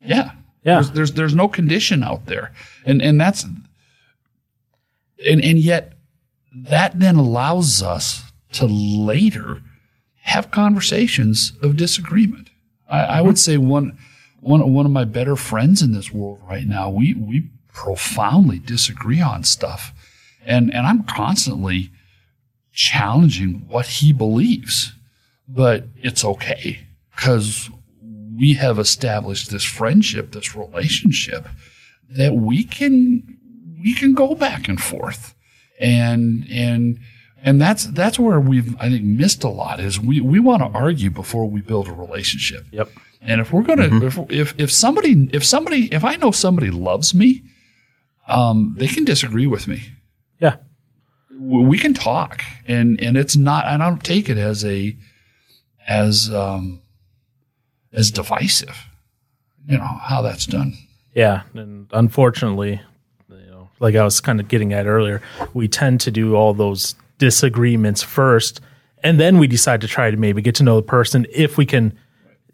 yeah. 0.00 0.32
Yeah. 0.64 0.74
There's, 0.80 0.90
there's 0.90 1.12
there's 1.12 1.34
no 1.34 1.46
condition 1.48 2.02
out 2.02 2.26
there. 2.26 2.52
And 2.84 3.00
and 3.00 3.20
that's 3.20 3.46
and 5.24 5.42
and 5.42 5.58
yet 5.58 5.94
that 6.54 6.98
then 6.98 7.16
allows 7.16 7.82
us 7.82 8.22
to 8.52 8.66
later 8.66 9.62
have 10.22 10.50
conversations 10.50 11.52
of 11.62 11.76
disagreement. 11.76 12.50
I, 12.88 13.00
I 13.00 13.20
would 13.20 13.38
say 13.38 13.56
one 13.56 13.98
one 14.40 14.72
one 14.72 14.86
of 14.86 14.92
my 14.92 15.04
better 15.04 15.36
friends 15.36 15.82
in 15.82 15.92
this 15.92 16.12
world 16.12 16.40
right 16.48 16.66
now, 16.66 16.90
we 16.90 17.14
we 17.14 17.50
profoundly 17.72 18.58
disagree 18.58 19.20
on 19.20 19.44
stuff. 19.44 19.92
And 20.44 20.72
and 20.72 20.86
I'm 20.86 21.04
constantly 21.04 21.90
challenging 22.72 23.64
what 23.68 23.86
he 23.86 24.12
believes. 24.12 24.92
But 25.48 25.84
it's 25.96 26.24
okay 26.24 26.86
because 27.14 27.70
we 28.36 28.54
have 28.54 28.78
established 28.78 29.50
this 29.50 29.64
friendship, 29.64 30.32
this 30.32 30.56
relationship 30.56 31.46
that 32.10 32.34
we 32.34 32.64
can 32.64 33.35
we 33.86 33.94
can 33.94 34.14
go 34.14 34.34
back 34.34 34.68
and 34.68 34.80
forth. 34.80 35.34
And 35.78 36.44
and 36.50 36.98
and 37.40 37.60
that's 37.60 37.84
that's 37.86 38.18
where 38.18 38.40
we've 38.40 38.74
I 38.80 38.90
think 38.90 39.04
missed 39.04 39.44
a 39.44 39.48
lot 39.48 39.78
is 39.78 40.00
we, 40.00 40.20
we 40.20 40.40
want 40.40 40.62
to 40.62 40.78
argue 40.78 41.10
before 41.10 41.48
we 41.48 41.60
build 41.60 41.86
a 41.86 41.92
relationship. 41.92 42.64
Yep. 42.72 42.90
And 43.20 43.40
if 43.40 43.52
we're 43.52 43.62
gonna 43.62 44.04
if, 44.04 44.18
if 44.28 44.54
if 44.58 44.72
somebody 44.72 45.30
if 45.32 45.44
somebody 45.44 45.94
if 45.94 46.02
I 46.04 46.16
know 46.16 46.32
somebody 46.32 46.70
loves 46.70 47.14
me, 47.14 47.44
um, 48.26 48.74
they 48.76 48.88
can 48.88 49.04
disagree 49.04 49.46
with 49.46 49.68
me. 49.68 49.82
Yeah. 50.40 50.56
We 51.38 51.78
can 51.78 51.94
talk, 51.94 52.42
and 52.66 53.00
and 53.00 53.16
it's 53.16 53.36
not. 53.36 53.66
And 53.66 53.82
I 53.82 53.88
don't 53.88 54.02
take 54.02 54.28
it 54.28 54.38
as 54.38 54.64
a 54.64 54.96
as 55.86 56.32
um 56.32 56.80
as 57.92 58.10
divisive. 58.10 58.76
You 59.68 59.78
know 59.78 59.84
how 59.84 60.22
that's 60.22 60.46
done. 60.46 60.72
Yeah, 61.14 61.42
and 61.54 61.88
unfortunately, 61.92 62.72
you 62.72 62.95
like 63.80 63.94
I 63.94 64.04
was 64.04 64.20
kind 64.20 64.40
of 64.40 64.48
getting 64.48 64.72
at 64.72 64.86
earlier, 64.86 65.22
we 65.54 65.68
tend 65.68 66.00
to 66.02 66.10
do 66.10 66.34
all 66.34 66.54
those 66.54 66.94
disagreements 67.18 68.02
first, 68.02 68.60
and 69.02 69.20
then 69.20 69.38
we 69.38 69.46
decide 69.46 69.80
to 69.82 69.86
try 69.88 70.10
to 70.10 70.16
maybe 70.16 70.42
get 70.42 70.54
to 70.56 70.62
know 70.62 70.76
the 70.76 70.82
person 70.82 71.26
if 71.32 71.56
we 71.56 71.66
can 71.66 71.96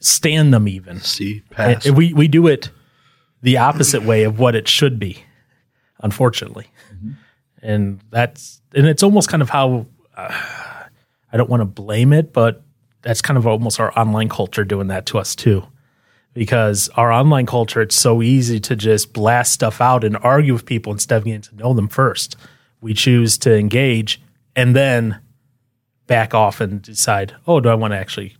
stand 0.00 0.52
them 0.52 0.68
even. 0.68 1.00
See, 1.00 1.42
And 1.56 1.76
pass. 1.82 1.90
we 1.90 2.12
we 2.12 2.28
do 2.28 2.46
it 2.46 2.70
the 3.42 3.58
opposite 3.58 4.02
way 4.02 4.24
of 4.24 4.38
what 4.38 4.54
it 4.54 4.68
should 4.68 4.98
be, 4.98 5.24
unfortunately, 6.00 6.66
and 7.62 8.00
that's 8.10 8.60
and 8.74 8.86
it's 8.86 9.02
almost 9.02 9.28
kind 9.28 9.42
of 9.42 9.50
how 9.50 9.86
uh, 10.16 10.32
I 11.32 11.36
don't 11.36 11.50
want 11.50 11.60
to 11.60 11.64
blame 11.66 12.12
it, 12.12 12.32
but 12.32 12.62
that's 13.02 13.22
kind 13.22 13.36
of 13.36 13.46
almost 13.46 13.80
our 13.80 13.96
online 13.98 14.28
culture 14.28 14.64
doing 14.64 14.86
that 14.88 15.06
to 15.06 15.18
us 15.18 15.34
too 15.34 15.66
because 16.34 16.88
our 16.96 17.12
online 17.12 17.46
culture 17.46 17.82
it's 17.82 17.94
so 17.96 18.22
easy 18.22 18.58
to 18.60 18.74
just 18.76 19.12
blast 19.12 19.52
stuff 19.52 19.80
out 19.80 20.04
and 20.04 20.16
argue 20.18 20.52
with 20.52 20.64
people 20.66 20.92
instead 20.92 21.18
of 21.18 21.24
getting 21.24 21.40
to 21.42 21.54
know 21.56 21.74
them 21.74 21.88
first 21.88 22.36
we 22.80 22.94
choose 22.94 23.36
to 23.38 23.54
engage 23.56 24.20
and 24.56 24.74
then 24.74 25.20
back 26.06 26.34
off 26.34 26.60
and 26.60 26.82
decide 26.82 27.34
oh 27.46 27.60
do 27.60 27.68
i 27.68 27.74
want 27.74 27.92
to 27.92 27.98
actually 27.98 28.36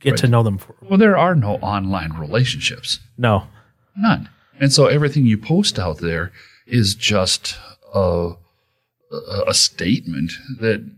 get 0.00 0.16
to 0.16 0.26
know 0.28 0.42
them 0.42 0.56
for 0.56 0.74
Well, 0.80 0.98
there 0.98 1.18
are 1.18 1.34
no 1.34 1.56
online 1.56 2.12
relationships. 2.14 3.00
no 3.18 3.44
None. 3.96 4.28
And 4.58 4.72
so 4.72 4.86
everything 4.86 5.26
you 5.26 5.36
post 5.36 5.78
out 5.78 5.98
there 5.98 6.32
is 6.66 6.94
just 6.94 7.58
a, 7.94 8.32
a, 9.10 9.42
a 9.48 9.52
statement 9.54 10.32
that, 10.60 10.88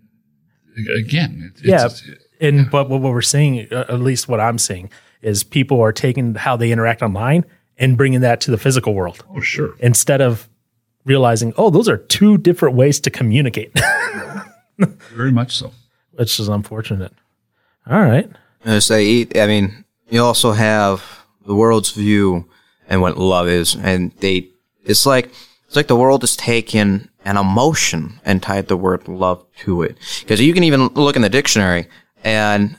again, 0.96 1.52
it, 1.56 1.64
yeah 1.64 1.86
it's, 1.86 2.02
and 2.40 2.70
but 2.70 2.88
what 2.88 3.00
we're 3.00 3.22
seeing 3.22 3.60
at 3.72 4.00
least 4.00 4.28
what 4.28 4.40
i'm 4.40 4.58
seeing 4.58 4.90
is 5.22 5.42
people 5.42 5.80
are 5.80 5.92
taking 5.92 6.34
how 6.34 6.56
they 6.56 6.70
interact 6.70 7.02
online 7.02 7.44
and 7.78 7.96
bringing 7.96 8.20
that 8.20 8.40
to 8.42 8.50
the 8.50 8.58
physical 8.58 8.94
world 8.94 9.24
oh, 9.30 9.40
sure. 9.40 9.74
instead 9.78 10.20
of 10.20 10.48
realizing 11.04 11.52
oh 11.56 11.70
those 11.70 11.88
are 11.88 11.96
two 11.96 12.36
different 12.38 12.76
ways 12.76 13.00
to 13.00 13.10
communicate 13.10 13.72
Very 15.14 15.32
much 15.32 15.56
so. 15.56 15.72
which 16.12 16.38
is 16.38 16.48
unfortunate 16.48 17.12
all 17.86 18.00
right 18.00 18.30
I 18.64 18.78
say, 18.78 19.26
I 19.34 19.46
mean, 19.46 19.84
you 20.08 20.22
also 20.22 20.52
have 20.52 21.24
the 21.46 21.54
world's 21.54 21.90
view 21.90 22.48
and 22.88 23.00
what 23.00 23.16
love 23.16 23.48
is, 23.48 23.74
and 23.74 24.12
they, 24.18 24.50
it's 24.84 25.06
like, 25.06 25.30
it's 25.66 25.76
like 25.76 25.86
the 25.88 25.96
world 25.96 26.22
has 26.22 26.36
taken 26.36 27.08
an 27.24 27.36
emotion 27.36 28.20
and 28.24 28.42
tied 28.42 28.68
the 28.68 28.76
word 28.76 29.08
love 29.08 29.44
to 29.60 29.82
it. 29.82 29.96
Because 30.20 30.40
you 30.40 30.52
can 30.52 30.64
even 30.64 30.88
look 30.88 31.16
in 31.16 31.22
the 31.22 31.28
dictionary, 31.28 31.88
and 32.22 32.78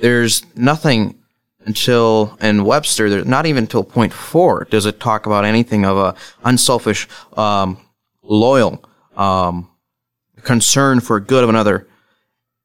there's 0.00 0.44
nothing 0.56 1.18
until 1.64 2.36
in 2.40 2.64
Webster, 2.64 3.10
there's 3.10 3.26
not 3.26 3.46
even 3.46 3.66
till 3.66 3.82
point 3.84 4.12
four 4.12 4.66
does 4.70 4.86
it 4.86 5.00
talk 5.00 5.26
about 5.26 5.44
anything 5.44 5.84
of 5.84 5.96
a 5.96 6.14
unselfish, 6.44 7.08
um, 7.36 7.78
loyal, 8.22 8.84
um, 9.16 9.68
concern 10.42 11.00
for 11.00 11.18
good 11.18 11.42
of 11.42 11.50
another. 11.50 11.88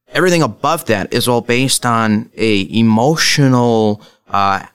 Everything 0.08 0.42
above 0.42 0.84
that 0.86 1.12
is 1.12 1.26
all 1.26 1.40
based 1.40 1.84
on 1.84 2.30
a 2.36 2.78
emotional 2.78 4.02
uh, 4.28 4.66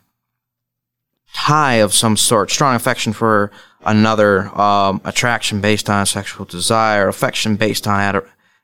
tie 1.33 1.75
of 1.75 1.93
some 1.93 2.17
sort, 2.17 2.51
strong 2.51 2.75
affection 2.75 3.13
for 3.13 3.51
another, 3.85 4.49
um, 4.59 4.99
attraction 5.05 5.61
based 5.61 5.89
on 5.89 6.05
sexual 6.05 6.45
desire, 6.45 7.07
affection 7.07 7.55
based 7.55 7.87
on 7.87 7.99
ad- 7.99 8.23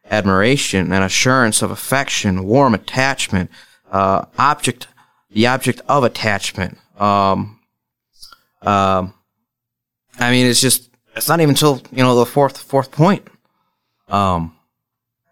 admiration, 0.10 0.92
and 0.92 1.04
assurance 1.04 1.62
of 1.62 1.72
affection, 1.72 2.44
warm 2.44 2.74
attachment, 2.74 3.50
uh, 3.94 4.26
object, 4.38 4.88
the 5.32 5.48
object 5.48 5.82
of 5.88 6.04
attachment. 6.04 6.78
Um, 6.98 7.60
um, 8.62 9.14
I 10.20 10.32
mean, 10.32 10.48
it's 10.48 10.60
just 10.60 10.90
it's 11.16 11.30
not 11.30 11.40
even 11.40 11.52
until 11.52 11.82
you 11.92 12.04
know 12.04 12.16
the 12.16 12.26
fourth 12.26 12.58
fourth 12.58 12.92
point. 12.92 13.26
Um, 14.10 14.58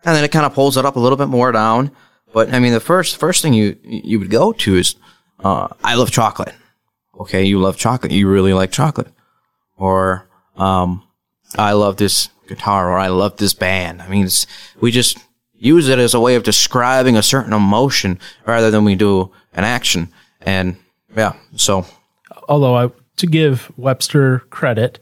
and 0.06 0.16
then 0.16 0.24
it 0.24 0.32
kind 0.32 0.46
of 0.46 0.54
pulls 0.54 0.78
it 0.78 0.86
up 0.86 0.96
a 0.96 1.00
little 1.00 1.18
bit 1.18 1.28
more 1.28 1.52
down. 1.52 1.92
But 2.34 2.54
I 2.54 2.60
mean, 2.60 2.72
the 2.72 2.80
first 2.80 3.18
first 3.18 3.42
thing 3.42 3.54
you 3.54 3.78
you 3.84 4.20
would 4.20 4.30
go 4.30 4.54
to 4.54 4.78
is, 4.78 4.96
uh, 5.44 5.68
I 5.84 5.96
love 5.96 6.12
chocolate. 6.12 6.54
Okay, 7.20 7.44
you 7.44 7.60
love 7.60 7.78
chocolate. 7.78 8.12
You 8.12 8.30
really 8.30 8.54
like 8.54 8.72
chocolate, 8.72 9.10
or 9.76 10.30
um, 10.56 11.04
I 11.58 11.74
love 11.74 11.98
this 11.98 12.30
guitar, 12.48 12.92
or 12.92 12.98
I 12.98 13.08
love 13.08 13.38
this 13.38 13.54
band. 13.54 14.02
I 14.02 14.08
mean, 14.08 14.26
it's, 14.26 14.48
we 14.80 14.92
just 14.92 15.18
use 15.62 15.88
it 15.88 16.00
as 16.00 16.14
a 16.14 16.20
way 16.20 16.36
of 16.36 16.44
describing 16.44 17.16
a 17.16 17.22
certain 17.22 17.54
emotion 17.54 18.20
rather 18.46 18.72
than 18.72 18.84
we 18.84 18.96
do 18.96 19.32
an 19.54 19.64
action. 19.64 20.10
And 20.42 20.76
yeah, 21.16 21.34
so 21.56 21.86
although 22.50 22.76
I, 22.76 22.90
to 23.18 23.28
give 23.28 23.72
Webster 23.78 24.40
credit, 24.50 25.00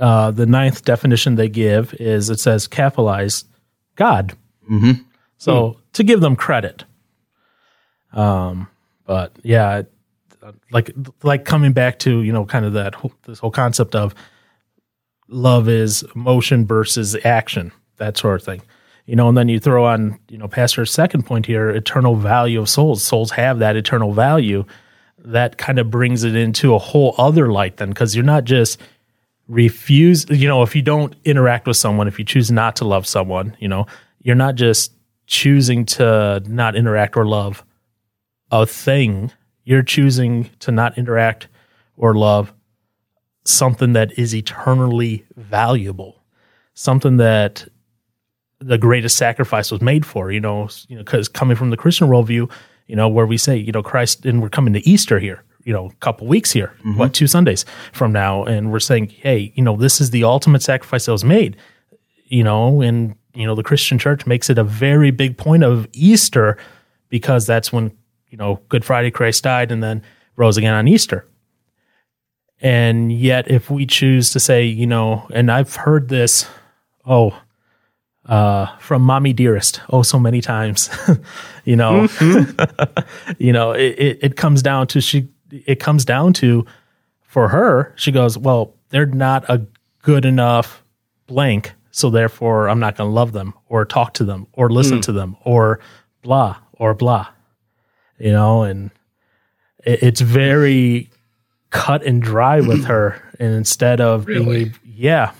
uh, 0.00 0.32
the 0.32 0.46
ninth 0.46 0.84
definition 0.84 1.36
they 1.36 1.48
give 1.48 1.94
is 1.94 2.28
it 2.28 2.40
says 2.40 2.66
capitalized 2.66 3.46
God. 3.94 4.36
Mm-hmm. 4.68 5.02
So 5.38 5.76
to 5.92 6.02
give 6.02 6.20
them 6.20 6.34
credit. 6.34 6.84
Um, 8.12 8.68
but 9.06 9.32
yeah, 9.42 9.82
like 10.72 10.90
like 11.22 11.44
coming 11.44 11.72
back 11.72 12.00
to 12.00 12.22
you 12.22 12.32
know 12.32 12.44
kind 12.44 12.64
of 12.64 12.72
that 12.72 12.96
whole, 12.96 13.12
this 13.26 13.38
whole 13.38 13.50
concept 13.50 13.94
of 13.94 14.14
love 15.28 15.68
is 15.68 16.04
motion 16.14 16.66
versus 16.66 17.16
action 17.24 17.70
that 17.98 18.16
sort 18.16 18.40
of 18.40 18.44
thing. 18.44 18.62
You 19.08 19.16
know, 19.16 19.26
and 19.26 19.38
then 19.38 19.48
you 19.48 19.58
throw 19.58 19.86
on, 19.86 20.18
you 20.28 20.36
know, 20.36 20.48
Pastor's 20.48 20.92
second 20.92 21.24
point 21.24 21.46
here, 21.46 21.70
eternal 21.70 22.14
value 22.14 22.60
of 22.60 22.68
souls. 22.68 23.02
Souls 23.02 23.30
have 23.30 23.58
that 23.60 23.74
eternal 23.74 24.12
value. 24.12 24.66
That 25.16 25.56
kind 25.56 25.78
of 25.78 25.90
brings 25.90 26.24
it 26.24 26.36
into 26.36 26.74
a 26.74 26.78
whole 26.78 27.14
other 27.16 27.50
light 27.50 27.78
then, 27.78 27.88
because 27.88 28.14
you're 28.14 28.22
not 28.22 28.44
just 28.44 28.78
refuse, 29.48 30.26
you 30.28 30.46
know, 30.46 30.62
if 30.62 30.76
you 30.76 30.82
don't 30.82 31.16
interact 31.24 31.66
with 31.66 31.78
someone, 31.78 32.06
if 32.06 32.18
you 32.18 32.24
choose 32.26 32.50
not 32.50 32.76
to 32.76 32.84
love 32.84 33.06
someone, 33.06 33.56
you 33.58 33.66
know, 33.66 33.86
you're 34.20 34.36
not 34.36 34.56
just 34.56 34.92
choosing 35.26 35.86
to 35.86 36.42
not 36.46 36.76
interact 36.76 37.16
or 37.16 37.24
love 37.24 37.64
a 38.50 38.66
thing, 38.66 39.32
you're 39.64 39.82
choosing 39.82 40.50
to 40.60 40.70
not 40.70 40.98
interact 40.98 41.48
or 41.96 42.14
love 42.14 42.52
something 43.46 43.94
that 43.94 44.18
is 44.18 44.34
eternally 44.34 45.24
valuable, 45.34 46.22
something 46.74 47.16
that 47.16 47.66
the 48.60 48.78
greatest 48.78 49.16
sacrifice 49.16 49.70
was 49.70 49.80
made 49.80 50.04
for, 50.04 50.32
you 50.32 50.40
know, 50.40 50.68
you 50.88 50.96
know, 50.96 51.02
because 51.02 51.28
coming 51.28 51.56
from 51.56 51.70
the 51.70 51.76
Christian 51.76 52.08
worldview, 52.08 52.50
you 52.86 52.96
know, 52.96 53.08
where 53.08 53.26
we 53.26 53.36
say, 53.36 53.56
you 53.56 53.72
know, 53.72 53.82
Christ, 53.82 54.26
and 54.26 54.42
we're 54.42 54.48
coming 54.48 54.72
to 54.72 54.86
Easter 54.88 55.18
here, 55.18 55.44
you 55.64 55.72
know, 55.72 55.86
a 55.86 55.94
couple 55.96 56.26
weeks 56.26 56.50
here, 56.50 56.74
what, 56.96 57.14
two 57.14 57.26
Sundays 57.26 57.64
from 57.92 58.12
now, 58.12 58.44
and 58.44 58.72
we're 58.72 58.80
saying, 58.80 59.08
hey, 59.08 59.52
you 59.54 59.62
know, 59.62 59.76
this 59.76 60.00
is 60.00 60.10
the 60.10 60.24
ultimate 60.24 60.62
sacrifice 60.62 61.06
that 61.06 61.12
was 61.12 61.24
made, 61.24 61.56
you 62.24 62.42
know, 62.42 62.80
and, 62.80 63.14
you 63.34 63.46
know, 63.46 63.54
the 63.54 63.62
Christian 63.62 63.98
church 63.98 64.26
makes 64.26 64.50
it 64.50 64.58
a 64.58 64.64
very 64.64 65.10
big 65.10 65.36
point 65.36 65.62
of 65.62 65.86
Easter 65.92 66.56
because 67.10 67.46
that's 67.46 67.72
when, 67.72 67.96
you 68.30 68.38
know, 68.38 68.60
Good 68.68 68.84
Friday 68.84 69.10
Christ 69.10 69.44
died 69.44 69.70
and 69.70 69.82
then 69.82 70.02
rose 70.36 70.56
again 70.56 70.74
on 70.74 70.88
Easter. 70.88 71.26
And 72.60 73.12
yet, 73.12 73.50
if 73.50 73.70
we 73.70 73.86
choose 73.86 74.32
to 74.32 74.40
say, 74.40 74.64
you 74.64 74.86
know, 74.86 75.28
and 75.32 75.50
I've 75.50 75.76
heard 75.76 76.08
this, 76.08 76.48
oh, 77.06 77.38
uh, 78.28 78.66
from 78.78 79.02
mommy 79.02 79.32
dearest, 79.32 79.80
oh, 79.90 80.02
so 80.02 80.18
many 80.18 80.40
times, 80.40 80.90
you 81.64 81.74
know, 81.76 82.06
you 83.38 83.52
know, 83.52 83.72
it, 83.72 83.98
it, 83.98 84.18
it 84.22 84.36
comes 84.36 84.62
down 84.62 84.86
to 84.88 85.00
she, 85.00 85.28
it 85.50 85.80
comes 85.80 86.04
down 86.04 86.32
to 86.34 86.66
for 87.22 87.48
her, 87.48 87.92
she 87.96 88.12
goes, 88.12 88.36
well, 88.38 88.74
they're 88.90 89.06
not 89.06 89.44
a 89.48 89.66
good 90.02 90.24
enough 90.24 90.82
blank. 91.26 91.72
So 91.90 92.10
therefore, 92.10 92.68
I'm 92.68 92.80
not 92.80 92.96
going 92.96 93.08
to 93.08 93.12
love 93.12 93.32
them 93.32 93.54
or 93.68 93.84
talk 93.84 94.14
to 94.14 94.24
them 94.24 94.46
or 94.52 94.70
listen 94.70 95.00
to 95.02 95.12
them 95.12 95.36
or 95.44 95.80
blah 96.22 96.56
or 96.72 96.94
blah, 96.94 97.28
you 98.18 98.30
know, 98.32 98.62
and 98.62 98.90
it, 99.84 100.02
it's 100.02 100.20
very 100.20 101.10
cut 101.70 102.02
and 102.04 102.22
dry 102.22 102.60
with 102.60 102.84
her. 102.92 103.22
And 103.40 103.54
instead 103.54 104.00
of 104.00 104.26
Really? 104.26 104.64
being, 104.64 104.74
yeah. 104.84 105.32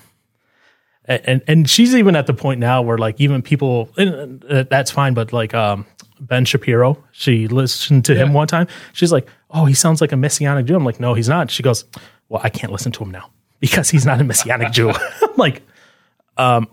A- 1.09 1.31
And, 1.31 1.43
and 1.47 1.71
she's 1.71 1.95
even 1.95 2.15
at 2.17 2.27
the 2.27 2.35
point 2.35 2.61
now 2.61 2.83
where 2.83 2.99
like 2.99 3.21
even 3.21 3.43
people, 3.43 3.91
and 3.97 4.45
uh, 4.45 4.65
that's 4.71 4.91
fine, 4.91 5.15
but 5.15 5.33
like 5.33 5.55
um, 5.55 5.87
Ben 6.21 6.45
Shapiro, 6.45 7.03
she 7.13 7.49
listened 7.49 8.05
to 8.07 8.15
him 8.15 8.33
one 8.33 8.47
time. 8.47 8.67
She's 8.93 9.13
like, 9.13 9.27
oh, 9.51 9.65
he 9.65 9.75
sounds 9.75 10.01
like 10.01 10.13
a 10.13 10.17
Messianic 10.17 10.67
Jew. 10.67 10.77
I'm 10.77 10.85
like, 10.85 11.01
no, 11.01 11.15
he's 11.15 11.29
not. 11.29 11.51
She 11.51 11.63
goes, 11.63 11.85
well, 12.29 12.41
I 12.45 12.51
can't 12.51 12.73
listen 12.73 12.93
to 12.93 13.05
him 13.05 13.11
now 13.11 13.31
because 13.61 13.89
he's 13.91 14.05
not 14.07 14.21
a 14.21 14.25
Messianic 14.25 14.73
Jew. 14.73 14.91
I'm 15.23 15.37
like, 15.37 15.63
um, 16.37 16.69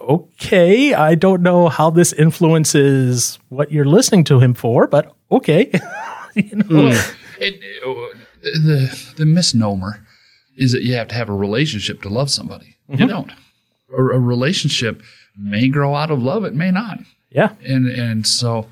okay, 0.00 0.92
I 0.94 1.14
don't 1.14 1.42
know 1.42 1.68
how 1.68 1.90
this 1.90 2.12
influences 2.12 3.38
what 3.48 3.72
you're 3.72 3.84
listening 3.86 4.24
to 4.24 4.40
him 4.40 4.54
for, 4.54 4.86
but 4.86 5.14
okay. 5.30 5.70
you 6.34 6.56
know? 6.56 6.92
It, 7.40 7.54
uh, 7.84 8.18
the 8.42 9.12
the 9.16 9.26
misnomer 9.26 10.04
is 10.56 10.72
that 10.72 10.82
you 10.82 10.94
have 10.94 11.08
to 11.08 11.14
have 11.14 11.28
a 11.28 11.34
relationship 11.34 12.02
to 12.02 12.08
love 12.08 12.30
somebody. 12.30 12.76
You 12.88 13.06
don't. 13.06 13.32
A, 13.96 14.16
a 14.16 14.18
relationship 14.18 15.02
may 15.36 15.68
grow 15.68 15.94
out 15.94 16.10
of 16.10 16.22
love. 16.22 16.44
It 16.44 16.54
may 16.54 16.70
not. 16.70 16.98
Yeah. 17.30 17.54
And 17.64 17.86
and 17.88 18.26
so 18.26 18.68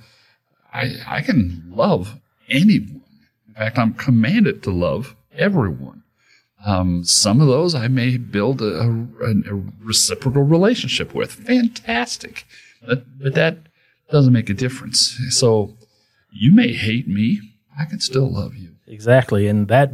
I 0.72 0.96
I 1.06 1.20
can 1.22 1.64
love 1.74 2.20
anyone. 2.48 3.02
In 3.48 3.54
fact, 3.54 3.78
I'm 3.78 3.94
commanded 3.94 4.62
to 4.62 4.70
love 4.70 5.14
everyone. 5.36 6.02
Um, 6.64 7.04
some 7.04 7.40
of 7.40 7.48
those 7.48 7.74
I 7.74 7.88
may 7.88 8.16
build 8.18 8.62
a, 8.62 8.78
a, 8.78 9.54
a 9.54 9.62
reciprocal 9.80 10.42
relationship 10.42 11.14
with. 11.14 11.32
Fantastic, 11.32 12.46
but 12.86 13.04
but 13.18 13.34
that 13.34 13.58
doesn't 14.10 14.32
make 14.32 14.48
a 14.50 14.54
difference. 14.54 15.18
So 15.30 15.76
you 16.30 16.52
may 16.52 16.72
hate 16.72 17.08
me. 17.08 17.40
I 17.78 17.84
can 17.84 18.00
still 18.00 18.32
love 18.32 18.54
you. 18.54 18.70
Exactly. 18.86 19.48
And 19.48 19.68
that, 19.68 19.92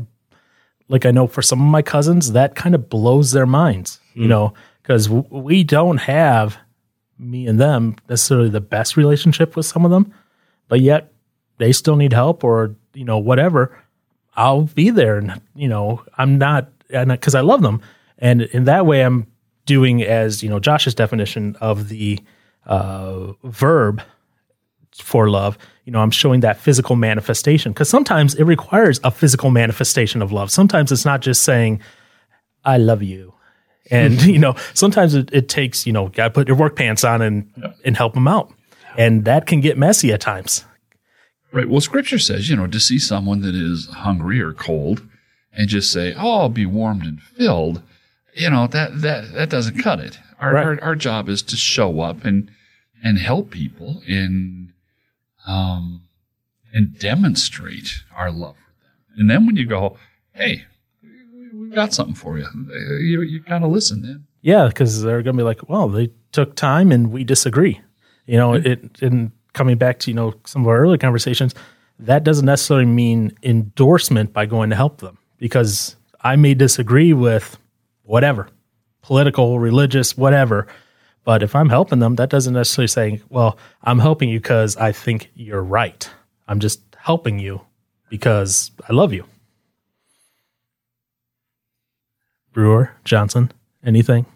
like, 0.89 1.07
I 1.07 1.11
know 1.11 1.26
for 1.26 1.43
some 1.43 1.61
of 1.61 1.68
my 1.68 1.83
cousins, 1.83 2.33
that 2.33 2.55
kind 2.55 2.74
of 2.74 2.91
blows 2.91 3.33
their 3.33 3.47
minds, 3.47 4.01
you 4.14 4.26
know, 4.26 4.53
because 4.89 5.07
we 5.11 5.64
don't 5.64 5.99
have 5.99 6.57
me 7.18 7.47
and 7.47 7.61
them 7.61 7.95
necessarily 8.09 8.49
the 8.49 8.59
best 8.61 8.97
relationship 8.97 9.55
with 9.55 9.66
some 9.66 9.84
of 9.84 9.91
them, 9.91 10.14
but 10.66 10.80
yet 10.80 11.12
they 11.59 11.72
still 11.72 11.95
need 11.95 12.14
help 12.14 12.43
or, 12.43 12.74
you 12.95 13.05
know, 13.05 13.18
whatever. 13.18 13.78
I'll 14.34 14.62
be 14.62 14.89
there. 14.89 15.18
And, 15.18 15.43
you 15.55 15.68
know, 15.68 16.03
I'm 16.16 16.39
not, 16.39 16.70
because 16.89 17.34
I 17.34 17.43
love 17.43 17.61
them. 17.61 17.82
And 18.16 18.41
in 18.41 18.64
that 18.64 18.86
way, 18.86 19.03
I'm 19.05 19.26
doing 19.66 20.03
as, 20.03 20.43
you 20.43 20.49
know, 20.49 20.59
Josh's 20.59 20.95
definition 20.95 21.55
of 21.61 21.91
the 21.91 22.18
uh, 22.64 23.32
verb 23.45 24.01
for 24.95 25.28
love, 25.28 25.59
you 25.84 25.93
know, 25.93 26.01
I'm 26.01 26.11
showing 26.11 26.41
that 26.41 26.57
physical 26.57 26.97
manifestation 26.97 27.72
because 27.72 27.91
sometimes 27.91 28.34
it 28.36 28.45
requires 28.45 29.01
a 29.05 29.11
physical 29.11 29.51
manifestation 29.51 30.22
of 30.22 30.32
love. 30.32 30.51
Sometimes 30.51 30.91
it's 30.91 31.05
not 31.05 31.20
just 31.20 31.43
saying, 31.43 31.82
I 32.64 32.78
love 32.78 33.03
you. 33.03 33.34
And, 33.91 34.20
you 34.22 34.39
know, 34.39 34.55
sometimes 34.74 35.14
it, 35.14 35.30
it 35.32 35.49
takes, 35.49 35.86
you 35.86 35.93
know, 35.93 36.09
got 36.09 36.24
to 36.24 36.30
put 36.30 36.49
your 36.49 36.57
work 36.57 36.76
pants 36.76 37.05
on 37.05 37.22
and, 37.22 37.74
and 37.84 37.97
help 37.97 38.14
them 38.14 38.28
out. 38.28 38.53
And 38.97 39.24
that 39.24 39.47
can 39.47 39.61
get 39.61 39.78
messy 39.78 40.12
at 40.12 40.20
times. 40.20 40.64
Right. 41.53 41.68
Well, 41.68 41.80
scripture 41.80 42.18
says, 42.18 42.51
you 42.51 42.57
know, 42.57 42.66
to 42.66 42.80
see 42.80 42.99
someone 42.99 43.41
that 43.41 43.55
is 43.55 43.86
hungry 43.86 44.41
or 44.41 44.53
cold 44.53 45.03
and 45.53 45.68
just 45.68 45.91
say, 45.93 46.14
oh, 46.14 46.41
I'll 46.41 46.49
be 46.51 46.66
warmed 46.66 47.05
and 47.05 47.22
filled, 47.22 47.82
you 48.34 48.51
know, 48.51 48.66
that, 48.66 49.01
that, 49.01 49.32
that 49.32 49.49
doesn't 49.49 49.82
cut 49.82 50.01
it. 50.01 50.18
Our, 50.41 50.53
Right. 50.53 50.66
our, 50.66 50.82
our 50.82 50.95
job 50.95 51.28
is 51.28 51.43
to 51.43 51.57
show 51.57 52.01
up 52.01 52.24
and, 52.24 52.51
and 53.03 53.18
help 53.18 53.51
people 53.51 54.03
in, 54.07 54.72
um, 55.47 56.03
and 56.72 56.99
demonstrate 56.99 58.03
our 58.14 58.30
love 58.30 58.57
for 58.57 58.72
them. 58.82 59.14
And 59.16 59.30
then 59.30 59.47
when 59.47 59.57
you 59.57 59.66
go, 59.66 59.97
hey, 60.34 60.66
got 61.75 61.95
something 61.95 62.14
for 62.14 62.39
you, 62.39 62.47
you, 63.01 63.23
you 63.23 63.43
kind 63.43 63.64
of 63.64 63.71
listen 63.71 64.03
then. 64.03 64.27
Yeah, 64.41 64.69
because 64.69 65.03
they're 65.03 65.23
going 65.23 65.37
to 65.37 65.41
be 65.41 65.45
like, 65.45 65.69
well, 65.69 65.89
they 65.89 66.11
took 66.33 66.55
time 66.55 66.93
and 66.93 67.11
we 67.11 67.25
disagree. 67.25 67.81
You 68.27 68.37
know, 68.37 68.55
it 68.55 69.03
and 69.03 69.33
coming 69.55 69.77
back 69.77 69.99
to 70.01 70.11
you 70.11 70.14
know 70.14 70.35
some 70.45 70.62
of 70.62 70.69
our 70.69 70.79
earlier 70.79 70.99
conversations, 70.99 71.55
that 71.99 72.25
doesn't 72.25 72.47
necessarily 72.47 72.87
mean 72.87 73.33
endorsement 73.43 74.33
by 74.33 74.47
going 74.47 74.71
to 74.71 74.77
help 74.77 74.99
them 75.01 75.19
because 75.39 75.97
I 76.21 76.37
may 76.37 76.55
disagree 76.55 77.12
with 77.12 77.59
whatever, 78.05 78.49
political, 79.03 79.59
religious, 79.59 80.16
whatever. 80.16 80.66
But 81.25 81.43
if 81.43 81.55
I'm 81.55 81.69
helping 81.69 81.99
them, 81.99 82.16
that 82.16 82.31
doesn't 82.31 82.55
necessarily 82.55 82.89
say, 82.89 83.23
well, 83.29 83.59
I'm 83.83 83.99
helping 83.99 84.29
you 84.29 84.39
because 84.39 84.77
I 84.77 84.93
think 84.93 85.31
you're 85.35 85.62
right. 85.62 86.09
I'm 86.47 86.61
just 86.61 86.81
helping 86.97 87.39
you 87.39 87.61
because 88.09 88.71
I 88.89 88.93
love 88.93 89.12
you. 89.12 89.25
Brewer, 92.59 92.91
Johnson, 93.05 93.53
anything? 93.85 94.27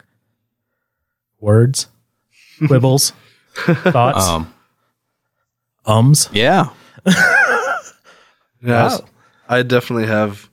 Words, 1.41 1.89
quibbles, 2.68 3.12
thoughts, 3.57 4.25
Um, 4.29 4.55
ums. 5.85 6.29
yeah. 6.33 6.68
Yes. 8.64 9.01
Wow. 9.01 9.09
I 9.49 9.62
definitely 9.64 10.07
have, 10.07 10.49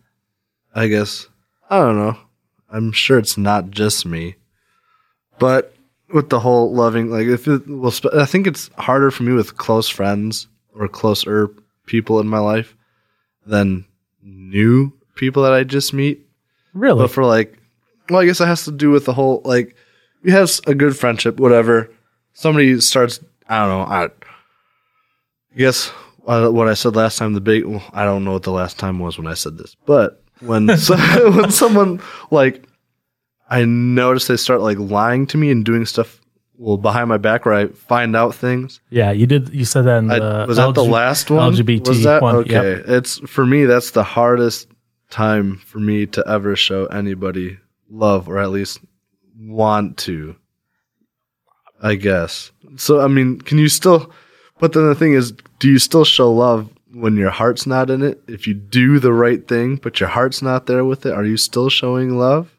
I 0.73 0.87
guess, 0.87 1.27
I 1.69 1.77
don't 1.77 1.95
know. 1.95 2.17
I'm 2.71 2.91
sure 2.91 3.19
it's 3.19 3.37
not 3.37 3.69
just 3.69 4.03
me. 4.03 4.33
But 5.37 5.75
with 6.11 6.29
the 6.31 6.39
whole 6.39 6.73
loving, 6.73 7.11
like, 7.11 7.27
if 7.27 7.47
it, 7.47 7.67
well, 7.67 7.91
sp- 7.93 8.17
I 8.17 8.25
think 8.25 8.47
it's 8.47 8.71
harder 8.79 9.11
for 9.11 9.21
me 9.21 9.33
with 9.33 9.57
close 9.57 9.87
friends 9.87 10.47
or 10.73 10.87
closer 10.87 11.49
people 11.85 12.19
in 12.19 12.27
my 12.27 12.39
life 12.39 12.75
than 13.45 13.85
new 14.23 14.91
people 15.13 15.43
that 15.43 15.53
I 15.53 15.63
just 15.63 15.93
meet. 15.93 16.25
Really? 16.73 17.03
But 17.03 17.11
for 17.11 17.23
like, 17.25 17.58
well, 18.09 18.21
I 18.21 18.25
guess 18.25 18.41
it 18.41 18.47
has 18.47 18.65
to 18.65 18.71
do 18.71 18.91
with 18.91 19.05
the 19.05 19.13
whole 19.13 19.41
like, 19.45 19.75
you 20.23 20.31
have 20.31 20.51
a 20.67 20.75
good 20.75 20.97
friendship, 20.97 21.39
whatever. 21.39 21.89
Somebody 22.33 22.79
starts, 22.81 23.19
I 23.47 23.59
don't 23.59 23.69
know, 23.69 23.81
I, 23.81 24.05
I 24.05 25.57
guess 25.57 25.91
uh, 26.27 26.49
what 26.49 26.67
I 26.67 26.73
said 26.73 26.95
last 26.95 27.17
time. 27.17 27.33
The 27.33 27.41
big, 27.41 27.65
well, 27.65 27.83
I 27.93 28.05
don't 28.05 28.23
know 28.23 28.33
what 28.33 28.43
the 28.43 28.51
last 28.51 28.77
time 28.77 28.99
was 28.99 29.17
when 29.17 29.27
I 29.27 29.33
said 29.33 29.57
this, 29.57 29.75
but 29.85 30.23
when 30.39 30.77
so, 30.77 30.95
when 31.31 31.51
someone 31.51 32.01
like, 32.31 32.63
I 33.49 33.65
notice 33.65 34.27
they 34.27 34.37
start 34.37 34.61
like 34.61 34.77
lying 34.77 35.25
to 35.27 35.37
me 35.37 35.49
and 35.51 35.65
doing 35.65 35.85
stuff 35.85 36.21
well 36.57 36.77
behind 36.77 37.09
my 37.09 37.17
back, 37.17 37.45
where 37.45 37.55
I 37.55 37.67
find 37.67 38.15
out 38.15 38.35
things. 38.35 38.79
yeah, 38.89 39.11
you 39.11 39.25
did. 39.25 39.53
You 39.53 39.65
said 39.65 39.83
that 39.83 39.97
in 39.99 40.11
I, 40.11 40.19
the 40.19 40.45
was 40.47 40.57
that 40.57 40.75
the 40.75 40.83
last 40.83 41.31
one? 41.31 41.53
LGBT 41.53 41.87
was 41.87 42.03
that 42.03 42.21
one? 42.21 42.35
okay? 42.35 42.75
Yep. 42.77 42.85
It's 42.87 43.19
for 43.19 43.45
me. 43.45 43.65
That's 43.65 43.91
the 43.91 44.03
hardest 44.03 44.67
time 45.09 45.57
for 45.57 45.79
me 45.79 46.05
to 46.05 46.23
ever 46.27 46.55
show 46.55 46.85
anybody 46.87 47.57
love, 47.89 48.27
or 48.29 48.39
at 48.39 48.51
least 48.51 48.79
want 49.39 49.97
to. 49.97 50.35
I 51.81 51.95
guess. 51.95 52.51
So 52.75 52.99
I 52.99 53.07
mean, 53.07 53.39
can 53.41 53.57
you 53.57 53.69
still? 53.69 54.11
But 54.59 54.73
then 54.73 54.87
the 54.87 54.95
thing 54.95 55.13
is, 55.13 55.33
do 55.59 55.69
you 55.69 55.79
still 55.79 56.03
show 56.03 56.31
love 56.31 56.69
when 56.91 57.15
your 57.15 57.29
heart's 57.29 57.65
not 57.65 57.89
in 57.89 58.01
it? 58.01 58.21
If 58.27 58.47
you 58.47 58.53
do 58.53 58.99
the 58.99 59.13
right 59.13 59.47
thing, 59.47 59.77
but 59.77 59.99
your 59.99 60.09
heart's 60.09 60.41
not 60.41 60.65
there 60.65 60.83
with 60.83 61.05
it, 61.05 61.13
are 61.13 61.23
you 61.23 61.37
still 61.37 61.69
showing 61.69 62.17
love? 62.17 62.53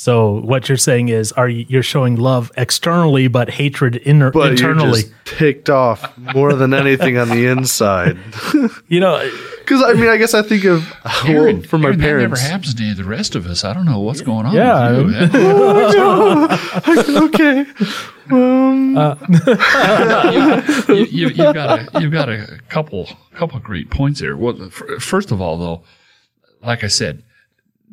So 0.00 0.38
what 0.42 0.68
you're 0.68 0.78
saying 0.78 1.08
is, 1.08 1.32
are 1.32 1.48
you, 1.48 1.66
you're 1.68 1.82
showing 1.82 2.14
love 2.14 2.52
externally, 2.56 3.26
but 3.26 3.50
hatred 3.50 4.00
inner, 4.04 4.30
But 4.30 4.52
internally? 4.52 5.00
you're 5.00 5.10
just 5.24 5.38
ticked 5.38 5.68
off 5.68 6.16
more 6.16 6.54
than 6.54 6.72
anything 6.72 7.18
on 7.18 7.30
the 7.30 7.46
inside. 7.46 8.16
you 8.86 9.00
know, 9.00 9.28
Because 9.58 9.82
I 9.82 9.94
mean, 9.94 10.08
I 10.08 10.16
guess 10.16 10.34
I 10.34 10.42
think 10.42 10.62
of 10.66 10.88
well, 11.04 11.26
Aaron, 11.26 11.62
for 11.64 11.78
my 11.78 11.88
Aaron, 11.88 11.98
parents. 11.98 12.40
That 12.40 12.46
never 12.46 12.52
happens 12.52 12.74
to 12.74 12.82
any 12.84 12.92
of 12.92 12.96
the 12.96 13.02
rest 13.06 13.34
of 13.34 13.46
us. 13.48 13.64
I 13.64 13.74
don't 13.74 13.86
know 13.86 13.98
what's 13.98 14.20
going 14.20 14.46
on. 14.46 14.54
Yeah, 14.54 14.98
with 14.98 15.34
you. 17.04 17.18
okay, 17.26 17.66
um, 18.30 18.96
uh, 18.96 19.16
you, 20.90 20.94
you, 20.94 21.26
you've 21.26 21.34
got 21.36 21.80
a, 21.80 22.00
you've 22.00 22.12
got 22.12 22.28
a 22.28 22.60
couple 22.68 23.08
couple 23.34 23.58
great 23.58 23.90
points 23.90 24.20
there. 24.20 24.36
Well, 24.36 24.70
first 24.70 25.32
of 25.32 25.40
all, 25.40 25.58
though, 25.58 25.82
like 26.62 26.84
I 26.84 26.88
said, 26.88 27.24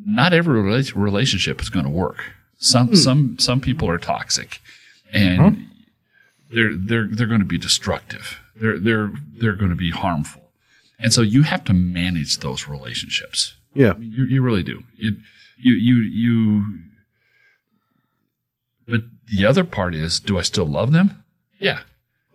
not 0.04 0.32
every 0.32 0.60
relationship 0.60 1.60
is 1.60 1.68
going 1.68 1.84
to 1.84 1.90
work. 1.90 2.22
Some 2.58 2.96
some 2.96 3.38
some 3.38 3.60
people 3.60 3.88
are 3.88 3.98
toxic, 3.98 4.60
and 5.12 5.68
they're 6.50 6.74
they're 6.74 7.06
they're 7.10 7.26
going 7.26 7.40
to 7.40 7.46
be 7.46 7.58
destructive. 7.58 8.40
They're 8.54 8.78
they're 8.78 9.12
they're 9.38 9.54
going 9.56 9.70
to 9.70 9.76
be 9.76 9.90
harmful, 9.90 10.50
and 10.98 11.12
so 11.12 11.20
you 11.20 11.42
have 11.42 11.64
to 11.64 11.74
manage 11.74 12.38
those 12.38 12.66
relationships. 12.66 13.54
yeah, 13.74 13.94
You, 13.98 14.24
you 14.24 14.42
really 14.42 14.62
do. 14.62 14.82
You, 14.96 15.16
you, 15.58 15.74
you, 15.74 15.96
you. 15.96 16.78
But 18.88 19.02
the 19.26 19.44
other 19.44 19.64
part 19.64 19.94
is, 19.94 20.20
do 20.20 20.38
I 20.38 20.42
still 20.42 20.66
love 20.66 20.92
them? 20.92 21.22
Yeah. 21.58 21.80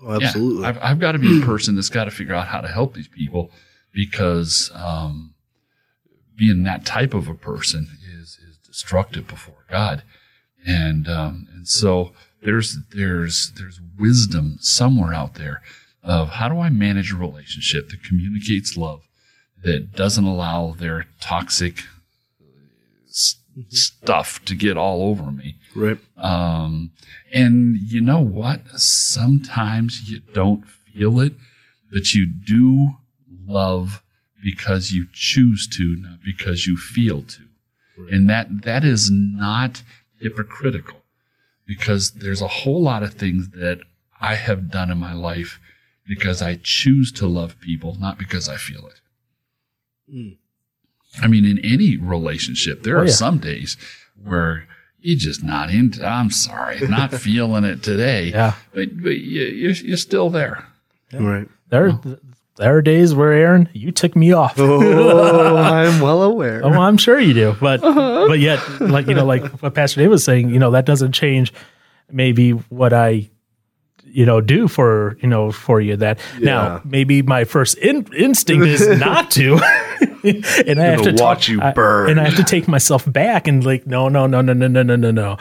oh, 0.03 0.21
absolutely. 0.21 0.61
Yeah. 0.63 0.69
I've, 0.69 0.77
I've 0.81 0.99
got 0.99 1.13
to 1.13 1.19
be 1.19 1.41
a 1.41 1.45
person 1.45 1.75
that's 1.75 1.89
got 1.89 2.05
to 2.05 2.11
figure 2.11 2.35
out 2.35 2.47
how 2.47 2.61
to 2.61 2.67
help 2.67 2.93
these 2.93 3.07
people 3.07 3.51
because 3.93 4.69
um, 4.75 5.33
being 6.35 6.63
that 6.63 6.85
type 6.85 7.13
of 7.13 7.27
a 7.27 7.35
person 7.35 7.87
is 8.19 8.39
is 8.47 8.57
destructive 8.57 9.27
before 9.27 9.65
God, 9.69 10.03
and 10.65 11.07
um, 11.07 11.47
and 11.53 11.67
so 11.67 12.13
there's 12.41 12.77
there's 12.95 13.51
there's 13.57 13.79
wisdom 13.97 14.57
somewhere 14.59 15.13
out 15.13 15.35
there 15.35 15.61
of 16.03 16.29
how 16.29 16.49
do 16.49 16.59
I 16.59 16.69
manage 16.69 17.11
a 17.11 17.15
relationship 17.17 17.89
that 17.89 18.03
communicates 18.03 18.75
love 18.75 19.01
that 19.63 19.93
doesn't 19.95 20.23
allow 20.23 20.71
their 20.71 21.05
toxic 21.19 21.83
s- 23.07 23.35
stuff 23.69 24.43
to 24.45 24.55
get 24.55 24.77
all 24.77 25.03
over 25.03 25.31
me. 25.31 25.55
right. 25.75 25.99
Um, 26.17 26.91
and 27.31 27.77
you 27.77 28.01
know 28.01 28.19
what? 28.21 28.67
Sometimes 28.79 30.09
you 30.09 30.21
don't 30.33 30.65
feel 30.67 31.19
it, 31.19 31.33
but 31.91 32.13
you 32.13 32.25
do 32.25 32.95
love 33.45 34.01
because 34.43 34.91
you 34.91 35.07
choose 35.13 35.67
to, 35.67 35.95
not 35.97 36.19
because 36.23 36.65
you 36.67 36.77
feel 36.77 37.21
to. 37.23 37.41
And 38.11 38.29
that, 38.29 38.63
that 38.63 38.83
is 38.83 39.11
not 39.11 39.83
hypocritical 40.19 41.01
because 41.67 42.11
there's 42.11 42.41
a 42.41 42.47
whole 42.47 42.81
lot 42.81 43.03
of 43.03 43.13
things 43.13 43.49
that 43.51 43.81
I 44.19 44.35
have 44.35 44.71
done 44.71 44.89
in 44.91 44.97
my 44.97 45.13
life 45.13 45.59
because 46.07 46.41
I 46.41 46.59
choose 46.63 47.11
to 47.13 47.27
love 47.27 47.59
people, 47.61 47.95
not 47.99 48.17
because 48.17 48.49
I 48.49 48.57
feel 48.57 48.87
it. 48.87 49.01
Hmm. 50.11 50.29
I 51.23 51.27
mean, 51.27 51.45
in 51.45 51.59
any 51.59 51.97
relationship, 51.97 52.83
there 52.83 52.97
Oh, 52.97 53.01
are 53.01 53.05
yeah. 53.05 53.11
some 53.11 53.37
days 53.37 53.77
where 54.23 54.67
you're 54.99 55.17
just 55.17 55.43
not 55.43 55.69
into. 55.69 56.05
I'm 56.05 56.31
sorry, 56.31 56.79
not 56.87 57.13
feeling 57.27 57.63
it 57.65 57.83
today. 57.83 58.29
Yeah. 58.29 58.53
but 58.73 59.01
but 59.01 59.17
you, 59.17 59.41
you're 59.43 59.71
you're 59.73 59.97
still 59.97 60.29
there. 60.29 60.65
Right. 61.13 61.47
there 61.69 61.99
there 62.57 62.75
are 62.75 62.81
days 62.81 63.15
where 63.15 63.31
Aaron, 63.31 63.69
you 63.73 63.91
tick 63.91 64.15
me 64.15 64.33
off. 64.33 64.55
Oh, 64.57 65.57
I'm 65.57 66.01
well 66.01 66.21
aware. 66.21 66.61
Oh, 66.63 66.69
I'm 66.69 66.97
sure 66.97 67.19
you 67.19 67.33
do, 67.33 67.55
but 67.59 67.83
uh-huh. 67.83 68.25
but 68.27 68.39
yet, 68.39 68.59
like 68.81 69.07
you 69.07 69.13
know, 69.13 69.25
like 69.25 69.43
what 69.61 69.73
Pastor 69.73 70.01
Dave 70.01 70.09
was 70.09 70.23
saying, 70.23 70.49
you 70.49 70.59
know, 70.59 70.71
that 70.71 70.85
doesn't 70.85 71.13
change 71.13 71.53
maybe 72.11 72.51
what 72.51 72.91
I, 72.93 73.29
you 74.03 74.25
know, 74.25 74.41
do 74.41 74.67
for 74.67 75.17
you 75.21 75.29
know 75.29 75.51
for 75.51 75.79
you. 75.79 75.95
That 75.95 76.19
now 76.39 76.81
maybe 76.83 77.21
my 77.21 77.45
first 77.45 77.77
in, 77.77 78.05
instinct 78.13 78.65
is 78.65 78.85
not 78.99 79.31
to, 79.31 79.53
and 80.23 80.79
I 80.79 80.85
have 80.85 81.03
to 81.03 81.11
watch 81.11 81.45
talk- 81.45 81.47
you 81.47 81.61
I- 81.61 81.71
burn. 81.71 82.09
and 82.11 82.19
I 82.19 82.25
have 82.25 82.37
to 82.37 82.43
take 82.43 82.67
myself 82.67 83.09
back 83.11 83.47
and 83.47 83.65
like, 83.65 83.87
no, 83.87 84.09
no, 84.09 84.27
no, 84.27 84.41
no, 84.41 84.53
no, 84.53 84.67
no, 84.67 84.83
no, 84.83 84.95
no, 84.95 85.11
no. 85.11 85.37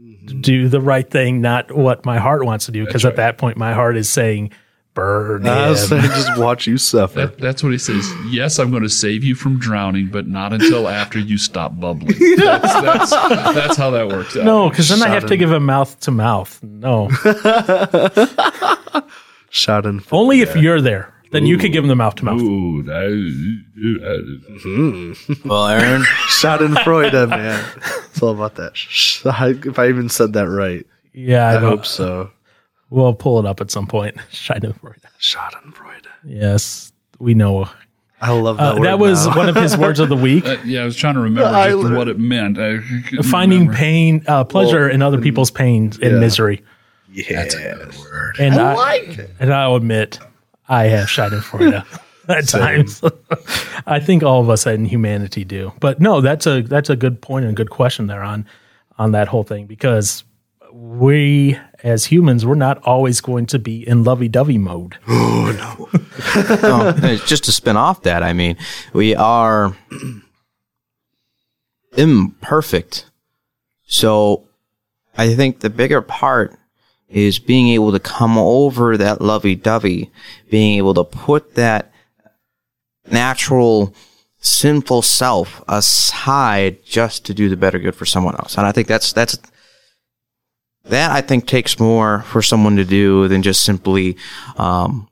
Mm-hmm. 0.00 0.40
Do 0.40 0.68
the 0.68 0.80
right 0.80 1.08
thing, 1.08 1.40
not 1.40 1.72
what 1.72 2.06
my 2.06 2.18
heart 2.18 2.44
wants 2.44 2.66
to 2.66 2.72
do, 2.72 2.86
because 2.86 3.04
at 3.04 3.16
that 3.16 3.38
point, 3.38 3.56
my 3.56 3.74
heart 3.74 3.96
is 3.96 4.08
saying, 4.08 4.52
"Burn." 4.94 5.46
I 5.46 5.70
was 5.70 5.82
him." 5.90 6.00
saying, 6.00 6.12
just 6.12 6.38
watch 6.38 6.66
you 6.66 6.78
suffer. 6.78 7.26
That, 7.26 7.38
that's 7.38 7.62
what 7.62 7.72
he 7.72 7.78
says. 7.78 8.08
Yes, 8.30 8.58
I'm 8.58 8.70
going 8.70 8.82
to 8.84 8.88
save 8.88 9.24
you 9.24 9.34
from 9.34 9.58
drowning, 9.58 10.06
but 10.06 10.26
not 10.26 10.52
until 10.52 10.88
after 11.00 11.18
you 11.18 11.36
stop 11.38 11.78
bubbling. 11.78 12.16
That's, 12.36 12.72
that's, 12.74 13.10
that's 13.10 13.76
how 13.76 13.90
that 13.90 14.08
works 14.08 14.36
out. 14.36 14.44
No, 14.44 14.68
because 14.70 14.88
then 14.88 15.02
I 15.02 15.08
have 15.08 15.22
Shot 15.22 15.28
to 15.28 15.36
give 15.36 15.52
him 15.52 15.66
mouth 15.66 15.98
to 16.00 16.10
mouth. 16.10 16.62
No, 16.62 17.10
Shot 19.50 19.86
in. 19.86 20.02
only 20.10 20.40
if 20.40 20.56
you're 20.56 20.80
there. 20.80 21.12
Then 21.30 21.46
you 21.46 21.58
could 21.58 21.72
give 21.72 21.82
him 21.82 21.88
the 21.88 21.96
mouth 21.96 22.14
to 22.16 22.24
mouth. 22.24 22.40
Ooh, 22.40 22.82
that- 22.84 23.04
Well, 25.44 25.66
Aaron, 25.66 26.02
Schadenfreude, 26.28 27.28
man. 27.28 27.64
It's 28.10 28.22
all 28.22 28.34
about 28.34 28.54
that. 28.56 28.72
If 29.66 29.78
I 29.78 29.88
even 29.88 30.08
said 30.08 30.32
that 30.34 30.48
right, 30.48 30.86
Yeah, 31.12 31.46
I, 31.48 31.50
I 31.50 31.54
don't- 31.54 31.62
hope 31.64 31.86
so. 31.86 32.30
We'll 32.94 33.14
pull 33.14 33.40
it 33.40 33.46
up 33.46 33.60
at 33.60 33.70
some 33.70 33.86
point. 33.86 34.16
Shine 34.30 34.64
of 34.64 34.76
Freud. 34.76 34.96
Shot. 35.18 35.54
Yes, 36.24 36.92
we 37.18 37.34
know. 37.34 37.68
I 38.20 38.30
love 38.30 38.56
that 38.58 38.62
Uh, 38.76 38.78
word. 38.78 38.86
that 38.86 38.98
was 38.98 39.26
now. 39.26 39.36
one 39.36 39.48
of 39.48 39.56
his 39.56 39.76
words 39.76 39.98
of 40.00 40.08
the 40.08 40.16
week. 40.28 40.46
Uh, 40.46 40.56
yeah, 40.64 40.82
I 40.82 40.84
was 40.84 40.96
trying 40.96 41.14
to 41.14 41.20
remember 41.20 41.48
I 41.48 41.66
just 41.70 41.76
literally- 41.78 41.96
what 41.98 42.08
it 42.08 42.18
meant. 42.18 42.58
I 42.58 42.78
Finding 43.22 43.60
remember. 43.60 43.76
pain, 43.76 44.24
uh, 44.28 44.44
pleasure 44.44 44.88
in 44.88 45.02
other 45.02 45.20
people's 45.20 45.50
pain 45.50 45.92
and 46.00 46.20
misery. 46.20 46.62
yeah. 47.12 47.24
misery. 47.24 47.34
That's 47.36 47.54
a 47.54 47.58
good 47.92 47.98
word. 47.98 48.36
And 48.38 48.54
I, 48.54 49.28
and 49.40 49.52
I'll 49.52 49.74
admit, 49.74 50.20
I 50.68 50.84
have 50.84 51.08
Schadenfreude 51.08 51.84
at 52.28 52.48
times. 52.48 53.02
I 53.86 53.98
think 54.00 54.22
all 54.22 54.40
of 54.40 54.48
us 54.48 54.66
in 54.66 54.84
humanity 54.84 55.44
do. 55.44 55.72
But 55.80 56.00
no, 56.00 56.20
that's 56.20 56.46
a 56.46 56.62
that's 56.62 56.88
a 56.90 56.96
good 56.96 57.20
point 57.20 57.44
and 57.44 57.52
a 57.52 57.56
good 57.56 57.70
question 57.70 58.06
there 58.06 58.22
on 58.22 58.46
on 58.98 59.12
that 59.12 59.28
whole 59.28 59.42
thing 59.42 59.66
because 59.66 60.22
we 60.74 61.56
as 61.84 62.06
humans 62.06 62.44
we're 62.44 62.56
not 62.56 62.84
always 62.84 63.20
going 63.20 63.46
to 63.46 63.60
be 63.60 63.86
in 63.86 64.02
lovey-dovey 64.02 64.58
mode. 64.58 64.98
Oh, 65.06 65.52
no, 65.52 65.88
oh, 66.62 66.94
it's 67.02 67.28
just 67.28 67.44
to 67.44 67.52
spin 67.52 67.76
off 67.76 68.02
that, 68.04 68.22
I 68.22 68.32
mean, 68.32 68.56
we 68.94 69.14
are 69.14 69.76
imperfect. 71.96 73.10
So 73.86 74.48
I 75.18 75.34
think 75.34 75.60
the 75.60 75.68
bigger 75.68 76.00
part 76.00 76.58
is 77.10 77.38
being 77.38 77.68
able 77.68 77.92
to 77.92 78.00
come 78.00 78.38
over 78.38 78.96
that 78.96 79.20
lovey 79.20 79.54
dovey, 79.54 80.10
being 80.50 80.78
able 80.78 80.94
to 80.94 81.04
put 81.04 81.56
that 81.56 81.92
natural 83.10 83.94
sinful 84.38 85.02
self 85.02 85.62
aside 85.68 86.82
just 86.86 87.26
to 87.26 87.34
do 87.34 87.50
the 87.50 87.56
better 87.56 87.78
good 87.78 87.94
for 87.94 88.06
someone 88.06 88.34
else. 88.36 88.56
And 88.56 88.66
I 88.66 88.72
think 88.72 88.88
that's, 88.88 89.12
that's, 89.12 89.38
that 90.86 91.10
I 91.10 91.20
think 91.20 91.46
takes 91.46 91.80
more 91.80 92.22
for 92.22 92.42
someone 92.42 92.76
to 92.76 92.84
do 92.84 93.28
than 93.28 93.42
just 93.42 93.62
simply, 93.62 94.16
um, 94.56 95.08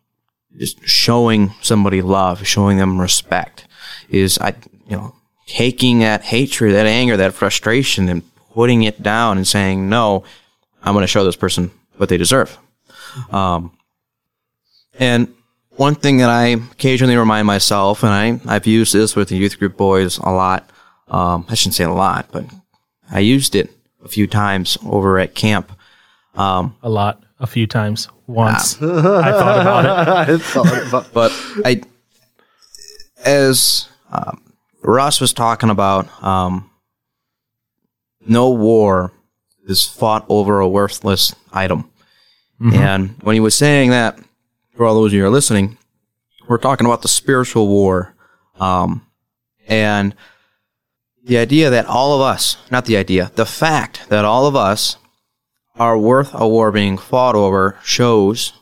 just 0.56 0.86
showing 0.86 1.52
somebody 1.62 2.02
love, 2.02 2.46
showing 2.46 2.78
them 2.78 3.00
respect 3.00 3.66
is 4.10 4.38
I, 4.38 4.54
you 4.86 4.96
know, 4.96 5.14
taking 5.46 6.00
that 6.00 6.22
hatred, 6.22 6.74
that 6.74 6.86
anger, 6.86 7.16
that 7.16 7.34
frustration 7.34 8.08
and 8.08 8.22
putting 8.52 8.82
it 8.82 9.02
down 9.02 9.38
and 9.38 9.48
saying, 9.48 9.88
no, 9.88 10.24
I'm 10.82 10.94
going 10.94 11.02
to 11.02 11.08
show 11.08 11.24
this 11.24 11.36
person 11.36 11.70
what 11.96 12.08
they 12.08 12.18
deserve. 12.18 12.58
Um, 13.30 13.76
and 14.98 15.34
one 15.76 15.94
thing 15.94 16.18
that 16.18 16.28
I 16.28 16.48
occasionally 16.48 17.16
remind 17.16 17.46
myself, 17.46 18.02
and 18.02 18.12
I, 18.12 18.54
I've 18.54 18.66
used 18.66 18.92
this 18.92 19.16
with 19.16 19.28
the 19.28 19.36
youth 19.36 19.58
group 19.58 19.76
boys 19.76 20.18
a 20.18 20.30
lot. 20.30 20.68
Um, 21.08 21.46
I 21.48 21.54
shouldn't 21.54 21.74
say 21.74 21.84
a 21.84 21.90
lot, 21.90 22.28
but 22.30 22.44
I 23.10 23.20
used 23.20 23.54
it 23.54 23.70
a 24.04 24.08
few 24.08 24.26
times 24.26 24.78
over 24.84 25.18
at 25.18 25.34
camp. 25.34 25.72
A 26.82 26.88
lot, 26.88 27.22
a 27.38 27.46
few 27.46 27.66
times, 27.66 28.08
once. 28.26 28.76
I 28.82 29.32
thought 29.32 29.60
about 29.60 30.28
it. 30.28 30.34
I 30.34 30.38
thought 30.38 30.88
about 30.88 31.12
but 31.12 31.32
I, 31.64 31.82
as 33.24 33.88
um, 34.10 34.42
Russ 34.82 35.20
was 35.20 35.32
talking 35.32 35.70
about, 35.70 36.22
um, 36.22 36.70
no 38.26 38.50
war 38.50 39.12
is 39.66 39.84
fought 39.84 40.24
over 40.28 40.60
a 40.60 40.68
worthless 40.68 41.34
item. 41.52 41.88
And 42.74 43.16
when 43.22 43.34
he 43.34 43.40
was 43.40 43.56
saying 43.56 43.90
that, 43.90 44.20
for 44.76 44.86
all 44.86 44.94
those 44.94 45.10
of 45.10 45.14
you 45.14 45.22
who 45.22 45.26
are 45.26 45.30
listening, 45.30 45.78
we're 46.48 46.58
talking 46.58 46.86
about 46.86 47.02
the 47.02 47.08
spiritual 47.08 47.66
war. 47.66 48.14
Um, 48.60 49.04
and 49.66 50.14
the 51.24 51.38
idea 51.38 51.70
that 51.70 51.86
all 51.86 52.14
of 52.14 52.20
us, 52.20 52.56
not 52.70 52.86
the 52.86 52.96
idea, 52.96 53.30
the 53.34 53.46
fact 53.46 54.08
that 54.08 54.24
all 54.24 54.46
of 54.46 54.56
us 54.56 54.96
are 55.76 55.96
worth 55.96 56.30
a 56.34 56.46
war 56.46 56.72
being 56.72 56.98
fought 56.98 57.34
over 57.34 57.78
shows 57.82 58.52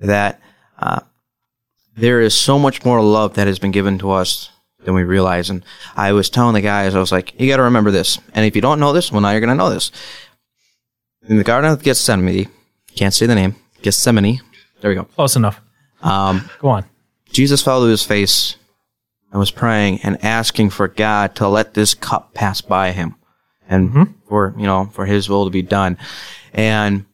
that 0.00 0.40
uh, 0.78 1.00
there 1.96 2.20
is 2.20 2.34
so 2.34 2.58
much 2.58 2.84
more 2.84 3.02
love 3.02 3.34
that 3.34 3.46
has 3.46 3.58
been 3.58 3.70
given 3.70 3.98
to 3.98 4.10
us 4.10 4.50
than 4.84 4.94
we 4.94 5.04
realize. 5.04 5.50
And 5.50 5.64
I 5.96 6.12
was 6.12 6.30
telling 6.30 6.54
the 6.54 6.60
guys, 6.60 6.94
I 6.94 7.00
was 7.00 7.12
like, 7.12 7.38
you 7.40 7.48
got 7.48 7.56
to 7.56 7.64
remember 7.64 7.90
this. 7.90 8.18
And 8.34 8.44
if 8.44 8.54
you 8.54 8.62
don't 8.62 8.80
know 8.80 8.92
this, 8.92 9.10
well, 9.10 9.20
now 9.20 9.30
you're 9.30 9.40
going 9.40 9.48
to 9.48 9.54
know 9.54 9.70
this. 9.70 9.90
In 11.28 11.36
the 11.36 11.44
Garden 11.44 11.70
of 11.70 11.82
Gethsemane, 11.82 12.48
can't 12.94 13.14
say 13.14 13.26
the 13.26 13.34
name, 13.34 13.56
Gethsemane. 13.82 14.40
There 14.80 14.90
we 14.90 14.94
go. 14.94 15.04
Close 15.04 15.36
enough. 15.36 15.60
Um, 16.02 16.48
Go 16.60 16.68
on. 16.68 16.84
Jesus 17.30 17.62
fell 17.62 17.82
to 17.82 17.86
his 17.88 18.04
face 18.04 18.56
and 19.30 19.38
was 19.38 19.50
praying 19.50 20.00
and 20.02 20.22
asking 20.24 20.70
for 20.70 20.88
God 20.88 21.34
to 21.36 21.48
let 21.48 21.74
this 21.74 21.94
cup 21.94 22.34
pass 22.34 22.60
by 22.60 22.92
him 22.92 23.14
and 23.68 23.90
mm-hmm. 23.90 24.02
for, 24.28 24.54
you 24.56 24.66
know, 24.66 24.86
for 24.92 25.06
his 25.06 25.28
will 25.28 25.44
to 25.44 25.50
be 25.50 25.62
done. 25.62 25.98
And 26.52 27.04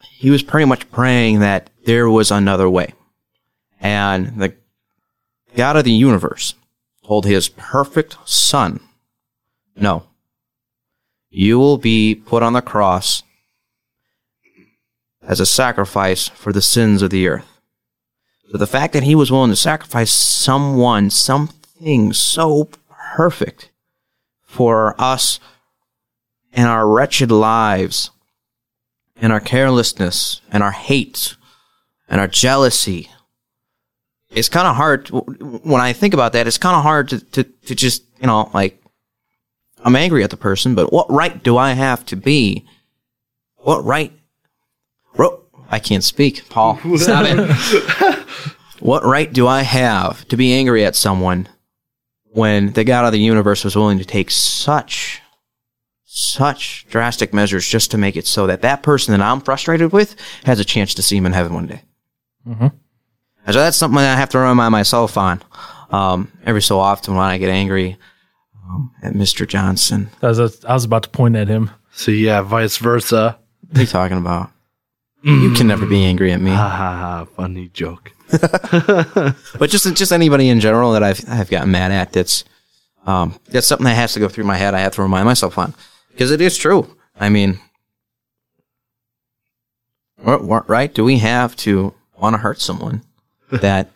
he 0.00 0.30
was 0.30 0.42
pretty 0.42 0.66
much 0.66 0.90
praying 0.90 1.40
that 1.40 1.70
there 1.84 2.08
was 2.08 2.30
another 2.30 2.68
way. 2.68 2.94
And 3.80 4.40
the 4.40 4.54
God 5.56 5.76
of 5.76 5.84
the 5.84 5.92
universe 5.92 6.54
told 7.04 7.24
his 7.24 7.48
perfect 7.48 8.16
son, 8.24 8.80
no, 9.74 10.04
you 11.30 11.58
will 11.58 11.78
be 11.78 12.14
put 12.14 12.42
on 12.42 12.52
the 12.52 12.62
cross 12.62 13.22
as 15.22 15.40
a 15.40 15.46
sacrifice 15.46 16.28
for 16.28 16.52
the 16.52 16.62
sins 16.62 17.02
of 17.02 17.10
the 17.10 17.26
earth. 17.26 17.59
So 18.50 18.58
the 18.58 18.66
fact 18.66 18.94
that 18.94 19.04
he 19.04 19.14
was 19.14 19.30
willing 19.30 19.50
to 19.50 19.56
sacrifice 19.56 20.12
someone, 20.12 21.10
something 21.10 22.12
so 22.12 22.68
perfect 23.14 23.70
for 24.42 25.00
us 25.00 25.38
and 26.52 26.66
our 26.66 26.88
wretched 26.88 27.30
lives 27.30 28.10
and 29.16 29.32
our 29.32 29.38
carelessness 29.38 30.40
and 30.50 30.64
our 30.64 30.72
hate 30.72 31.36
and 32.08 32.20
our 32.20 32.26
jealousy. 32.26 33.08
It's 34.30 34.48
kind 34.48 34.66
of 34.66 34.74
hard 34.74 35.06
to- 35.06 35.18
when 35.62 35.80
I 35.80 35.92
think 35.92 36.12
about 36.12 36.32
that. 36.32 36.48
It's 36.48 36.58
kind 36.58 36.74
of 36.76 36.82
hard 36.82 37.08
to, 37.10 37.20
to, 37.20 37.44
to 37.44 37.74
just, 37.76 38.02
you 38.20 38.26
know, 38.26 38.50
like, 38.52 38.82
I'm 39.84 39.94
angry 39.94 40.24
at 40.24 40.30
the 40.30 40.36
person, 40.36 40.74
but 40.74 40.92
what 40.92 41.08
right 41.10 41.40
do 41.40 41.56
I 41.56 41.72
have 41.72 42.04
to 42.06 42.16
be? 42.16 42.66
What 43.58 43.84
right? 43.84 44.12
I 45.70 45.78
can't 45.78 46.02
speak, 46.02 46.48
Paul. 46.48 46.76
Stop 46.96 47.26
it. 47.28 48.18
What 48.80 49.04
right 49.04 49.32
do 49.32 49.46
I 49.46 49.62
have 49.62 50.26
to 50.28 50.36
be 50.36 50.52
angry 50.52 50.84
at 50.84 50.96
someone 50.96 51.48
when 52.32 52.72
the 52.72 52.84
God 52.84 53.04
of 53.04 53.12
the 53.12 53.18
universe 53.18 53.64
was 53.64 53.76
willing 53.76 53.98
to 53.98 54.04
take 54.04 54.30
such, 54.30 55.20
such 56.04 56.86
drastic 56.88 57.34
measures 57.34 57.66
just 57.66 57.90
to 57.90 57.98
make 57.98 58.16
it 58.16 58.26
so 58.26 58.46
that 58.46 58.62
that 58.62 58.82
person 58.82 59.12
that 59.12 59.24
I'm 59.24 59.40
frustrated 59.40 59.92
with 59.92 60.16
has 60.44 60.60
a 60.60 60.64
chance 60.64 60.94
to 60.94 61.02
see 61.02 61.16
him 61.16 61.26
in 61.26 61.32
heaven 61.32 61.54
one 61.54 61.66
day? 61.66 61.82
Mm-hmm. 62.46 62.68
And 63.46 63.54
so 63.54 63.60
that's 63.60 63.76
something 63.76 63.96
that 63.96 64.16
I 64.16 64.18
have 64.18 64.30
to 64.30 64.38
remind 64.38 64.72
myself 64.72 65.16
on 65.16 65.42
um, 65.90 66.30
every 66.44 66.62
so 66.62 66.78
often 66.78 67.14
when 67.14 67.24
I 67.24 67.38
get 67.38 67.48
angry 67.48 67.98
um, 68.64 68.92
at 69.02 69.12
Mr. 69.12 69.46
Johnson. 69.46 70.10
I 70.22 70.28
was, 70.28 70.64
I 70.64 70.74
was 70.74 70.84
about 70.84 71.02
to 71.04 71.10
point 71.10 71.36
at 71.36 71.48
him. 71.48 71.70
So 71.92 72.12
yeah, 72.12 72.42
vice 72.42 72.76
versa. 72.76 73.38
What 73.68 73.78
are 73.78 73.80
you 73.80 73.86
talking 73.86 74.18
about? 74.18 74.50
You 75.22 75.52
can 75.52 75.66
never 75.66 75.84
be 75.84 76.02
angry 76.04 76.32
at 76.32 76.40
me. 76.40 76.50
Ha 76.50 76.56
ha 76.56 76.96
ha! 76.96 77.24
Funny 77.36 77.68
joke. 77.68 78.12
but 79.58 79.70
just 79.70 79.92
just 79.94 80.12
anybody 80.12 80.48
in 80.48 80.60
general 80.60 80.92
that 80.92 81.02
I've 81.02 81.22
I've 81.28 81.50
gotten 81.50 81.70
mad 81.70 81.92
at 81.92 82.12
that's 82.12 82.44
um 83.06 83.38
that's 83.48 83.66
something 83.66 83.84
that 83.84 83.94
has 83.94 84.12
to 84.14 84.20
go 84.20 84.28
through 84.28 84.44
my 84.44 84.56
head. 84.56 84.74
I 84.74 84.80
have 84.80 84.92
to 84.94 85.02
remind 85.02 85.26
myself 85.26 85.58
on 85.58 85.74
because 86.12 86.30
it 86.30 86.40
is 86.40 86.56
true. 86.56 86.96
I 87.18 87.28
mean, 87.28 87.58
right 90.68 90.92
do 90.92 91.04
we 91.04 91.18
have 91.18 91.56
to 91.56 91.94
want 92.18 92.34
to 92.34 92.38
hurt 92.38 92.60
someone 92.60 93.02
that? 93.50 93.90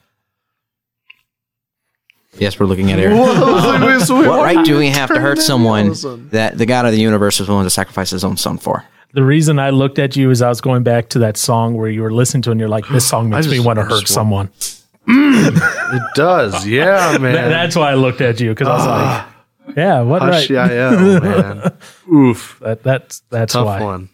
Yes, 2.37 2.59
we're 2.59 2.67
looking 2.67 2.91
at 2.91 2.99
Aaron. 2.99 3.17
What 4.11 4.43
right 4.43 4.65
do 4.65 4.77
we 4.77 4.89
have 4.89 5.09
to 5.11 5.21
hurt 5.21 5.39
someone 5.39 5.95
that 6.31 6.59
the 6.59 6.67
God 6.67 6.85
of 6.85 6.91
the 6.93 6.99
universe 6.99 7.39
is 7.39 7.49
willing 7.49 7.65
to 7.65 7.71
sacrifice 7.71 8.11
His 8.11 8.25
own 8.25 8.37
Son 8.37 8.59
for? 8.59 8.85
The 9.15 9.23
reason 9.25 9.59
I 9.59 9.71
looked 9.71 9.99
at 9.99 10.17
you 10.17 10.31
is 10.31 10.43
I 10.43 10.49
was 10.49 10.61
going 10.61 10.83
back 10.83 11.09
to 11.11 11.21
that 11.21 11.37
song 11.37 11.75
where 11.77 11.89
you 11.89 12.03
were 12.03 12.13
listening 12.13 12.43
to 12.43 12.51
and 12.51 12.59
you're 12.61 12.69
like, 12.69 12.87
this 12.89 13.07
song 13.09 13.31
makes 13.31 13.47
me 13.49 13.61
want 13.61 13.79
to 13.79 13.85
hurt 13.85 14.01
just 14.03 14.13
someone. 14.13 14.49
Mm, 15.09 15.95
it 15.97 16.03
does, 16.15 16.67
yeah, 16.67 17.13
That- 17.13 17.21
man. 17.21 17.51
that's 17.51 17.77
why 17.77 17.91
I 17.91 17.95
looked 17.95 18.21
at 18.21 18.41
you 18.41 18.51
because 18.51 18.69
I 18.69 18.73
was 18.75 18.87
like, 18.87 18.97
ah. 18.97 19.35
yeah, 19.77 20.01
what 20.01 20.23
Hush, 20.23 20.33
right? 20.33 20.51
yeah, 20.51 20.71
yeah, 20.73 20.97
oh, 20.99 21.21
man. 21.21 21.73
Oof, 22.13 22.59
That, 22.61 22.83
that's 22.83 23.21
that's 23.31 23.53
tough 23.53 23.67
why. 23.67 23.83
one. 23.83 24.09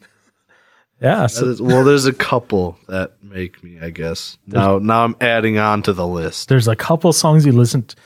Yeah. 1.00 1.28
So, 1.28 1.46
is- 1.46 1.62
well, 1.62 1.82
there's 1.84 2.04
a 2.06 2.12
couple 2.12 2.76
that 2.88 3.12
make 3.22 3.62
me. 3.64 3.78
I 3.80 3.88
guess 3.90 4.36
now, 4.46 4.78
now 4.78 5.04
I'm 5.04 5.16
adding 5.20 5.56
on 5.58 5.82
to 5.84 5.92
the 5.94 6.06
list. 6.06 6.48
there's 6.50 6.68
a 6.68 6.76
couple 6.76 7.12
songs 7.14 7.46
you 7.46 7.52
listen 7.52 7.84
to. 7.84 7.96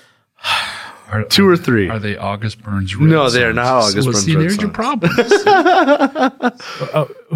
Are, 1.14 1.22
Two 1.24 1.48
or 1.48 1.56
three. 1.56 1.88
Are 1.88 1.98
they 2.00 2.16
August 2.16 2.60
Burns? 2.62 2.96
Red 2.96 3.08
No, 3.08 3.30
they 3.30 3.44
are 3.44 3.52
not 3.52 3.66
August 3.66 4.06
well, 4.06 4.12
Burns 4.14 4.24
See, 4.24 4.34
Red 4.34 4.42
there's 4.42 4.56
your 4.56 4.74
songs. 4.74 4.74
problem. 4.74 5.12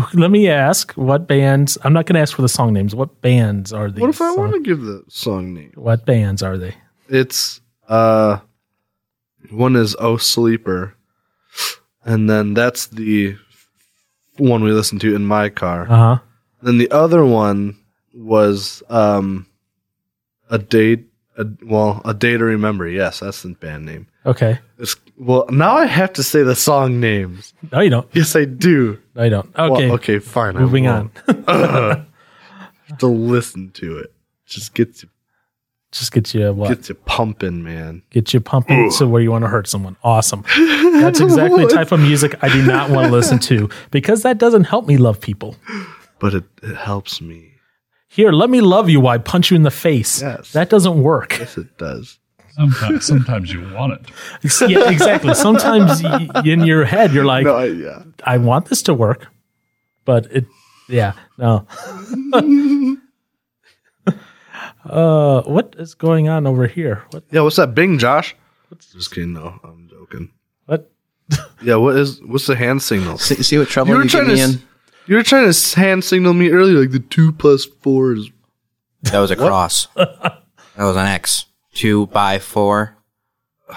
Let 0.15 0.31
me 0.31 0.49
ask 0.49 0.93
what 0.95 1.29
bands, 1.29 1.79
I'm 1.85 1.93
not 1.93 2.07
going 2.07 2.15
to 2.15 2.21
ask 2.21 2.35
for 2.35 2.43
the 2.43 2.49
song 2.49 2.73
names. 2.73 2.95
What 2.95 3.21
bands 3.21 3.73
are 3.73 3.91
these? 3.91 4.01
What 4.01 4.11
if 4.11 4.21
I 4.21 4.33
want 4.35 4.53
to 4.55 4.61
give 4.61 4.83
the 4.83 5.05
song 5.09 5.55
name? 5.55 5.73
What 5.77 6.05
bands 6.05 6.43
are 6.43 6.59
they? 6.59 6.75
It's 7.09 7.61
uh, 7.89 8.39
one 9.51 9.77
is 9.77 9.95
Oh 10.01 10.17
Sleeper, 10.17 10.95
and 12.05 12.29
then 12.29 12.55
that's 12.55 12.87
the 12.87 13.37
one 14.39 14.63
we 14.65 14.73
listened 14.73 15.01
to 15.03 15.15
in 15.15 15.25
my 15.25 15.49
car. 15.49 15.83
Uh 15.83 15.97
huh. 15.97 16.19
Then 16.63 16.79
the 16.79 16.91
other 16.91 17.25
one 17.25 17.79
was 18.13 18.83
um, 18.89 19.47
a 20.51 20.59
date. 20.59 21.08
A, 21.39 21.47
well, 21.65 22.03
a 22.05 22.13
day 22.15 22.37
to 22.37 22.45
remember. 22.45 22.87
Yes, 22.89 23.21
that's 23.21 23.43
the 23.43 23.51
band 23.51 23.87
name. 23.87 24.07
Okay. 24.27 24.59
It's, 24.79 24.97
well, 25.17 25.47
now 25.51 25.77
I 25.77 25.87
have 25.87 26.13
to 26.15 26.23
say 26.23 26.43
the 26.43 26.57
song 26.57 27.01
names. 27.01 27.55
No, 27.73 27.81
you 27.81 27.91
don't. 27.91 28.09
Yes, 28.13 28.35
I 28.37 28.45
do. 28.45 28.99
No, 29.15 29.23
you 29.25 29.31
don't. 29.31 29.57
Well, 29.57 29.75
Okay. 29.75 29.91
okay, 29.93 30.19
fine. 30.19 30.57
Moving 30.57 30.89
on. 30.89 31.11
to 32.99 33.07
listen 33.07 33.71
to 33.73 33.99
it. 33.99 34.13
Just 34.47 34.75
gets 34.75 35.03
you 35.03 35.09
Just 35.93 36.13
get 36.13 36.35
you 36.35 36.49
uh, 36.49 36.53
what? 36.53 36.69
gets 36.69 36.89
you 36.89 36.95
pumping, 36.95 37.63
man. 37.63 38.03
Get 38.11 38.33
you 38.35 38.41
pumping 38.41 38.91
to 38.93 39.07
where 39.07 39.23
you 39.23 39.31
want 39.31 39.45
to 39.45 39.49
hurt 39.49 39.69
someone. 39.69 39.97
Awesome. 40.03 40.43
That's 40.57 41.21
exactly 41.21 41.65
the 41.67 41.71
type 41.71 41.93
of 41.93 42.01
music 42.01 42.35
I 42.43 42.49
do 42.49 42.63
not 42.67 42.91
want 42.91 43.07
to 43.07 43.13
listen 43.13 43.39
to 43.41 43.69
because 43.91 44.23
that 44.23 44.39
doesn't 44.39 44.65
help 44.65 44.87
me 44.87 44.97
love 44.97 45.21
people. 45.21 45.57
But 46.19 46.35
it, 46.35 46.45
it 46.63 46.77
helps 46.77 47.21
me. 47.21 47.48
Here, 48.09 48.33
let 48.33 48.49
me 48.51 48.61
love 48.61 48.89
you 48.89 49.01
while 49.01 49.15
I 49.15 49.19
punch 49.19 49.51
you 49.51 49.57
in 49.57 49.63
the 49.63 49.71
face. 49.71 50.23
Yes. 50.23 50.53
That 50.53 50.71
doesn't 50.71 51.03
work. 51.03 51.39
Yes, 51.39 51.57
it 51.59 51.77
does. 51.79 52.19
Sometimes, 52.53 53.07
sometimes 53.07 53.53
you 53.53 53.61
want 53.73 53.93
it. 53.93 54.11
yeah, 54.69 54.91
exactly. 54.91 55.33
Sometimes 55.35 56.03
y- 56.03 56.27
in 56.45 56.61
your 56.65 56.85
head, 56.85 57.13
you're 57.13 57.25
like, 57.25 57.45
No, 57.45 57.55
I, 57.55 57.67
yeah. 57.67 58.03
I 58.25 58.39
want 58.39 58.67
this 58.67 58.83
to 58.83 58.95
work, 58.95 59.29
but 60.05 60.27
it, 60.33 60.47
yeah, 60.89 61.13
no. 61.37 61.67
uh, 64.85 65.43
what 65.43 65.75
is 65.79 65.95
going 65.95 66.29
on 66.29 66.47
over 66.47 66.67
here? 66.67 67.05
What? 67.11 67.25
Yeah, 67.31 67.43
what's 67.43 67.57
that 67.57 67.75
Bing, 67.75 67.99
Josh? 67.99 68.35
Just 68.93 69.13
kidding. 69.15 69.35
No, 69.35 69.59
I'm 69.63 69.89
joking. 69.89 70.31
What? 70.67 70.91
Yeah, 71.63 71.77
what 71.77 71.97
is 71.97 72.21
what's 72.23 72.47
the 72.47 72.57
hand 72.57 72.83
signal? 72.83 73.19
See, 73.19 73.43
see 73.43 73.59
what 73.59 73.69
trouble 73.69 73.91
You 73.91 73.95
you, 73.95 73.99
were 73.99 74.05
get 74.05 74.11
trying 74.11 74.27
to 74.29 74.35
me 74.35 74.41
s- 74.41 74.55
in? 74.55 74.63
You 75.09 75.17
were 75.17 75.23
trying 75.23 75.51
to 75.51 75.81
hand 75.81 76.05
signal 76.05 76.35
me 76.35 76.51
earlier, 76.51 76.79
like 76.81 76.91
the 76.91 76.99
two 77.01 77.33
plus 77.33 77.65
four 77.65 78.13
is. 78.13 78.31
That 79.03 79.19
was 79.19 79.31
a 79.31 79.37
cross. 79.47 79.87
that 79.97 80.43
was 80.77 80.97
an 80.97 81.07
X. 81.07 81.47
Two 81.75 82.07
by 82.09 82.39
four. 82.39 82.97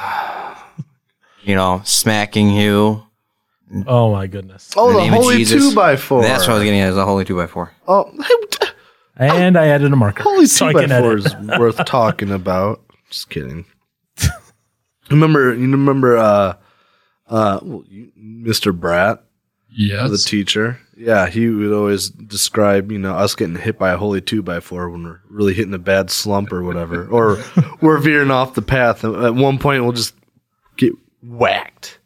You 1.44 1.56
know, 1.56 1.82
smacking 1.84 2.52
you. 2.52 3.02
Oh 3.88 4.12
my 4.12 4.28
goodness! 4.28 4.70
Oh, 4.78 4.90
in 4.90 4.94
the, 4.96 5.02
name 5.02 5.14
of 5.14 5.20
holy 5.22 5.38
Jesus. 5.38 5.70
two 5.70 5.76
by 5.76 5.96
four. 5.96 6.22
That's 6.22 6.44
what 6.46 6.52
I 6.52 6.54
was 6.60 6.64
getting 6.64 6.80
at. 6.82 6.90
Is 6.92 6.98
a 6.98 7.04
holy 7.06 7.26
two 7.26 7.36
by 7.36 7.48
four. 7.48 7.72
Oh, 7.88 8.12
And 9.18 9.58
I 9.58 9.66
added 9.70 9.92
a 9.92 9.96
marker. 9.96 10.22
holy 10.22 10.46
so 10.46 10.66
two 10.66 10.70
I 10.70 10.74
by 10.74 10.82
can 10.88 11.02
four 11.02 11.14
edit. 11.14 11.26
is 11.26 11.60
worth 11.60 11.84
talking 11.86 12.30
about. 12.32 12.82
Just 13.10 13.32
kidding. 13.32 13.66
remember, 15.10 15.56
you 15.56 15.62
remember, 15.72 16.18
uh, 16.18 16.54
uh, 17.28 17.60
well, 17.64 17.84
you, 17.90 18.12
Mr. 18.20 18.78
Brat, 18.78 19.24
Yes. 19.72 20.10
the 20.10 20.18
Yes. 20.18 20.24
teacher. 20.26 20.80
Yeah, 21.02 21.28
he 21.28 21.50
would 21.50 21.74
always 21.74 22.10
describe, 22.10 22.92
you 22.92 23.00
know, 23.00 23.16
us 23.16 23.34
getting 23.34 23.56
hit 23.56 23.80
by 23.80 23.90
a 23.90 23.98
holy 23.98 24.22
two 24.22 24.44
by 24.44 24.60
four 24.60 24.88
when 24.88 25.04
we're 25.04 25.20
really 25.30 25.56
hitting 25.56 25.74
a 25.74 25.80
bad 25.80 26.12
slump 26.12 26.54
or 26.54 26.64
whatever, 26.64 27.08
or 27.12 27.44
we're 27.82 27.98
veering 27.98 28.30
off 28.30 28.54
the 28.54 28.62
path. 28.62 29.04
At 29.04 29.34
one 29.34 29.58
point, 29.58 29.84
we'll 29.84 29.94
just 29.94 30.14
get 30.78 30.94
whacked 31.24 32.00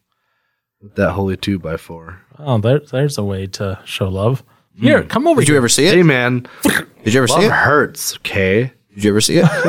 with 0.82 0.96
that 0.96 1.12
holy 1.12 1.36
two 1.36 1.60
by 1.60 1.76
four. 1.76 2.22
Oh, 2.40 2.58
there, 2.58 2.80
there's 2.80 3.18
a 3.18 3.24
way 3.24 3.48
to 3.48 3.80
show 3.84 4.08
love. 4.08 4.44
Here, 4.80 5.04
mm. 5.04 5.10
come 5.10 5.28
over 5.28 5.42
Did 5.42 5.50
you 5.50 5.56
here. 5.56 5.60
ever 5.60 5.70
see 5.70 5.88
it? 5.88 5.96
Hey, 5.96 6.04
man, 6.04 6.48
Did 7.04 7.14
you 7.14 7.20
ever 7.20 7.28
see 7.28 7.34
love 7.34 7.44
it? 7.44 7.52
hurts. 7.52 8.16
Okay, 8.18 8.72
Did 8.96 9.04
you 9.04 9.10
ever 9.10 9.20
see 9.20 9.38
it? 9.38 9.44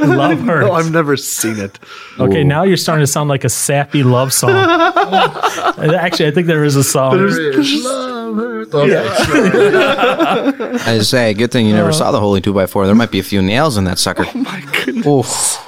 Love 0.00 0.40
hurts. 0.40 0.66
No, 0.66 0.72
I've 0.72 0.90
never 0.90 1.18
seen 1.18 1.58
it. 1.58 1.78
okay, 2.18 2.42
now 2.42 2.62
you're 2.62 2.78
starting 2.78 3.02
to 3.02 3.06
sound 3.06 3.28
like 3.28 3.44
a 3.44 3.50
sappy 3.50 4.02
love 4.02 4.32
song. 4.32 4.50
Actually, 5.94 6.28
I 6.28 6.30
think 6.30 6.46
there 6.46 6.64
is 6.64 6.74
a 6.74 6.82
song. 6.82 7.18
There 7.18 7.26
is 7.26 7.84
Love 7.84 8.36
Hurt. 8.36 8.74
Okay. 8.74 9.06
I 10.86 10.96
just 10.96 11.10
say, 11.10 11.34
good 11.34 11.52
thing 11.52 11.66
you 11.66 11.74
never 11.74 11.90
uh, 11.90 11.92
saw 11.92 12.10
the 12.10 12.20
Holy 12.20 12.40
Two 12.40 12.54
by 12.54 12.64
Four. 12.64 12.86
There 12.86 12.94
might 12.94 13.10
be 13.10 13.18
a 13.18 13.22
few 13.22 13.42
nails 13.42 13.76
in 13.76 13.84
that 13.84 13.98
sucker. 13.98 14.24
Oh 14.26 14.38
my 14.38 14.62
goodness! 14.84 15.58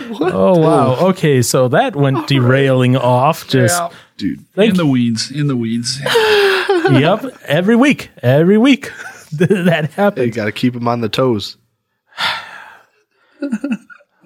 Oh 0.00 0.58
wow. 0.58 0.96
Okay, 1.08 1.42
so 1.42 1.68
that 1.68 1.96
went 1.96 2.28
derailing 2.28 2.96
off. 2.96 3.46
Just 3.46 3.82
Dude, 4.16 4.42
thank 4.54 4.70
in 4.70 4.76
the 4.78 4.86
weeds, 4.86 5.30
in 5.30 5.48
the 5.48 5.56
weeds. 5.56 6.00
yep. 6.00 7.26
Every 7.44 7.76
week, 7.76 8.08
every 8.22 8.56
week 8.56 8.90
that 9.32 9.90
happens. 9.92 10.26
you 10.26 10.32
got 10.32 10.46
to 10.46 10.52
keep 10.52 10.72
them 10.72 10.88
on 10.88 11.02
the 11.02 11.10
toes. 11.10 11.57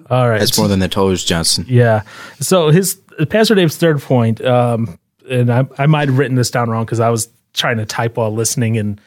All 0.09 0.29
right. 0.29 0.39
That's 0.39 0.57
more 0.57 0.67
than 0.67 0.79
the 0.79 0.87
toes, 0.89 1.23
Johnson. 1.23 1.65
Yeah. 1.67 2.03
So 2.39 2.69
his 2.69 2.95
Pastor 3.29 3.55
Dave's 3.55 3.77
third 3.77 4.01
point, 4.01 4.41
um, 4.43 4.99
and 5.29 5.51
I, 5.51 5.65
I 5.77 5.85
might 5.85 6.09
have 6.09 6.17
written 6.17 6.35
this 6.35 6.51
down 6.51 6.69
wrong 6.69 6.85
because 6.85 6.99
I 6.99 7.09
was 7.09 7.29
trying 7.53 7.77
to 7.77 7.85
type 7.85 8.17
while 8.17 8.33
listening 8.33 8.77
and 8.77 8.99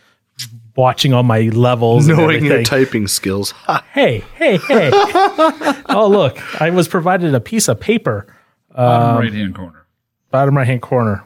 watching 0.76 1.12
all 1.12 1.22
my 1.22 1.40
levels. 1.42 2.08
and 2.08 2.16
Knowing 2.18 2.44
your 2.44 2.62
typing 2.62 3.08
skills. 3.08 3.52
Hey, 3.92 4.24
hey, 4.36 4.58
hey! 4.58 4.90
oh, 5.88 6.06
look! 6.10 6.60
I 6.60 6.68
was 6.68 6.86
provided 6.86 7.34
a 7.34 7.40
piece 7.40 7.66
of 7.68 7.80
paper, 7.80 8.26
Bottom 8.74 9.22
right 9.22 9.32
hand 9.32 9.54
corner. 9.54 9.86
bottom 10.30 10.54
right 10.56 10.66
hand 10.66 10.82
corner. 10.82 11.24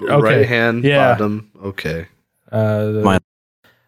Okay. 0.00 0.20
Right 0.20 0.46
hand, 0.48 0.84
Yeah. 0.84 1.14
bottom. 1.14 1.50
Okay. 1.64 2.06
Mine. 2.52 3.20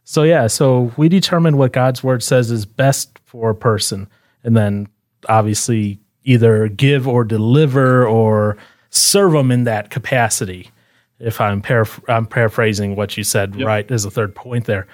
So 0.05 0.23
yeah, 0.23 0.47
so 0.47 0.93
we 0.97 1.09
determine 1.09 1.57
what 1.57 1.73
God's 1.73 2.05
word 2.05 2.23
says 2.23 2.51
is 2.51 2.67
best 2.67 3.19
for 3.25 3.51
a 3.51 3.55
person, 3.55 4.07
and 4.45 4.57
then 4.57 4.89
obviously 5.29 5.99
either 6.25 6.69
give 6.69 7.09
or 7.09 7.25
deliver 7.25 8.07
or 8.07 8.57
serve 8.91 9.33
them 9.33 9.51
in 9.51 9.65
that 9.65 9.91
capacity. 9.91 10.71
If 11.19 11.41
I'm 11.41 11.63
I'm 12.09 12.27
paraphrasing 12.27 12.97
what 12.97 13.17
you 13.17 13.25
said, 13.25 13.57
right? 13.67 13.91
As 13.91 14.05
a 14.05 14.11
third 14.11 14.35
point 14.35 14.67
there. 14.67 14.87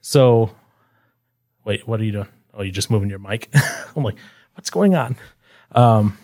So, 0.00 0.50
wait, 1.64 1.88
what 1.88 2.00
are 2.00 2.04
you 2.04 2.12
doing? 2.12 2.28
Oh, 2.52 2.62
you're 2.62 2.72
just 2.72 2.90
moving 2.90 3.08
your 3.08 3.20
mic. 3.20 3.48
I'm 3.96 4.02
like, 4.02 4.16
what's 4.54 4.70
going 4.70 4.94
on? 4.94 5.16
Um. 5.72 6.18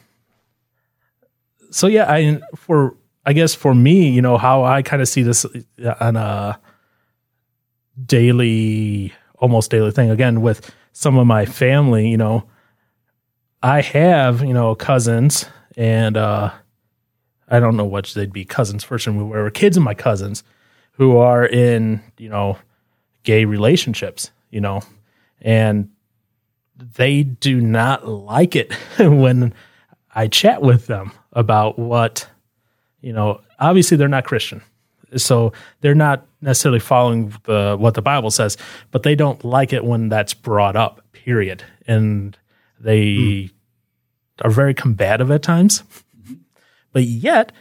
So 1.70 1.86
yeah, 1.86 2.10
I 2.10 2.40
for 2.56 2.94
I 3.24 3.32
guess 3.32 3.54
for 3.54 3.74
me, 3.74 4.10
you 4.10 4.20
know, 4.20 4.36
how 4.36 4.64
I 4.64 4.82
kind 4.82 5.00
of 5.00 5.08
see 5.08 5.22
this 5.22 5.46
on 6.00 6.16
a 6.16 6.58
daily, 8.06 9.12
almost 9.38 9.70
daily 9.70 9.90
thing. 9.90 10.10
Again, 10.10 10.40
with 10.40 10.74
some 10.92 11.16
of 11.16 11.26
my 11.26 11.44
family, 11.44 12.08
you 12.08 12.16
know, 12.16 12.44
I 13.62 13.80
have, 13.80 14.42
you 14.42 14.52
know, 14.52 14.74
cousins 14.74 15.46
and 15.76 16.16
uh 16.16 16.52
I 17.48 17.60
don't 17.60 17.76
know 17.76 17.84
what 17.84 18.06
they'd 18.06 18.32
be 18.32 18.44
cousins 18.44 18.84
first 18.84 19.06
and 19.06 19.18
we 19.18 19.24
were 19.24 19.50
kids 19.50 19.76
of 19.76 19.82
my 19.82 19.94
cousins 19.94 20.42
who 20.92 21.18
are 21.18 21.46
in, 21.46 22.02
you 22.18 22.28
know, 22.28 22.58
gay 23.22 23.44
relationships, 23.44 24.30
you 24.50 24.60
know, 24.60 24.82
and 25.40 25.90
they 26.76 27.22
do 27.22 27.60
not 27.60 28.08
like 28.08 28.56
it 28.56 28.72
when 28.98 29.52
I 30.14 30.28
chat 30.28 30.62
with 30.62 30.86
them 30.86 31.12
about 31.32 31.78
what, 31.78 32.28
you 33.00 33.12
know, 33.12 33.40
obviously 33.58 33.96
they're 33.96 34.08
not 34.08 34.24
Christian. 34.24 34.62
So 35.20 35.52
they're 35.80 35.94
not 35.94 36.26
necessarily 36.40 36.80
following 36.80 37.34
the 37.44 37.76
what 37.78 37.94
the 37.94 38.02
Bible 38.02 38.30
says, 38.30 38.56
but 38.90 39.02
they 39.02 39.14
don't 39.14 39.44
like 39.44 39.72
it 39.72 39.84
when 39.84 40.08
that's 40.08 40.34
brought 40.34 40.76
up, 40.76 41.00
period. 41.12 41.64
And 41.86 42.36
they 42.80 43.50
are 44.42 44.50
very 44.50 44.74
combative 44.74 45.30
at 45.30 45.42
times. 45.42 45.82
But 46.92 47.04
yet, 47.04 47.52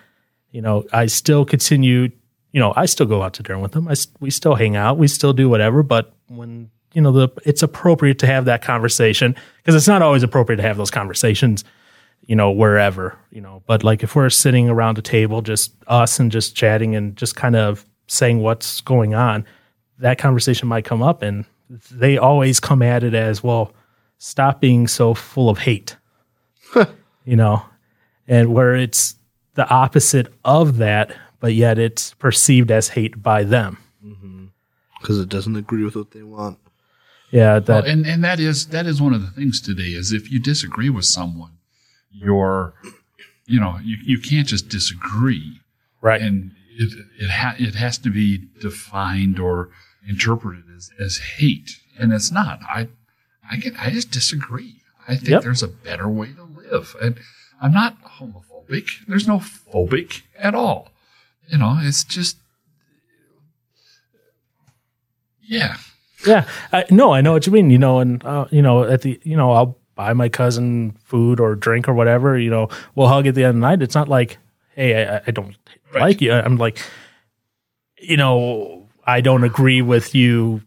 you 0.51 0.61
know, 0.61 0.85
I 0.93 1.07
still 1.07 1.45
continue, 1.45 2.11
you 2.51 2.59
know, 2.59 2.73
I 2.75 2.85
still 2.85 3.07
go 3.07 3.23
out 3.23 3.33
to 3.35 3.43
dinner 3.43 3.59
with 3.59 3.71
them. 3.71 3.87
I, 3.87 3.95
we 4.19 4.29
still 4.29 4.55
hang 4.55 4.75
out, 4.75 4.97
we 4.97 5.07
still 5.07 5.33
do 5.33 5.49
whatever, 5.49 5.81
but 5.81 6.13
when 6.27 6.69
you 6.93 7.01
know 7.01 7.11
the 7.11 7.29
it's 7.43 7.63
appropriate 7.63 8.19
to 8.19 8.27
have 8.27 8.45
that 8.45 8.61
conversation 8.61 9.35
because 9.57 9.75
it's 9.75 9.87
not 9.87 10.01
always 10.01 10.23
appropriate 10.23 10.57
to 10.57 10.63
have 10.63 10.77
those 10.77 10.91
conversations 10.91 11.63
you 12.26 12.36
know, 12.36 12.51
wherever, 12.51 13.17
you 13.32 13.41
know. 13.41 13.63
But 13.65 13.84
like 13.84 14.03
if 14.03 14.15
we're 14.15 14.30
sitting 14.30 14.69
around 14.69 14.97
a 14.97 15.01
table, 15.01 15.41
just 15.41 15.74
us 15.88 16.19
and 16.19 16.32
just 16.32 16.55
chatting 16.55 16.95
and 16.95 17.15
just 17.15 17.36
kind 17.36 17.55
of 17.55 17.86
saying 18.07 18.39
what's 18.39 18.82
going 18.82 19.13
on, 19.13 19.45
that 19.99 20.17
conversation 20.17 20.67
might 20.67 20.86
come 20.86 21.01
up 21.01 21.21
and 21.21 21.45
they 21.91 22.17
always 22.17 22.59
come 22.59 22.82
at 22.82 23.03
it 23.03 23.13
as, 23.13 23.43
well, 23.43 23.74
stop 24.17 24.61
being 24.61 24.88
so 24.88 25.13
full 25.13 25.49
of 25.49 25.59
hate. 25.59 25.95
you 27.26 27.36
know, 27.36 27.65
and 28.28 28.53
where 28.53 28.76
it's 28.76 29.15
the 29.55 29.67
opposite 29.69 30.34
of 30.43 30.78
that, 30.78 31.15
but 31.39 31.53
yet 31.53 31.78
it's 31.78 32.13
perceived 32.15 32.71
as 32.71 32.89
hate 32.89 33.21
by 33.21 33.43
them. 33.43 33.78
Mm-hmm. 34.03 34.45
Because 34.99 35.19
it 35.19 35.30
doesn't 35.30 35.55
agree 35.55 35.84
with 35.84 35.95
what 35.95 36.11
they 36.11 36.24
want. 36.24 36.57
Yeah, 37.32 37.59
that 37.59 37.84
Well, 37.84 37.91
and 37.91 38.05
and 38.05 38.24
that 38.24 38.39
is 38.39 38.67
that 38.67 38.86
is 38.86 39.01
one 39.01 39.13
of 39.13 39.21
the 39.21 39.32
things 39.32 39.59
today 39.59 39.89
is 39.89 40.13
if 40.13 40.32
you 40.32 40.39
disagree 40.39 40.91
with 40.91 41.05
someone, 41.05 41.57
you're, 42.14 42.74
you 43.45 43.59
know, 43.59 43.78
you, 43.84 43.97
you 44.03 44.20
can't 44.20 44.47
just 44.47 44.70
disagree, 44.70 45.59
right. 46.01 46.22
and 46.22 46.51
it 46.78 46.93
it 47.20 47.30
ha- 47.30 47.55
it 47.59 47.76
has 47.76 47.97
to 47.99 48.09
be 48.09 48.47
defined 48.61 49.39
or 49.39 49.70
interpreted 50.07 50.64
as 50.76 50.89
as 50.99 51.18
hate, 51.38 51.80
and 51.99 52.14
it's 52.14 52.32
not. 52.32 52.59
I 52.64 52.88
I 53.49 53.57
get 53.57 53.74
I 53.80 53.89
just 53.89 54.11
disagree. 54.11 54.76
I 55.07 55.16
think 55.16 55.30
Yep. 55.30 55.43
there's 55.43 55.64
a 55.64 55.68
better 55.68 56.07
way 56.07 56.32
to 56.34 56.43
live, 56.43 56.95
and 57.01 57.18
I'm 57.61 57.74
not 57.74 58.01
homophobic. 58.03 59.05
There's 59.07 59.28
no 59.28 59.38
phobic 59.39 60.22
at 60.38 60.55
all. 60.55 60.89
You 61.49 61.57
know, 61.57 61.78
it's 61.82 62.03
just 62.03 62.38
yeah. 65.41 65.78
Yeah, 66.26 66.47
I, 66.72 66.86
no, 66.89 67.14
I 67.14 67.20
know 67.20 67.34
what 67.34 67.45
you 67.45 67.51
mean. 67.51 67.70
You 67.70 67.78
know, 67.78 67.99
and 67.99 68.24
uh, 68.24 68.45
you 68.49 68.61
know, 68.61 68.84
at 68.86 69.01
the 69.01 69.20
you 69.24 69.36
know, 69.36 69.51
I'll 69.51 69.78
buy 69.95 70.13
my 70.13 70.29
cousin 70.29 70.91
food 71.03 71.39
or 71.39 71.55
drink 71.55 71.87
or 71.87 71.93
whatever. 71.93 72.37
You 72.37 72.49
know, 72.49 72.69
we'll 72.95 73.07
hug 73.07 73.27
at 73.27 73.35
the 73.35 73.43
end 73.43 73.49
of 73.49 73.55
the 73.55 73.61
night. 73.61 73.81
It's 73.81 73.95
not 73.95 74.07
like, 74.07 74.37
hey, 74.75 75.07
I, 75.07 75.21
I 75.27 75.31
don't 75.31 75.55
like 75.93 76.21
you. 76.21 76.31
I'm 76.33 76.57
like, 76.57 76.79
you 77.99 78.17
know, 78.17 78.87
I 79.05 79.21
don't 79.21 79.43
agree 79.43 79.81
with 79.81 80.15
you 80.15 80.61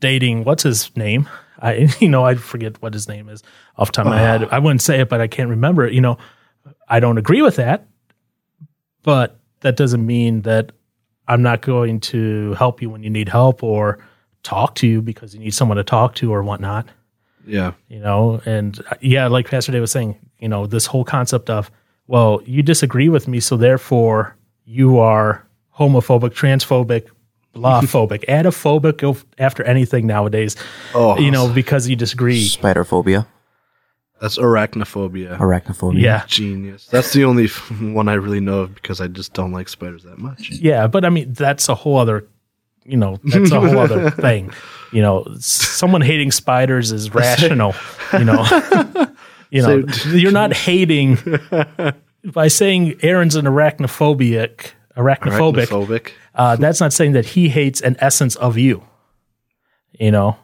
dating. 0.00 0.44
What's 0.44 0.62
his 0.62 0.94
name? 0.96 1.28
I 1.60 1.88
you 2.00 2.08
know, 2.08 2.24
I 2.24 2.34
forget 2.34 2.80
what 2.82 2.92
his 2.92 3.08
name 3.08 3.28
is 3.28 3.42
off 3.76 3.88
the 3.88 3.92
top 3.92 4.06
of 4.06 4.10
my 4.10 4.18
head. 4.18 4.44
Ah. 4.44 4.48
I 4.52 4.58
wouldn't 4.58 4.82
say 4.82 5.00
it, 5.00 5.08
but 5.08 5.20
I 5.20 5.26
can't 5.26 5.50
remember 5.50 5.86
it. 5.86 5.92
You 5.92 6.00
know, 6.00 6.18
I 6.88 7.00
don't 7.00 7.18
agree 7.18 7.42
with 7.42 7.56
that, 7.56 7.86
but 9.02 9.40
that 9.60 9.76
doesn't 9.76 10.04
mean 10.04 10.42
that 10.42 10.72
I'm 11.26 11.42
not 11.42 11.62
going 11.62 12.00
to 12.00 12.52
help 12.54 12.82
you 12.82 12.90
when 12.90 13.02
you 13.02 13.10
need 13.10 13.28
help 13.28 13.62
or 13.62 13.98
talk 14.42 14.74
to 14.76 14.86
you 14.86 15.00
because 15.00 15.34
you 15.34 15.40
need 15.40 15.54
someone 15.54 15.78
to 15.78 15.84
talk 15.84 16.14
to 16.16 16.32
or 16.32 16.42
whatnot, 16.42 16.86
Yeah. 17.46 17.72
you 17.88 18.00
know? 18.00 18.40
And 18.46 18.80
uh, 18.90 18.94
yeah, 19.00 19.26
like 19.28 19.48
Pastor 19.48 19.72
Dave 19.72 19.80
was 19.80 19.92
saying, 19.92 20.16
you 20.38 20.48
know, 20.48 20.66
this 20.66 20.86
whole 20.86 21.04
concept 21.04 21.50
of, 21.50 21.70
well, 22.06 22.40
you 22.44 22.62
disagree 22.62 23.08
with 23.08 23.28
me, 23.28 23.40
so 23.40 23.56
therefore 23.56 24.36
you 24.64 24.98
are 24.98 25.46
homophobic, 25.78 26.30
transphobic, 26.30 27.06
blah 27.52 27.80
phobic, 27.82 28.24
adaphobic 28.28 28.98
go 28.98 29.16
after 29.38 29.62
anything 29.64 30.06
nowadays, 30.06 30.56
Oh, 30.94 31.18
you 31.18 31.30
know, 31.30 31.48
because 31.52 31.88
you 31.88 31.96
disagree. 31.96 32.42
Spider 32.44 32.84
phobia, 32.84 33.26
that's 34.20 34.38
arachnophobia. 34.38 35.36
arachnophobia. 35.38 36.00
Yeah. 36.00 36.24
Genius. 36.26 36.86
That's 36.86 37.12
the 37.12 37.24
only 37.24 37.48
one 37.80 38.08
I 38.08 38.14
really 38.14 38.40
know 38.40 38.60
of 38.60 38.74
because 38.74 39.00
I 39.00 39.08
just 39.08 39.32
don't 39.34 39.52
like 39.52 39.68
spiders 39.68 40.02
that 40.04 40.18
much. 40.18 40.50
Yeah, 40.50 40.86
but 40.86 41.04
I 41.04 41.10
mean 41.10 41.32
that's 41.32 41.68
a 41.68 41.74
whole 41.74 41.96
other, 41.98 42.26
you 42.84 42.96
know, 42.96 43.18
that's 43.24 43.50
a 43.50 43.60
whole 43.60 43.78
other 43.86 44.10
thing. 44.10 44.52
You 44.94 45.02
know, 45.02 45.26
someone 45.40 46.00
hating 46.00 46.30
spiders 46.30 46.92
is 46.92 47.12
rational. 47.12 47.74
You 48.12 48.24
know, 48.24 48.44
you 49.50 49.62
know, 49.62 49.84
you're 50.06 50.32
not 50.32 50.54
hating 50.54 51.18
by 52.24 52.48
saying 52.48 52.98
Aaron's 53.02 53.34
an 53.34 53.44
arachnophobic, 53.44 54.70
arachnophobic. 54.96 55.66
Arachnophobic. 55.66 56.12
Uh, 56.34 56.56
that's 56.56 56.80
not 56.80 56.92
saying 56.92 57.12
that 57.12 57.26
he 57.26 57.48
hates 57.48 57.80
an 57.80 57.96
essence 57.98 58.36
of 58.36 58.56
you. 58.56 58.82
You 59.98 60.10
know, 60.12 60.36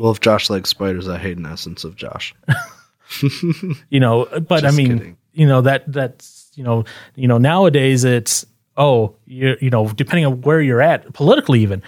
Well, 0.00 0.10
if 0.10 0.20
Josh 0.20 0.50
likes 0.50 0.68
spiders, 0.68 1.08
I 1.08 1.18
hate 1.18 1.38
an 1.38 1.46
essence 1.46 1.84
of 1.84 1.96
Josh. 1.96 2.34
you 3.88 4.00
know 4.00 4.26
but 4.48 4.64
i 4.64 4.70
mean 4.72 4.98
kidding. 4.98 5.16
you 5.32 5.46
know 5.46 5.60
that 5.60 5.84
that's 5.92 6.50
you 6.54 6.64
know 6.64 6.84
you 7.14 7.28
know 7.28 7.38
nowadays 7.38 8.02
it's 8.02 8.44
oh 8.76 9.14
you 9.26 9.56
you 9.60 9.70
know 9.70 9.88
depending 9.90 10.26
on 10.26 10.40
where 10.40 10.60
you're 10.60 10.82
at 10.82 11.12
politically 11.12 11.60
even 11.60 11.80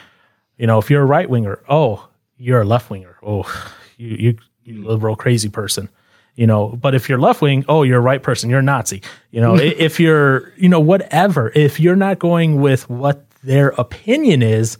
you 0.58 0.66
know 0.66 0.78
if 0.78 0.90
you're 0.90 1.02
a 1.02 1.06
right 1.06 1.28
winger 1.28 1.62
oh 1.68 2.08
you're 2.36 2.60
a 2.60 2.64
left 2.64 2.90
winger. 2.90 3.16
Oh 3.22 3.42
you 3.96 4.08
you 4.08 4.36
you 4.64 4.86
liberal 4.86 5.16
crazy 5.16 5.48
person. 5.48 5.88
You 6.34 6.46
know 6.46 6.68
but 6.68 6.94
if 6.94 7.08
you're 7.08 7.18
left 7.18 7.40
wing 7.40 7.64
oh 7.68 7.82
you're 7.82 7.98
a 7.98 8.02
right 8.02 8.22
person. 8.22 8.50
You're 8.50 8.60
a 8.60 8.62
nazi. 8.62 9.02
You 9.30 9.40
know 9.40 9.56
if 9.58 9.98
you're 9.98 10.52
you 10.56 10.68
know 10.68 10.80
whatever. 10.80 11.52
If 11.54 11.80
you're 11.80 11.96
not 11.96 12.18
going 12.18 12.60
with 12.60 12.88
what 12.90 13.28
their 13.42 13.68
opinion 13.70 14.42
is 14.42 14.78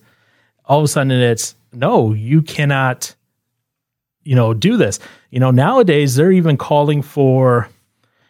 all 0.64 0.78
of 0.78 0.84
a 0.84 0.88
sudden 0.88 1.12
it's 1.12 1.54
no 1.72 2.12
you 2.12 2.42
cannot 2.42 3.14
you 4.28 4.34
know, 4.34 4.52
do 4.52 4.76
this. 4.76 4.98
You 5.30 5.40
know, 5.40 5.50
nowadays 5.50 6.14
they're 6.14 6.30
even 6.30 6.58
calling 6.58 7.00
for, 7.00 7.66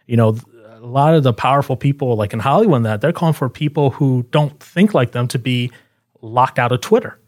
you 0.06 0.16
know, 0.16 0.38
a 0.76 0.86
lot 0.86 1.16
of 1.16 1.24
the 1.24 1.32
powerful 1.32 1.76
people 1.76 2.14
like 2.14 2.32
in 2.32 2.38
Hollywood 2.38 2.84
that 2.84 3.00
they're 3.00 3.12
calling 3.12 3.34
for 3.34 3.48
people 3.48 3.90
who 3.90 4.24
don't 4.30 4.60
think 4.60 4.94
like 4.94 5.10
them 5.10 5.26
to 5.26 5.40
be 5.40 5.72
locked 6.22 6.60
out 6.60 6.70
of 6.70 6.80
Twitter 6.80 7.18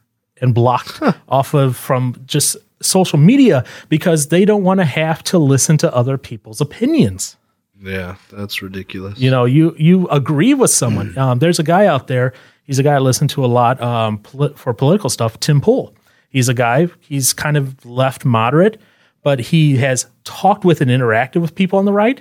and 0.40 0.54
blocked 0.54 1.00
off 1.28 1.54
of 1.54 1.76
from 1.76 2.20
just 2.26 2.56
social 2.82 3.18
media 3.18 3.64
because 3.88 4.28
they 4.28 4.44
don't 4.44 4.64
want 4.64 4.80
to 4.80 4.84
have 4.86 5.22
to 5.24 5.38
listen 5.38 5.76
to 5.78 5.94
other 5.94 6.16
people's 6.16 6.60
opinions. 6.60 7.36
Yeah, 7.82 8.16
that's 8.30 8.60
ridiculous. 8.62 9.18
you 9.18 9.30
know 9.30 9.44
you 9.46 9.74
you 9.78 10.06
agree 10.08 10.52
with 10.54 10.70
someone. 10.70 11.16
Um, 11.16 11.38
there's 11.38 11.58
a 11.58 11.62
guy 11.62 11.86
out 11.86 12.08
there 12.08 12.32
he's 12.64 12.78
a 12.78 12.82
guy 12.82 12.94
i 12.94 12.98
listen 12.98 13.26
to 13.26 13.44
a 13.44 13.46
lot 13.48 13.80
um, 13.82 14.18
poli- 14.18 14.52
for 14.54 14.72
political 14.74 15.08
stuff 15.10 15.40
tim 15.40 15.60
pool. 15.60 15.94
He's 16.28 16.48
a 16.48 16.54
guy 16.54 16.88
he's 17.00 17.32
kind 17.32 17.56
of 17.56 17.84
left 17.86 18.24
moderate 18.24 18.80
but 19.22 19.38
he 19.40 19.76
has 19.78 20.06
talked 20.24 20.64
with 20.64 20.80
and 20.80 20.90
interacted 20.90 21.40
with 21.40 21.54
people 21.54 21.78
on 21.78 21.84
the 21.86 21.92
right 21.92 22.20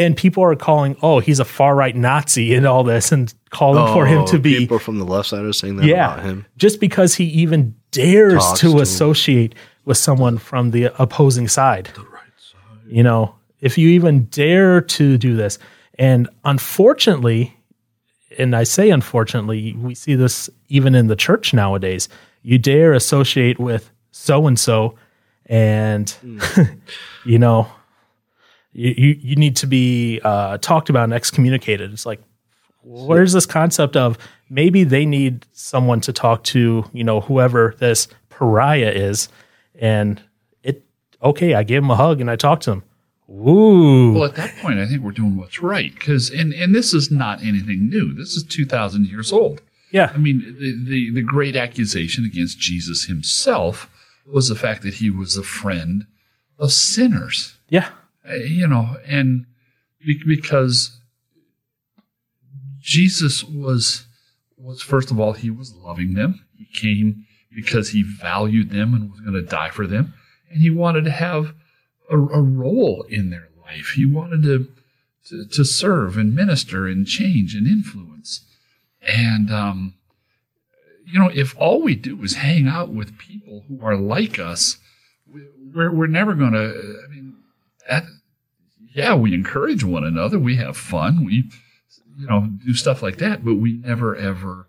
and 0.00 0.16
people 0.16 0.42
are 0.42 0.56
calling 0.56 0.96
oh 1.02 1.20
he's 1.20 1.38
a 1.38 1.44
far 1.44 1.74
right 1.74 1.94
nazi 1.94 2.54
and 2.54 2.66
all 2.66 2.82
this 2.82 3.12
and 3.12 3.34
calling 3.50 3.92
for 3.92 4.06
him 4.06 4.22
Oh, 4.22 4.26
to 4.28 4.38
be 4.38 4.56
people 4.56 4.78
from 4.78 4.98
the 4.98 5.04
left 5.04 5.28
side 5.28 5.44
are 5.44 5.52
saying 5.52 5.76
that 5.76 5.84
yeah 5.84 6.14
about 6.14 6.24
him. 6.24 6.46
just 6.56 6.80
because 6.80 7.14
he 7.14 7.24
even 7.26 7.74
dares 7.90 8.42
Talks 8.42 8.60
to 8.60 8.72
to 8.72 8.80
associate 8.80 9.54
with 9.84 9.98
someone 9.98 10.38
from 10.38 10.70
the 10.70 10.84
opposing 11.02 11.48
side. 11.48 11.90
The 11.94 12.02
right 12.02 12.22
side. 12.38 12.86
You 12.88 13.02
know 13.02 13.34
if 13.60 13.76
you 13.76 13.90
even 13.90 14.24
dare 14.26 14.80
to 14.80 15.18
do 15.18 15.36
this. 15.36 15.58
And 15.98 16.28
unfortunately 16.44 17.56
and 18.38 18.56
i 18.56 18.62
say 18.62 18.90
unfortunately 18.90 19.74
we 19.74 19.94
see 19.94 20.14
this 20.14 20.48
even 20.68 20.94
in 20.94 21.08
the 21.08 21.16
church 21.16 21.52
nowadays. 21.52 22.08
You 22.42 22.58
dare 22.58 22.94
associate 22.94 23.58
with 23.58 23.90
so 24.12 24.46
and 24.46 24.56
hmm. 24.56 24.56
so 24.56 24.96
and 25.46 26.18
you 27.24 27.38
know 27.38 27.70
you, 28.72 28.94
you, 28.96 29.18
you 29.20 29.36
need 29.36 29.56
to 29.56 29.66
be 29.66 30.20
uh, 30.24 30.58
talked 30.58 30.90
about 30.90 31.04
and 31.04 31.12
excommunicated 31.12 31.92
it's 31.92 32.06
like 32.06 32.20
where's 32.82 33.32
this 33.32 33.46
concept 33.46 33.96
of 33.96 34.16
maybe 34.48 34.84
they 34.84 35.04
need 35.04 35.46
someone 35.52 36.00
to 36.00 36.12
talk 36.12 36.42
to 36.44 36.84
you 36.92 37.04
know 37.04 37.20
whoever 37.20 37.74
this 37.78 38.08
pariah 38.30 38.90
is 38.90 39.28
and 39.74 40.22
it 40.62 40.84
okay 41.22 41.54
i 41.54 41.62
gave 41.62 41.82
him 41.82 41.90
a 41.90 41.96
hug 41.96 42.20
and 42.20 42.30
i 42.30 42.36
talked 42.36 42.62
to 42.62 42.70
him 42.72 42.82
Ooh. 43.32 44.12
Well, 44.12 44.24
at 44.24 44.34
that 44.34 44.56
point, 44.56 44.80
I 44.80 44.86
think 44.86 45.02
we're 45.04 45.12
doing 45.12 45.36
what's 45.36 45.62
right 45.62 45.94
because, 45.94 46.30
and 46.30 46.52
and 46.52 46.74
this 46.74 46.92
is 46.92 47.12
not 47.12 47.40
anything 47.44 47.88
new. 47.88 48.12
This 48.12 48.34
is 48.34 48.42
two 48.42 48.64
thousand 48.66 49.06
years 49.06 49.32
old. 49.32 49.62
yeah 49.92 50.10
I 50.12 50.18
mean, 50.18 50.56
the, 50.58 50.84
the 50.84 51.10
the 51.12 51.22
great 51.22 51.54
accusation 51.54 52.24
against 52.24 52.58
Jesus 52.58 53.04
himself 53.04 53.88
was 54.26 54.48
the 54.48 54.56
fact 54.56 54.82
that 54.82 54.94
he 54.94 55.10
was 55.10 55.36
a 55.36 55.44
friend 55.44 56.06
of 56.58 56.72
sinners. 56.72 57.56
yeah 57.68 57.90
you 58.36 58.66
know, 58.66 58.96
and 59.06 59.46
because 60.26 60.98
Jesus 62.80 63.44
was 63.44 64.06
was 64.56 64.82
first 64.82 65.10
of 65.10 65.18
all 65.18 65.32
he 65.32 65.50
was 65.50 65.74
loving 65.74 66.14
them. 66.14 66.44
He 66.56 66.66
came 66.66 67.26
because 67.54 67.90
he 67.90 68.02
valued 68.02 68.70
them 68.70 68.94
and 68.94 69.10
was 69.10 69.20
going 69.20 69.34
to 69.34 69.42
die 69.42 69.70
for 69.70 69.86
them, 69.86 70.14
and 70.50 70.60
he 70.60 70.70
wanted 70.70 71.04
to 71.04 71.10
have 71.10 71.54
a, 72.10 72.16
a 72.16 72.40
role 72.42 73.04
in 73.08 73.30
their 73.30 73.48
life. 73.62 73.92
He 73.96 74.06
wanted 74.06 74.42
to, 74.42 74.68
to 75.28 75.46
to 75.46 75.64
serve 75.64 76.16
and 76.16 76.34
minister 76.34 76.86
and 76.86 77.06
change 77.06 77.54
and 77.54 77.66
influence. 77.66 78.40
And 79.02 79.50
um, 79.52 79.94
you 81.06 81.18
know, 81.18 81.30
if 81.34 81.54
all 81.58 81.82
we 81.82 81.94
do 81.94 82.22
is 82.22 82.34
hang 82.34 82.66
out 82.68 82.90
with 82.90 83.18
people 83.18 83.64
who 83.68 83.80
are 83.84 83.96
like 83.96 84.38
us, 84.38 84.78
we- 85.26 85.46
we're 85.74 85.92
we're 85.92 86.06
never 86.06 86.34
going 86.34 86.52
to. 86.52 87.02
I 87.04 87.08
mean, 87.14 87.36
that, 87.88 88.04
yeah, 88.92 89.14
we 89.14 89.34
encourage 89.34 89.84
one 89.84 90.04
another. 90.04 90.38
We 90.38 90.56
have 90.56 90.76
fun. 90.76 91.24
We, 91.24 91.50
you 92.18 92.26
know, 92.26 92.48
do 92.64 92.74
stuff 92.74 93.02
like 93.02 93.18
that. 93.18 93.44
But 93.44 93.54
we 93.54 93.74
never 93.74 94.16
ever, 94.16 94.66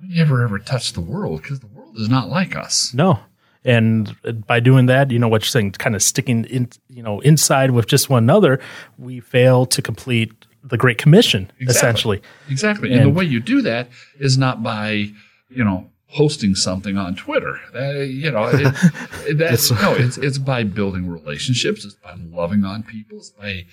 we 0.00 0.16
never 0.16 0.42
ever 0.42 0.58
touch 0.58 0.92
the 0.92 1.00
world 1.00 1.42
because 1.42 1.60
the 1.60 1.66
world 1.66 1.96
is 1.96 2.08
not 2.08 2.28
like 2.28 2.56
us. 2.56 2.92
no 2.94 3.20
and 3.64 4.16
by 4.44 4.58
doing 4.58 4.86
that 4.86 5.12
you 5.12 5.20
know 5.20 5.28
what 5.28 5.42
you're 5.42 5.46
saying 5.46 5.70
kind 5.70 5.94
of 5.94 6.02
sticking 6.02 6.44
in 6.46 6.68
you 6.88 7.00
know 7.00 7.20
inside 7.20 7.70
with 7.70 7.86
just 7.86 8.10
one 8.10 8.24
another 8.24 8.58
we 8.98 9.20
fail 9.20 9.66
to 9.66 9.80
complete 9.80 10.32
the 10.64 10.76
great 10.76 10.98
commission 10.98 11.50
essentially 11.60 12.20
Exactly. 12.48 12.92
And, 12.92 13.04
the 13.04 13.10
way 13.10 13.24
you 13.24 13.40
do 13.40 13.62
that 13.62 13.88
is 14.18 14.38
not 14.38 14.62
by, 14.62 15.10
you 15.48 15.64
know, 15.64 15.90
posting 16.14 16.54
something 16.54 16.96
on 16.96 17.14
Twitter. 17.14 17.58
Uh, 17.74 18.00
you 18.00 18.30
know, 18.30 18.50
it, 18.52 19.38
that's 19.38 19.70
no, 19.82 19.94
it's 19.94 20.18
it's 20.18 20.38
by 20.38 20.64
building 20.64 21.08
relationships. 21.08 21.84
It's 21.84 21.94
by 21.94 22.14
loving 22.14 22.64
on 22.64 22.82
people. 22.82 23.18
It's 23.18 23.30
by 23.30 23.66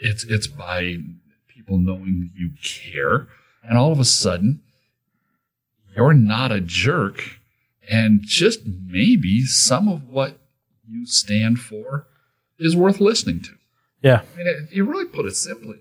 it's 0.00 0.24
it's 0.24 0.46
by 0.46 0.98
people 1.48 1.78
knowing 1.78 2.30
you 2.36 2.50
care, 2.62 3.28
and 3.62 3.78
all 3.78 3.92
of 3.92 4.00
a 4.00 4.04
sudden, 4.04 4.60
you're 5.96 6.14
not 6.14 6.52
a 6.52 6.60
jerk, 6.60 7.22
and 7.88 8.20
just 8.22 8.60
maybe 8.66 9.44
some 9.44 9.88
of 9.88 10.08
what 10.08 10.38
you 10.88 11.06
stand 11.06 11.58
for 11.58 12.06
is 12.58 12.76
worth 12.76 13.00
listening 13.00 13.40
to. 13.40 13.50
yeah 14.02 14.22
I 14.34 14.38
mean, 14.38 14.46
if 14.46 14.74
you 14.74 14.84
really 14.84 15.04
put 15.04 15.26
it 15.26 15.36
simply, 15.36 15.80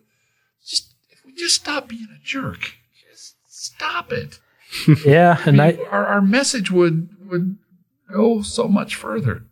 just 0.65 0.93
if 1.09 1.25
we 1.25 1.33
just 1.33 1.55
stop 1.55 1.87
being 1.87 2.07
a 2.13 2.23
jerk, 2.23 2.73
just 3.11 3.35
stop 3.47 4.11
it. 4.11 4.39
yeah 5.05 5.37
and 5.45 5.61
i 5.61 5.77
our, 5.91 6.05
our 6.05 6.21
message 6.21 6.71
would 6.71 7.09
would 7.29 7.57
go 8.11 8.41
so 8.41 8.67
much 8.67 8.95
further. 8.95 9.43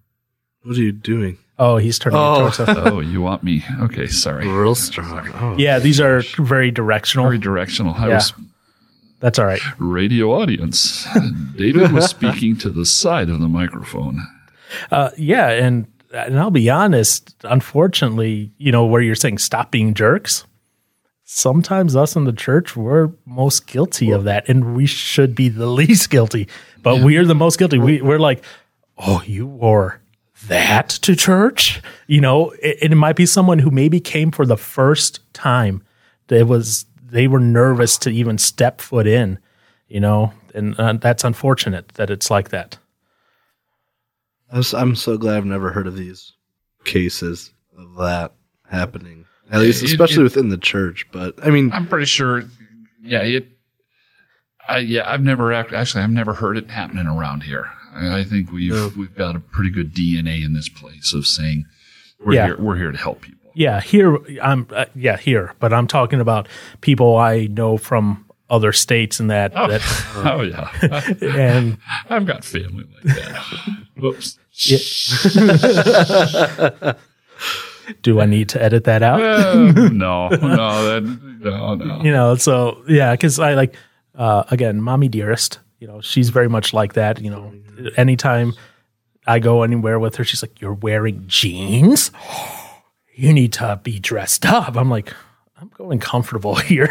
What 0.63 0.77
are 0.77 0.81
you 0.81 0.91
doing? 0.91 1.37
oh 1.59 1.77
he's 1.77 1.99
turning 1.99 2.17
it 2.19 2.21
Oh. 2.23 2.39
towards 2.39 2.59
us. 2.61 2.77
oh, 2.91 2.99
you 2.99 3.21
want 3.21 3.43
me? 3.43 3.63
Okay, 3.81 4.07
sorry. 4.07 4.47
Real 4.47 4.75
strong. 4.75 5.29
Oh. 5.35 5.55
yeah 5.57 5.79
these 5.79 5.99
are 6.01 6.21
very 6.37 6.71
directional 6.71 7.25
Very 7.27 7.37
directional. 7.39 7.93
I 7.95 8.07
Yeah. 8.07 8.15
was 8.15 8.33
that's 9.19 9.39
all 9.39 9.45
right 9.45 9.61
radio 9.79 10.31
audience. 10.33 11.05
David 11.57 11.91
was 11.91 12.09
speaking 12.09 12.57
to 12.57 12.69
the 12.69 12.85
side 12.85 13.29
of 13.29 13.39
the 13.39 13.47
microphone. 13.47 14.19
Uh, 14.91 15.11
yeah, 15.17 15.49
and 15.49 15.87
and 16.13 16.39
I'll 16.39 16.51
be 16.51 16.69
honest. 16.69 17.35
Unfortunately, 17.43 18.51
you 18.57 18.71
know 18.71 18.85
where 18.85 19.01
you're 19.01 19.15
saying 19.15 19.37
stop 19.39 19.71
being 19.71 19.93
jerks. 19.93 20.45
Sometimes 21.35 21.95
us 21.95 22.15
in 22.15 22.25
the 22.25 22.31
church 22.31 22.75
we're 22.75 23.09
most 23.25 23.65
guilty 23.65 24.11
of 24.11 24.23
that, 24.25 24.47
and 24.47 24.75
we 24.75 24.85
should 24.85 25.33
be 25.33 25.49
the 25.49 25.65
least 25.81 26.11
guilty, 26.11 26.47
but 26.83 27.01
we're 27.01 27.25
the 27.25 27.33
most 27.33 27.57
guilty. 27.57 27.79
We 27.79 28.01
we're 28.01 28.19
like, 28.19 28.43
oh, 28.99 29.23
you 29.25 29.47
wore 29.47 29.99
that 30.47 30.89
to 30.89 31.15
church, 31.15 31.81
you 32.05 32.21
know, 32.21 32.51
it, 32.61 32.91
it 32.91 32.95
might 32.95 33.15
be 33.15 33.25
someone 33.25 33.57
who 33.57 33.71
maybe 33.71 33.99
came 33.99 34.29
for 34.29 34.45
the 34.45 34.57
first 34.57 35.21
time. 35.33 35.81
It 36.29 36.47
was 36.47 36.85
they 37.03 37.27
were 37.27 37.39
nervous 37.39 37.97
to 37.99 38.11
even 38.11 38.37
step 38.37 38.79
foot 38.79 39.07
in, 39.07 39.39
you 39.87 39.99
know, 39.99 40.33
and 40.53 40.79
uh, 40.79 40.93
that's 40.93 41.23
unfortunate 41.23 41.89
that 41.95 42.11
it's 42.11 42.29
like 42.29 42.49
that. 42.49 42.77
I'm 44.51 44.95
so 44.95 45.17
glad 45.17 45.37
I've 45.37 45.45
never 45.45 45.71
heard 45.71 45.87
of 45.87 45.95
these 45.95 46.33
cases 46.85 47.51
of 47.75 47.95
that 47.95 48.33
happening. 48.69 49.22
At 49.51 49.61
least, 49.61 49.83
It- 49.83 49.87
especially 49.91 50.21
it- 50.21 50.23
within 50.23 50.49
the 50.49 50.57
church. 50.57 51.05
But 51.11 51.35
I 51.45 51.49
mean, 51.49 51.71
I'm 51.71 51.87
pretty 51.87 52.05
sure. 52.05 52.43
Yeah, 53.01 53.21
it. 53.23 53.47
I, 54.67 54.77
yeah, 54.79 55.03
I've 55.11 55.21
never 55.21 55.51
actually. 55.51 56.03
I've 56.03 56.09
never 56.09 56.33
heard 56.33 56.57
it 56.57 56.69
happening 56.69 57.05
around 57.07 57.43
here. 57.43 57.69
I, 57.93 58.19
I 58.19 58.23
think 58.23 58.51
we've 58.51 58.95
we've 58.95 59.15
got 59.15 59.35
a 59.35 59.39
pretty 59.39 59.69
good 59.69 59.93
DNA 59.93 60.43
in 60.43 60.53
this 60.53 60.69
place 60.69 61.13
of 61.13 61.27
saying 61.27 61.65
we're 62.23 62.33
Yeah. 62.35 62.45
here. 62.47 62.57
We're 62.57 62.77
here 62.77 62.91
to 62.91 62.97
help 62.97 63.21
people. 63.21 63.51
Yeah, 63.55 63.81
here 63.81 64.17
I'm. 64.41 64.67
Uh, 64.71 64.85
yeah, 64.95 65.17
here, 65.17 65.53
but 65.59 65.73
I'm 65.73 65.85
talking 65.87 66.19
about 66.21 66.47
people 66.81 67.17
I 67.17 67.45
know 67.47 67.77
from 67.77 68.25
other 68.49 68.71
states 68.71 69.19
and 69.19 69.29
that. 69.29 69.51
Oh, 69.55 69.67
that 69.67 69.81
oh 70.15 70.41
yeah, 70.41 71.11
and 71.37 71.77
I've 72.09 72.25
got 72.25 72.43
family 72.45 72.85
like 73.03 73.15
that. 73.15 73.43
Whoops. 73.97 74.39
Do 78.01 78.19
I 78.21 78.25
need 78.25 78.49
to 78.49 78.61
edit 78.61 78.83
that 78.85 79.03
out? 79.03 79.21
Uh, 79.21 79.53
no, 79.91 80.29
no, 80.29 80.29
that, 80.29 81.19
no, 81.41 81.75
no. 81.75 82.01
you 82.03 82.11
know, 82.11 82.35
so 82.35 82.83
yeah, 82.87 83.11
because 83.11 83.39
I 83.39 83.53
like 83.53 83.75
uh, 84.15 84.43
again, 84.49 84.81
mommy 84.81 85.07
dearest. 85.07 85.59
You 85.79 85.87
know, 85.87 86.01
she's 86.01 86.29
very 86.29 86.47
much 86.47 86.73
like 86.73 86.93
that. 86.93 87.21
You 87.21 87.29
know, 87.29 87.53
anytime 87.97 88.53
I 89.27 89.39
go 89.39 89.63
anywhere 89.63 89.99
with 89.99 90.15
her, 90.15 90.23
she's 90.23 90.41
like, 90.41 90.61
"You're 90.61 90.73
wearing 90.73 91.23
jeans. 91.27 92.11
You 93.15 93.33
need 93.33 93.53
to 93.53 93.79
be 93.83 93.99
dressed 93.99 94.45
up." 94.45 94.75
I'm 94.75 94.89
like. 94.89 95.13
I'm 95.61 95.69
going 95.77 95.99
comfortable 95.99 96.55
here. 96.71 96.89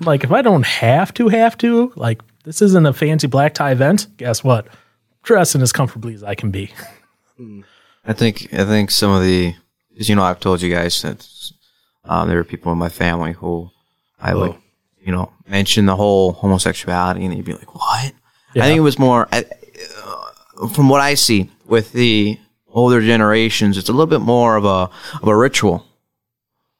like, 0.00 0.24
if 0.24 0.32
I 0.32 0.40
don't 0.40 0.64
have 0.64 1.12
to, 1.14 1.28
have 1.28 1.58
to, 1.58 1.92
like, 1.94 2.22
this 2.44 2.62
isn't 2.62 2.86
a 2.86 2.94
fancy 2.94 3.26
black 3.26 3.52
tie 3.52 3.72
event. 3.72 4.06
Guess 4.16 4.42
what? 4.42 4.68
Dressing 5.24 5.60
as 5.60 5.70
comfortably 5.70 6.14
as 6.14 6.24
I 6.24 6.34
can 6.34 6.50
be. 6.50 6.72
I 8.06 8.12
think 8.14 8.52
I 8.54 8.64
think 8.64 8.90
some 8.90 9.12
of 9.12 9.22
the, 9.22 9.48
as 9.48 9.54
you 9.94 10.14
know, 10.14 10.22
I've 10.22 10.40
told 10.40 10.62
you 10.62 10.70
guys 10.72 11.02
that 11.02 11.26
um, 12.04 12.28
there 12.28 12.38
are 12.38 12.44
people 12.44 12.72
in 12.72 12.78
my 12.78 12.88
family 12.88 13.32
who 13.32 13.70
I 14.20 14.34
would, 14.34 14.54
you 15.04 15.12
know, 15.12 15.32
mention 15.48 15.86
the 15.86 15.96
whole 15.96 16.32
homosexuality, 16.32 17.24
and 17.24 17.34
you'd 17.36 17.44
be 17.46 17.54
like, 17.54 17.74
"What?" 17.74 18.12
I 18.56 18.66
think 18.66 18.78
it 18.78 18.82
was 18.82 18.98
more. 18.98 19.28
I, 19.32 19.44
uh, 20.04 20.68
from 20.68 20.88
what 20.88 21.00
I 21.00 21.14
see 21.14 21.50
with 21.66 21.92
the 21.92 22.38
older 22.72 23.00
generations, 23.00 23.78
it's 23.78 23.88
a 23.88 23.92
little 23.92 24.06
bit 24.06 24.20
more 24.20 24.56
of 24.56 24.64
a 24.64 24.90
of 25.22 25.28
a 25.28 25.36
ritual. 25.36 25.86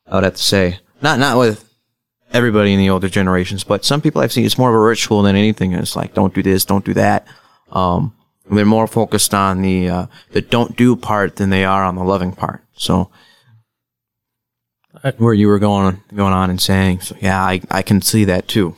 I 0.07 0.15
would 0.17 0.25
have 0.25 0.35
to 0.37 0.43
say, 0.43 0.79
not 1.03 1.19
not 1.19 1.39
with 1.39 1.65
everybody 2.33 2.73
in 2.73 2.79
the 2.79 2.91
older 2.91 3.09
generations, 3.09 3.65
but 3.65 3.85
some 3.85 4.01
people 4.01 4.21
I've 4.23 4.33
seen 4.33 4.45
it's 4.45 4.59
more 4.59 4.69
of 4.69 4.75
a 4.75 4.79
ritual 4.79 5.23
than 5.23 5.37
anything. 5.37 5.73
It's 5.73 5.97
like 5.97 6.15
don't 6.15 6.35
do 6.35 6.43
this, 6.43 6.65
don't 6.65 6.85
do 6.85 6.95
that. 6.95 7.27
Um, 7.71 8.15
they're 8.57 8.64
more 8.66 8.86
focused 8.86 9.32
on 9.34 9.62
the 9.62 9.88
uh, 9.88 10.07
the 10.32 10.40
don't 10.40 10.76
do 10.76 10.96
part 10.96 11.36
than 11.36 11.51
they 11.51 11.64
are 11.64 11.84
on 11.84 11.96
the 11.96 12.05
loving 12.05 12.32
part. 12.32 12.62
So. 12.74 13.11
Where 15.18 15.32
you 15.32 15.46
were 15.46 15.61
going 15.61 16.03
going 16.14 16.32
on 16.34 16.51
and 16.51 16.61
saying, 16.61 17.01
so 17.01 17.16
yeah, 17.20 17.40
I, 17.40 17.62
I 17.70 17.80
can 17.82 18.03
see 18.03 18.24
that 18.24 18.48
too. 18.48 18.76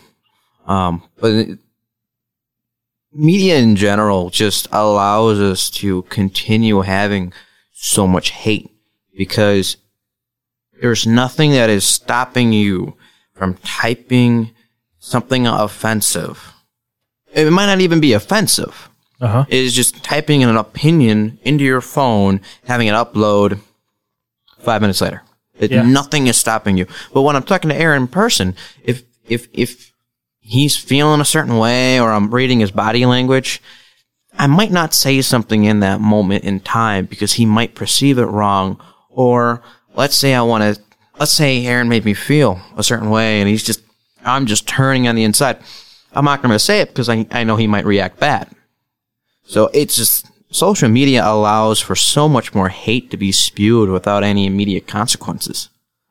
Um, 0.67 1.03
but 1.19 1.33
it- 1.33 1.59
media 3.13 3.57
in 3.59 3.77
general 3.77 4.31
just 4.31 4.69
allows 4.73 5.41
us 5.41 5.69
to 5.71 6.03
continue 6.03 6.81
having 6.83 7.33
so 7.73 8.07
much 8.07 8.31
hate 8.31 8.71
because 9.17 9.77
there's 10.81 11.07
nothing 11.07 11.53
that 11.53 11.71
is 11.71 11.85
stopping 11.85 12.53
you 12.53 12.95
from 13.35 13.55
typing 13.65 14.51
something 14.99 15.47
offensive. 15.47 16.53
It 17.33 17.51
might 17.51 17.67
not 17.67 17.81
even 17.81 18.01
be 18.01 18.13
offensive. 18.13 18.89
Uh-huh. 19.23 19.45
Is 19.49 19.73
just 19.73 20.03
typing 20.03 20.43
an 20.43 20.57
opinion 20.57 21.39
into 21.45 21.63
your 21.65 21.81
phone, 21.81 22.41
having 22.67 22.89
it 22.89 22.93
upload 22.93 23.61
five 24.59 24.81
minutes 24.81 25.01
later. 25.01 25.23
It, 25.59 25.71
Yeah. 25.71 25.83
Nothing 25.83 26.27
is 26.27 26.37
stopping 26.37 26.77
you. 26.77 26.87
But 27.15 27.23
when 27.23 27.37
I'm 27.37 27.45
talking 27.45 27.71
to 27.71 27.77
Aaron 27.77 28.03
in 28.03 28.09
person, 28.09 28.57
if 28.83 29.05
if 29.29 29.47
if 29.53 29.93
he's 30.41 30.77
feeling 30.77 31.21
a 31.21 31.25
certain 31.25 31.57
way 31.57 32.01
or 32.01 32.11
I'm 32.11 32.35
reading 32.35 32.59
his 32.61 32.73
body 32.73 33.07
language, 33.07 33.63
I 34.37 34.49
might 34.49 34.73
not 34.73 34.93
say 34.93 35.23
something 35.23 35.65
in 35.65 35.81
that 35.81 36.01
moment 36.01 36.43
in 36.45 36.59
time 36.61 37.07
because 37.07 37.35
he 37.35 37.47
might 37.47 37.77
perceive 37.77 38.19
it 38.19 38.27
wrong. 38.27 38.81
Or 39.09 39.63
let's 39.95 40.17
say 40.17 40.35
I 40.35 40.43
want 40.43 40.63
to, 40.77 40.83
let's 41.19 41.33
say 41.33 41.65
Aaron 41.65 41.89
made 41.89 42.05
me 42.05 42.15
feel 42.15 42.61
a 42.77 42.83
certain 42.83 43.11
way 43.11 43.41
and 43.41 43.49
he's 43.49 43.63
just, 43.63 43.83
I'm 44.25 44.47
just 44.47 44.67
turning 44.67 45.07
on 45.07 45.15
the 45.15 45.25
inside. 45.25 45.59
I'm 46.13 46.25
not 46.25 46.43
going 46.43 46.53
to 46.53 46.59
say 46.59 46.81
it 46.81 46.89
because 46.89 47.09
I, 47.09 47.27
I 47.31 47.45
know 47.45 47.57
he 47.57 47.67
might 47.67 47.85
react 47.85 48.19
bad. 48.19 48.49
So 49.45 49.71
it's 49.73 49.97
just, 49.97 50.27
social 50.51 50.89
media 50.89 51.25
allows 51.25 51.81
for 51.81 51.97
so 51.97 52.29
much 52.29 52.55
more 52.55 52.69
hate 52.69 53.11
to 53.11 53.17
be 53.17 53.33
spewed 53.33 53.89
without 53.89 54.23
any 54.23 54.47
immediate 54.47 54.87
consequences. 54.87 55.69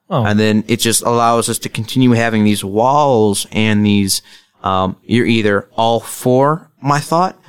Oh. 0.10 0.26
And 0.26 0.40
then 0.40 0.64
it 0.68 0.78
just 0.78 1.04
allows 1.04 1.48
us 1.48 1.58
to 1.60 1.70
continue 1.70 2.12
having 2.12 2.44
these 2.44 2.64
walls 2.64 3.48
and 3.52 3.86
these, 3.86 4.22
um, 4.64 4.98
you're 5.04 5.26
either 5.26 5.70
all 5.76 6.00
for 6.00 6.70
my 6.82 7.00
thought 7.00 7.40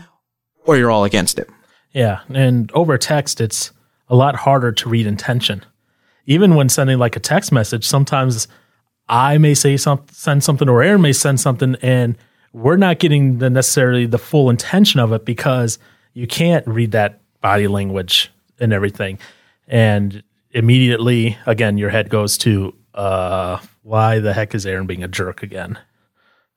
or 0.64 0.76
you're 0.76 0.90
all 0.90 1.04
against 1.04 1.38
it. 1.38 1.50
Yeah, 1.92 2.20
and 2.32 2.70
over 2.72 2.96
text, 2.96 3.40
it's 3.40 3.72
a 4.08 4.14
lot 4.14 4.36
harder 4.36 4.72
to 4.72 4.88
read 4.88 5.06
intention. 5.06 5.64
Even 6.26 6.54
when 6.54 6.68
sending 6.68 6.98
like 6.98 7.16
a 7.16 7.20
text 7.20 7.50
message, 7.52 7.84
sometimes 7.84 8.46
I 9.08 9.38
may 9.38 9.54
say 9.54 9.76
some, 9.76 10.04
send 10.10 10.44
something, 10.44 10.68
or 10.68 10.82
Aaron 10.82 11.02
may 11.02 11.12
send 11.12 11.40
something, 11.40 11.76
and 11.82 12.16
we're 12.52 12.76
not 12.76 12.98
getting 12.98 13.38
the 13.38 13.50
necessarily 13.50 14.06
the 14.06 14.18
full 14.18 14.50
intention 14.50 15.00
of 15.00 15.12
it 15.12 15.24
because 15.24 15.78
you 16.14 16.26
can't 16.26 16.66
read 16.66 16.92
that 16.92 17.20
body 17.40 17.66
language 17.66 18.30
and 18.60 18.72
everything, 18.72 19.18
and 19.66 20.22
immediately, 20.52 21.38
again, 21.46 21.78
your 21.78 21.90
head 21.90 22.08
goes 22.08 22.38
to, 22.38 22.74
uh, 22.94 23.58
why 23.82 24.18
the 24.18 24.32
heck 24.32 24.54
is 24.54 24.66
Aaron 24.66 24.86
being 24.86 25.02
a 25.02 25.08
jerk 25.08 25.42
again? 25.42 25.78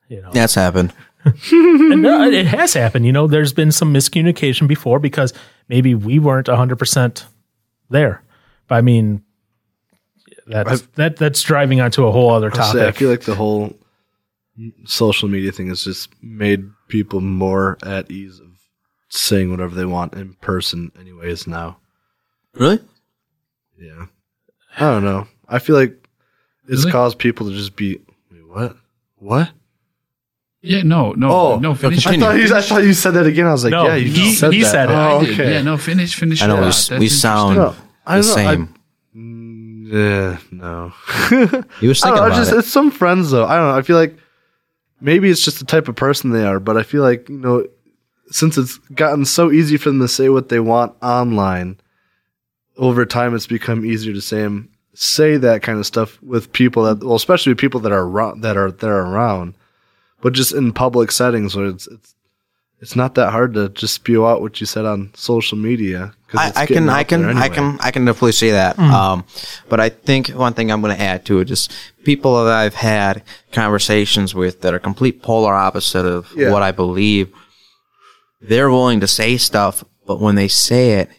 You 0.07 0.21
know, 0.21 0.31
That's 0.31 0.55
happened. 0.55 0.93
and 1.51 2.01
no, 2.01 2.29
it 2.29 2.45
has 2.45 2.73
happened. 2.73 3.05
You 3.05 3.11
know, 3.11 3.25
there's 3.25 3.53
been 3.53 3.71
some 3.71 3.93
miscommunication 3.93 4.67
before 4.67 4.99
because 4.99 5.33
maybe 5.67 5.95
we 5.95 6.19
weren't 6.19 6.47
100% 6.47 7.23
there. 7.89 8.21
But 8.67 8.75
I 8.75 8.81
mean, 8.81 9.23
that's, 10.45 10.81
that, 10.95 11.17
that's 11.17 11.41
driving 11.41 11.81
onto 11.81 12.05
a 12.05 12.11
whole 12.11 12.31
other 12.31 12.51
topic. 12.51 12.79
say, 12.79 12.87
I 12.87 12.91
feel 12.91 13.09
like 13.09 13.21
the 13.21 13.33
whole 13.33 13.75
social 14.85 15.27
media 15.29 15.51
thing 15.51 15.67
has 15.69 15.83
just 15.83 16.09
made 16.23 16.63
people 16.87 17.21
more 17.21 17.77
at 17.83 18.09
ease 18.09 18.39
of 18.39 18.47
saying 19.09 19.51
whatever 19.51 19.75
they 19.75 19.85
want 19.85 20.13
in 20.13 20.33
person, 20.35 20.91
anyways. 20.99 21.45
Now, 21.47 21.77
Really? 22.53 22.79
yeah, 23.79 24.05
I 24.77 24.79
don't 24.91 25.03
know. 25.03 25.27
I 25.47 25.59
feel 25.59 25.75
like 25.75 26.07
it's 26.67 26.81
Really? 26.81 26.91
caused 26.91 27.19
people 27.19 27.47
to 27.49 27.53
just 27.55 27.75
be 27.75 27.99
wait, 28.31 28.47
what, 28.47 28.77
what? 29.17 29.51
Yeah, 30.61 30.81
no, 30.81 31.11
no, 31.11 31.29
Oh, 31.31 31.59
no. 31.59 31.75
Finish. 31.75 32.07
I 32.07 32.17
thought, 32.17 32.37
you, 32.37 32.55
I 32.55 32.61
thought 32.61 32.83
you 32.83 32.93
said 32.93 33.11
that 33.11 33.27
again. 33.27 33.45
I 33.45 33.51
was 33.51 33.63
like, 33.63 33.69
No, 33.71 33.85
yeah, 33.85 33.95
you 33.95 34.07
he- 34.09 34.13
just 34.29 34.39
said 34.39 34.51
he 34.51 34.61
that. 34.63 34.71
said 34.71 34.89
it. 34.89 34.93
Oh, 34.95 35.17
okay. 35.21 35.53
Yeah, 35.53 35.61
no. 35.61 35.77
Finish. 35.77 36.15
Finish. 36.15 36.41
I 36.41 36.47
know 36.47 36.55
your 36.55 36.61
we, 36.63 36.71
thought. 36.71 36.75
s- 36.75 36.87
That's 36.87 36.99
we 36.99 37.07
sound 37.09 37.55
No, 37.57 37.75
I 38.05 38.17
the 38.19 38.23
don't 38.23 38.35
know, 38.35 38.41
I- 38.49 38.55
same. 38.55 38.75
Mm, 39.15 39.61
Yeah, 39.93 40.37
no. 40.51 40.93
he 41.79 41.87
was 41.87 42.01
I 42.01 42.07
thinking 42.07 42.15
don't 42.15 42.15
know, 42.15 42.25
about 42.25 42.35
just 42.35 42.51
it. 42.51 42.57
it's 42.57 42.67
some 42.67 42.89
friends 42.89 43.29
though. 43.29 43.45
I 43.45 43.57
don't 43.57 43.67
know. 43.67 43.77
I 43.77 43.83
feel 43.83 43.95
like 43.97 44.17
maybe 45.01 45.29
it's 45.29 45.43
just 45.43 45.59
the 45.59 45.65
type 45.65 45.87
of 45.87 45.95
person 45.95 46.31
they 46.31 46.45
are, 46.45 46.59
but 46.59 46.77
I 46.77 46.83
feel 46.83 47.03
like 47.03 47.29
you 47.29 47.37
know, 47.37 47.65
since 48.27 48.57
it's 48.57 48.77
gotten 48.93 49.25
so 49.25 49.51
easy 49.51 49.77
for 49.77 49.89
them 49.89 49.99
to 49.99 50.07
say 50.07 50.29
what 50.29 50.49
they 50.49 50.59
want 50.59 50.95
online, 51.01 51.77
over 52.77 53.05
time 53.05 53.35
it's 53.35 53.47
become 53.47 53.85
easier 53.85 54.13
to 54.13 54.21
say 54.21 54.43
'em- 54.43 54.69
say 54.93 55.37
that 55.37 55.61
kind 55.61 55.77
of 55.77 55.85
stuff 55.85 56.21
with 56.23 56.51
people 56.53 56.83
that, 56.83 57.03
well, 57.03 57.15
especially 57.15 57.53
people 57.55 57.79
that 57.81 57.91
are 57.91 58.35
that 58.39 58.57
are 58.57 58.71
that 58.71 58.89
are 58.89 59.05
around, 59.05 59.55
but 60.21 60.33
just 60.33 60.53
in 60.53 60.71
public 60.73 61.11
settings 61.11 61.55
where 61.55 61.67
it's 61.67 61.87
it's 61.87 62.14
it's 62.85 62.95
not 62.95 63.15
that 63.15 63.31
hard 63.31 63.55
to 63.55 63.69
just 63.69 63.95
spew 63.95 64.27
out 64.27 64.41
what 64.41 64.59
you 64.61 64.67
said 64.67 64.85
on 64.85 65.09
social 65.15 65.57
media. 65.57 66.13
'cause 66.27 66.39
I, 66.39 66.47
it's 66.49 66.57
I 66.57 66.65
getting 66.67 66.83
can, 66.83 66.89
I 66.89 67.03
can, 67.03 67.21
there 67.23 67.35
I 67.35 67.49
can, 67.49 67.77
I 67.81 67.89
can 67.89 68.05
definitely 68.05 68.33
say 68.33 68.51
that. 68.51 68.77
Um, 68.77 69.23
but 69.69 69.79
I 69.79 69.89
think 69.89 70.27
one 70.29 70.53
thing 70.53 70.71
I'm 70.71 70.81
going 70.81 70.95
to 70.95 71.01
add 71.01 71.25
to 71.25 71.39
it 71.39 71.49
is 71.49 71.67
people 72.03 72.45
that 72.45 72.53
I've 72.53 72.75
had 72.75 73.23
conversations 73.51 74.35
with 74.35 74.61
that 74.61 74.71
are 74.75 74.77
complete 74.79 75.23
polar 75.23 75.55
opposite 75.55 76.05
of 76.05 76.31
Yeah. 76.35 76.51
what 76.51 76.61
I 76.61 76.71
believe. 76.71 77.33
They're 78.39 78.69
willing 78.69 78.99
to 78.99 79.07
say 79.07 79.37
stuff, 79.37 79.83
but 80.05 80.19
when 80.21 80.35
they 80.35 80.47
say 80.47 80.99
it, 80.99 81.09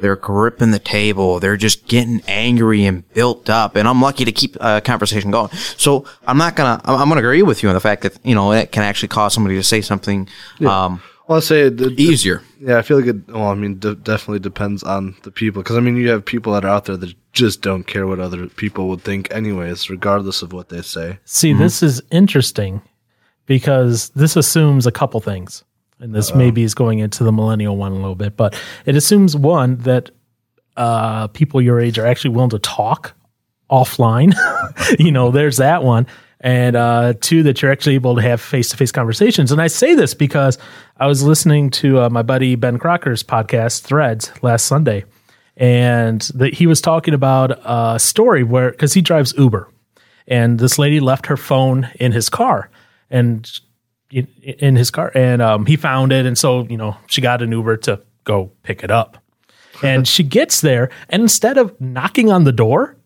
they're 0.00 0.16
gripping 0.16 0.70
the 0.70 0.78
table. 0.78 1.40
They're 1.40 1.56
just 1.56 1.86
getting 1.88 2.20
angry 2.26 2.84
and 2.84 3.08
built 3.14 3.48
up. 3.50 3.76
And 3.76 3.86
I'm 3.88 4.00
lucky 4.00 4.24
to 4.24 4.32
keep 4.32 4.56
a 4.60 4.80
conversation 4.80 5.30
going. 5.30 5.50
So 5.76 6.04
I'm 6.26 6.38
not 6.38 6.56
gonna, 6.56 6.80
I'm, 6.84 7.00
I'm 7.02 7.08
gonna 7.08 7.20
agree 7.20 7.42
with 7.42 7.62
you 7.62 7.68
on 7.68 7.74
the 7.74 7.80
fact 7.80 8.02
that, 8.02 8.18
you 8.24 8.34
know, 8.34 8.52
it 8.52 8.72
can 8.72 8.82
actually 8.82 9.08
cause 9.08 9.34
somebody 9.34 9.56
to 9.56 9.62
say 9.62 9.80
something, 9.80 10.28
um, 10.66 11.02
Well, 11.28 11.38
I 11.38 11.40
say 11.40 11.62
it, 11.62 11.80
it- 11.80 11.98
easier. 12.00 12.42
Yeah, 12.62 12.76
I 12.76 12.82
feel 12.82 12.98
like 12.98 13.06
it. 13.06 13.28
Well, 13.28 13.44
I 13.48 13.54
mean, 13.54 13.78
de- 13.78 13.94
definitely 13.94 14.40
depends 14.40 14.82
on 14.82 15.16
the 15.22 15.30
people. 15.30 15.62
Because 15.62 15.76
I 15.78 15.80
mean, 15.80 15.96
you 15.96 16.10
have 16.10 16.24
people 16.26 16.52
that 16.52 16.64
are 16.64 16.68
out 16.68 16.84
there 16.84 16.96
that 16.98 17.14
just 17.32 17.62
don't 17.62 17.84
care 17.84 18.06
what 18.06 18.18
other 18.20 18.48
people 18.48 18.88
would 18.88 19.00
think, 19.02 19.32
anyways, 19.32 19.88
regardless 19.88 20.42
of 20.42 20.52
what 20.52 20.68
they 20.68 20.82
say. 20.82 21.18
See, 21.24 21.54
this 21.54 21.82
is 21.82 22.02
interesting 22.10 22.82
because 23.46 24.10
this 24.10 24.36
assumes 24.36 24.86
a 24.86 24.92
couple 24.92 25.20
things. 25.20 25.64
And 26.00 26.14
this 26.14 26.34
maybe 26.34 26.62
is 26.62 26.74
going 26.74 26.98
into 26.98 27.24
the 27.24 27.32
millennial 27.32 27.76
one 27.76 27.92
a 27.92 27.96
little 27.96 28.14
bit, 28.14 28.36
but 28.36 28.58
it 28.86 28.96
assumes 28.96 29.36
one 29.36 29.76
that 29.78 30.10
uh, 30.76 31.26
people 31.28 31.60
your 31.60 31.78
age 31.78 31.98
are 31.98 32.06
actually 32.06 32.30
willing 32.30 32.50
to 32.50 32.58
talk 32.58 33.14
offline. 33.70 34.34
you 34.98 35.12
know, 35.12 35.30
there's 35.30 35.58
that 35.58 35.82
one. 35.82 36.06
And 36.40 36.74
uh, 36.74 37.14
two, 37.20 37.42
that 37.42 37.60
you're 37.60 37.70
actually 37.70 37.96
able 37.96 38.16
to 38.16 38.22
have 38.22 38.40
face 38.40 38.70
to 38.70 38.76
face 38.78 38.92
conversations. 38.92 39.52
And 39.52 39.60
I 39.60 39.66
say 39.66 39.94
this 39.94 40.14
because 40.14 40.56
I 40.96 41.06
was 41.06 41.22
listening 41.22 41.68
to 41.70 42.00
uh, 42.00 42.08
my 42.08 42.22
buddy 42.22 42.54
Ben 42.54 42.78
Crocker's 42.78 43.22
podcast, 43.22 43.82
Threads, 43.82 44.32
last 44.40 44.64
Sunday. 44.64 45.04
And 45.58 46.22
the, 46.34 46.48
he 46.48 46.66
was 46.66 46.80
talking 46.80 47.12
about 47.12 47.60
a 47.62 47.98
story 47.98 48.42
where, 48.42 48.70
because 48.70 48.94
he 48.94 49.02
drives 49.02 49.34
Uber, 49.36 49.68
and 50.26 50.58
this 50.58 50.78
lady 50.78 50.98
left 50.98 51.26
her 51.26 51.36
phone 51.36 51.90
in 51.96 52.12
his 52.12 52.30
car. 52.30 52.70
And 53.10 53.50
in, 54.10 54.26
in 54.42 54.76
his 54.76 54.90
car. 54.90 55.10
And 55.14 55.40
um, 55.42 55.66
he 55.66 55.76
found 55.76 56.12
it. 56.12 56.26
And 56.26 56.36
so 56.36 56.64
you 56.64 56.76
know 56.76 56.96
she 57.06 57.20
got 57.20 57.42
an 57.42 57.52
uber 57.52 57.76
to 57.78 58.00
go 58.24 58.52
pick 58.62 58.82
it 58.84 58.90
up. 58.90 59.18
And 59.82 60.06
she 60.06 60.22
gets 60.22 60.60
there 60.60 60.90
and 61.08 61.22
instead 61.22 61.56
of 61.56 61.78
knocking 61.80 62.30
on 62.30 62.44
the 62.44 62.52
door 62.52 62.96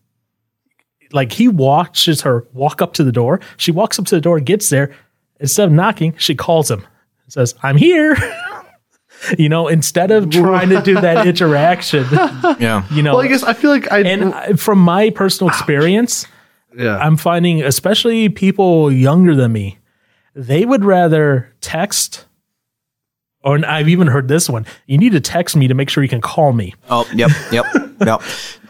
like 1.13 1.31
he 1.31 1.47
watches 1.47 2.21
her 2.23 2.45
walk 2.53 2.81
up 2.81 2.93
to 2.93 3.03
the 3.03 3.11
door. 3.11 3.39
She 3.57 3.71
walks 3.71 3.97
up 3.99 4.05
to 4.07 4.15
the 4.15 4.21
door 4.21 4.39
gets 4.39 4.69
there. 4.69 4.93
Instead 5.39 5.67
of 5.67 5.73
knocking 5.73 6.15
she 6.17 6.35
calls 6.35 6.69
him 6.71 6.79
and 7.23 7.33
says 7.33 7.55
i'm 7.63 7.77
here. 7.77 8.15
You 9.39 9.47
know 9.47 9.69
instead 9.69 10.11
of 10.11 10.29
trying 10.29 10.69
to 10.69 10.81
do 10.81 10.95
that 10.99 11.25
interaction 11.31 12.05
Yeah. 12.59 12.85
you 12.91 13.01
know. 13.01 13.13
Well, 13.15 13.21
I 13.23 13.27
guess 13.27 13.43
I 13.43 13.53
feel 13.53 13.71
like 13.71 13.89
I. 13.91 13.99
and 14.01 14.33
I- 14.33 14.53
from 14.53 14.77
my 14.77 15.09
personal 15.09 15.49
experience 15.49 16.27
yeah, 16.77 16.97
I'm 16.97 17.15
finding, 17.15 17.63
especially 17.63 18.27
people 18.27 18.91
younger 18.91 19.33
than 19.33 19.53
me, 19.53 19.79
they 20.35 20.65
would 20.65 20.83
rather 20.85 21.51
text. 21.61 22.25
Or 23.43 23.63
I've 23.65 23.89
even 23.89 24.07
heard 24.07 24.27
this 24.27 24.49
one. 24.49 24.65
You 24.87 24.97
need 24.97 25.11
to 25.11 25.19
text 25.19 25.55
me 25.55 25.67
to 25.67 25.73
make 25.73 25.89
sure 25.89 26.03
you 26.03 26.09
can 26.09 26.21
call 26.21 26.51
me. 26.51 26.73
Oh, 26.89 27.07
yep, 27.13 27.29
yep, 27.51 27.65
yep. 28.05 28.21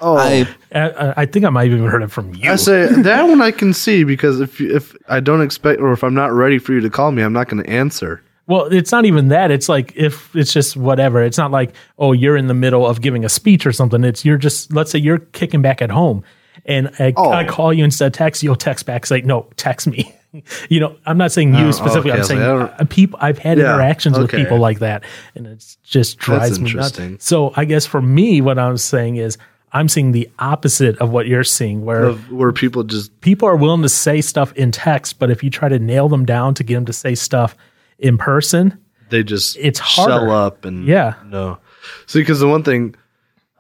Oh. 0.02 0.18
I, 0.18 0.48
I, 0.74 1.14
I 1.18 1.26
think 1.26 1.46
I 1.46 1.50
might 1.50 1.70
have 1.70 1.78
even 1.78 1.90
heard 1.90 2.04
it 2.04 2.12
from 2.12 2.36
you. 2.36 2.52
I 2.52 2.58
say 2.58 2.88
that 2.88 3.24
one 3.24 3.42
I 3.42 3.52
can 3.52 3.74
see 3.74 4.04
because 4.04 4.42
if 4.42 4.60
if 4.60 4.96
I 5.08 5.22
don't 5.22 5.42
expect 5.42 5.80
or 5.82 5.94
if 5.94 6.04
I'm 6.04 6.14
not 6.14 6.34
ready 6.34 6.60
for 6.60 6.74
you 6.74 6.82
to 6.82 6.90
call 6.90 7.12
me, 7.12 7.24
I'm 7.24 7.34
not 7.34 7.48
going 7.48 7.64
to 7.64 7.70
answer. 7.70 8.22
Well, 8.48 8.66
it's 8.66 8.92
not 8.92 9.06
even 9.06 9.30
that. 9.30 9.50
It's 9.50 9.70
like 9.70 9.96
if 9.96 10.36
it's 10.36 10.54
just 10.54 10.78
whatever. 10.78 11.24
It's 11.24 11.38
not 11.38 11.52
like 11.52 11.74
oh, 11.98 12.12
you're 12.12 12.38
in 12.38 12.48
the 12.48 12.54
middle 12.54 12.86
of 12.86 13.02
giving 13.02 13.26
a 13.26 13.30
speech 13.30 13.66
or 13.66 13.72
something. 13.72 14.04
It's 14.04 14.26
you're 14.26 14.38
just 14.38 14.74
let's 14.74 14.92
say 14.92 15.00
you're 15.00 15.20
kicking 15.20 15.62
back 15.62 15.82
at 15.82 15.90
home, 15.90 16.24
and 16.66 16.90
I, 17.00 17.14
Oh. 17.16 17.32
I 17.32 17.46
call 17.46 17.74
you 17.74 17.84
instead 17.84 18.08
of 18.08 18.14
text. 18.14 18.44
You'll 18.44 18.56
text 18.56 18.86
back 18.86 19.06
say 19.06 19.22
no, 19.22 19.48
text 19.58 19.88
me. 19.88 20.14
you 20.70 20.80
know, 20.80 20.96
I'm 21.06 21.18
not 21.18 21.32
saying 21.32 21.54
you 21.56 21.68
Oh, 21.68 21.72
specifically. 21.72 22.12
okay, 22.12 22.20
I'm 22.20 22.26
saying 22.26 22.42
like, 22.42 22.72
I 22.72 22.76
uh, 22.82 22.86
people. 22.90 23.20
I've 23.22 23.38
had 23.38 23.58
Yeah, 23.58 23.74
interactions 23.74 24.18
with 24.20 24.32
people 24.32 24.58
like 24.60 24.80
that, 24.80 25.04
and 25.36 25.48
it's 25.48 25.78
just 25.84 26.18
drives 26.18 26.60
me 26.60 26.74
nuts. 26.74 27.00
So 27.20 27.54
I 27.56 27.66
guess 27.66 27.86
for 27.86 28.02
me, 28.02 28.42
what 28.42 28.58
I'm 28.60 28.78
saying 28.78 29.16
is. 29.18 29.38
I'm 29.74 29.90
seeing 29.90 30.14
the 30.14 30.30
opposite 30.40 30.98
of 31.00 31.10
what 31.10 31.28
you're 31.28 31.44
seeing, 31.44 31.84
where 31.84 32.06
Of 32.06 32.32
where 32.32 32.54
people 32.54 32.84
just 32.86 33.20
people 33.20 33.46
are 33.50 33.58
willing 33.58 33.82
to 33.82 33.90
say 33.90 34.22
stuff 34.22 34.54
in 34.54 34.72
text, 34.72 35.20
but 35.20 35.30
if 35.30 35.44
you 35.44 35.50
try 35.50 35.68
to 35.68 35.80
nail 35.80 36.08
them 36.08 36.24
down 36.24 36.54
to 36.54 36.64
get 36.64 36.76
them 36.76 36.86
to 36.86 36.94
say 36.94 37.14
stuff 37.14 37.58
in 38.00 38.18
person, 38.18 38.78
they 39.10 39.22
just 39.22 39.58
It's 39.60 39.84
shell 39.84 40.08
harder. 40.30 40.32
up 40.32 40.64
and 40.64 40.88
Yeah. 40.88 41.16
no. 41.26 41.58
See, 42.06 42.20
because 42.22 42.40
the 42.40 42.48
one 42.48 42.64
thing, 42.64 42.96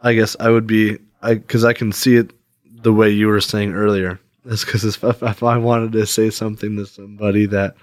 I 0.03 0.14
guess 0.14 0.38
I 0.39 0.51
would 0.51 0.66
be, 0.66 0.99
I 1.22 1.34
because 1.34 1.66
I 1.66 1.74
can 1.74 1.91
see 1.91 2.16
it 2.16 2.32
the 2.86 2.93
way 2.93 3.09
you 3.09 3.27
were 3.27 3.41
saying 3.41 3.73
earlier. 3.73 4.19
Is 4.45 4.63
because 4.63 4.86
if, 4.86 5.03
if 5.03 5.41
I 5.41 5.57
wanted 5.57 5.91
to 5.93 6.05
say 6.05 6.29
something 6.29 6.77
to 6.77 6.86
somebody 6.86 7.47
that 7.47 7.75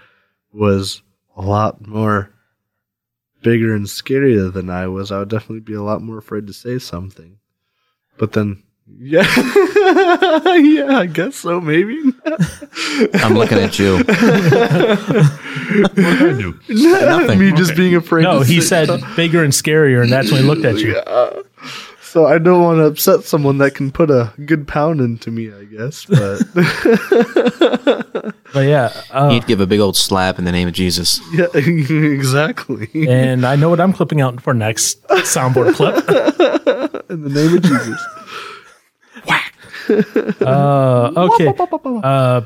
was 0.52 1.02
a 1.36 1.42
lot 1.42 1.84
more 1.84 2.30
bigger 3.42 3.74
and 3.74 3.86
scarier 3.86 4.52
than 4.52 4.70
I 4.70 4.86
was, 4.86 5.10
I 5.10 5.18
would 5.18 5.28
definitely 5.28 5.60
be 5.60 5.74
a 5.74 5.82
lot 5.82 6.02
more 6.02 6.18
afraid 6.18 6.46
to 6.46 6.52
say 6.52 6.78
something. 6.78 7.38
But 8.16 8.30
then, 8.32 8.62
yeah, 8.86 9.22
yeah, 10.56 10.98
I 10.98 11.08
guess 11.12 11.34
so. 11.34 11.60
Maybe 11.60 11.98
I'm 13.14 13.34
looking 13.34 13.58
at 13.58 13.80
you. 13.80 13.96
What 13.96 14.06
did 15.96 16.06
I 16.06 16.38
do? 16.38 16.60
Nothing. 16.68 17.40
me 17.40 17.52
just 17.54 17.74
being 17.74 17.96
afraid. 17.96 18.22
no, 18.22 18.38
to 18.38 18.44
he 18.44 18.60
say 18.60 18.86
said 18.86 19.00
bigger 19.16 19.42
and 19.42 19.52
scarier, 19.52 20.00
and 20.00 20.12
that's 20.12 20.30
when 20.30 20.42
he 20.42 20.46
looked 20.46 20.64
at 20.64 20.78
you. 20.78 20.94
So 22.12 22.26
I 22.26 22.36
don't 22.36 22.62
want 22.62 22.76
to 22.76 22.84
upset 22.84 23.24
someone 23.24 23.56
that 23.56 23.74
can 23.74 23.90
put 23.90 24.10
a 24.10 24.34
good 24.44 24.68
pound 24.68 25.00
into 25.00 25.30
me, 25.30 25.50
I 25.50 25.64
guess. 25.64 26.04
But 26.04 26.42
But 28.52 28.66
yeah, 28.66 28.92
uh, 29.10 29.30
He'd 29.30 29.46
give 29.46 29.62
a 29.62 29.66
big 29.66 29.80
old 29.80 29.96
slap 29.96 30.38
in 30.38 30.44
the 30.44 30.52
name 30.52 30.68
of 30.68 30.74
Jesus. 30.74 31.22
yeah, 31.32 31.46
exactly. 31.54 32.90
and 33.08 33.46
I 33.46 33.56
know 33.56 33.70
what 33.70 33.80
I'm 33.80 33.94
clipping 33.94 34.20
out 34.20 34.42
for 34.42 34.52
next 34.52 35.02
soundboard 35.08 35.74
clip. 35.74 35.96
In 37.08 37.22
the 37.22 37.30
name 37.30 37.56
of 37.56 37.62
Jesus. 37.62 37.98
Uh, 40.42 41.12
okay, 41.16 41.54
uh, 42.04 42.42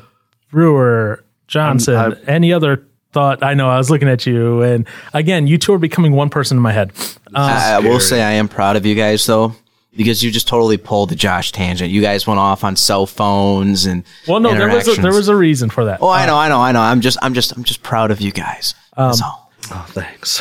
Brewer 0.49 1.25
Johnson. 1.47 1.95
I'm- 1.95 2.11
I'm- 2.13 2.21
any 2.25 2.53
other 2.53 2.87
thought? 3.17 3.41
I 3.41 3.55
know 3.55 3.67
I 3.67 3.77
was 3.77 3.89
looking 3.89 4.07
at 4.07 4.27
you, 4.27 4.61
and 4.61 4.87
again, 5.11 5.47
you 5.47 5.57
two 5.57 5.73
are 5.73 5.79
becoming 5.79 6.11
one 6.11 6.29
person 6.29 6.55
in 6.55 6.61
my 6.61 6.71
head. 6.71 6.91
I, 7.33 7.73
I 7.73 7.79
will 7.79 7.99
say 7.99 8.21
I 8.21 8.33
am 8.33 8.47
proud 8.47 8.75
of 8.75 8.85
you 8.85 8.93
guys 8.93 9.25
though, 9.25 9.55
because 9.95 10.23
you 10.23 10.29
just 10.29 10.47
totally 10.47 10.77
pulled 10.77 11.09
the 11.09 11.15
Josh 11.15 11.51
tangent. 11.51 11.89
You 11.89 11.99
guys 12.01 12.27
went 12.27 12.39
off 12.39 12.63
on 12.63 12.75
cell 12.75 13.07
phones 13.07 13.87
and 13.87 14.03
Well, 14.27 14.39
no, 14.39 14.53
there 14.53 14.69
was 14.69 14.87
a, 14.87 15.01
there 15.01 15.13
was 15.13 15.29
a 15.29 15.35
reason 15.35 15.71
for 15.71 15.85
that. 15.85 15.99
Oh, 15.99 16.09
I 16.09 16.27
know, 16.27 16.37
I 16.37 16.47
know, 16.47 16.59
I 16.59 16.71
know. 16.71 16.79
I'm 16.81 17.01
just, 17.01 17.17
I'm 17.23 17.33
just, 17.33 17.57
I'm 17.57 17.63
just 17.63 17.81
proud 17.81 18.11
of 18.11 18.21
you 18.21 18.31
guys. 18.31 18.75
Um, 18.95 19.07
That's 19.09 19.21
all. 19.23 19.51
Oh, 19.71 19.85
thanks. 19.89 20.39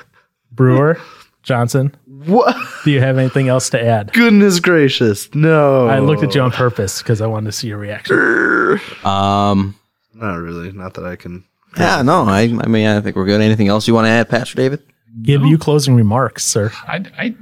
Brewer 0.50 1.00
Johnson. 1.44 1.94
what? 2.04 2.56
Do 2.84 2.90
you 2.90 3.00
have 3.00 3.16
anything 3.16 3.46
else 3.46 3.70
to 3.70 3.80
add? 3.82 4.12
Goodness 4.12 4.58
gracious. 4.58 5.32
No. 5.36 5.86
I 5.86 6.00
looked 6.00 6.24
at 6.24 6.34
you 6.34 6.40
on 6.40 6.50
purpose 6.50 7.00
because 7.00 7.20
I 7.20 7.28
wanted 7.28 7.46
to 7.46 7.52
see 7.52 7.68
your 7.68 7.78
reaction. 7.78 8.80
Um, 9.04 9.76
Not 10.14 10.34
really. 10.34 10.72
Not 10.72 10.94
that 10.94 11.04
I 11.04 11.14
can. 11.14 11.44
Yeah, 11.78 12.02
no, 12.02 12.24
I, 12.24 12.40
I 12.42 12.66
mean, 12.66 12.86
I 12.86 13.00
think 13.00 13.16
we're 13.16 13.24
good. 13.24 13.40
Anything 13.40 13.68
else 13.68 13.86
you 13.88 13.94
want 13.94 14.06
to 14.06 14.10
add, 14.10 14.28
Pastor 14.28 14.56
David? 14.56 14.82
Give 15.22 15.42
you 15.44 15.58
closing 15.58 15.94
remarks, 15.94 16.44
sir. 16.44 16.70
I, 16.86 17.04
I, 17.18 17.34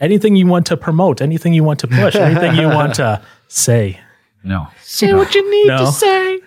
Anything 0.00 0.36
you 0.36 0.46
want 0.46 0.66
to 0.66 0.76
promote, 0.76 1.20
anything 1.20 1.52
you 1.52 1.64
want 1.64 1.80
to 1.80 1.88
push, 1.88 2.14
anything 2.28 2.56
you 2.56 2.68
want 2.68 2.94
to 2.96 3.20
say. 3.48 4.00
no. 4.44 4.68
Say 4.82 5.12
what 5.12 5.34
you 5.34 5.50
need 5.50 5.68
to 5.76 5.86
say. 5.88 6.40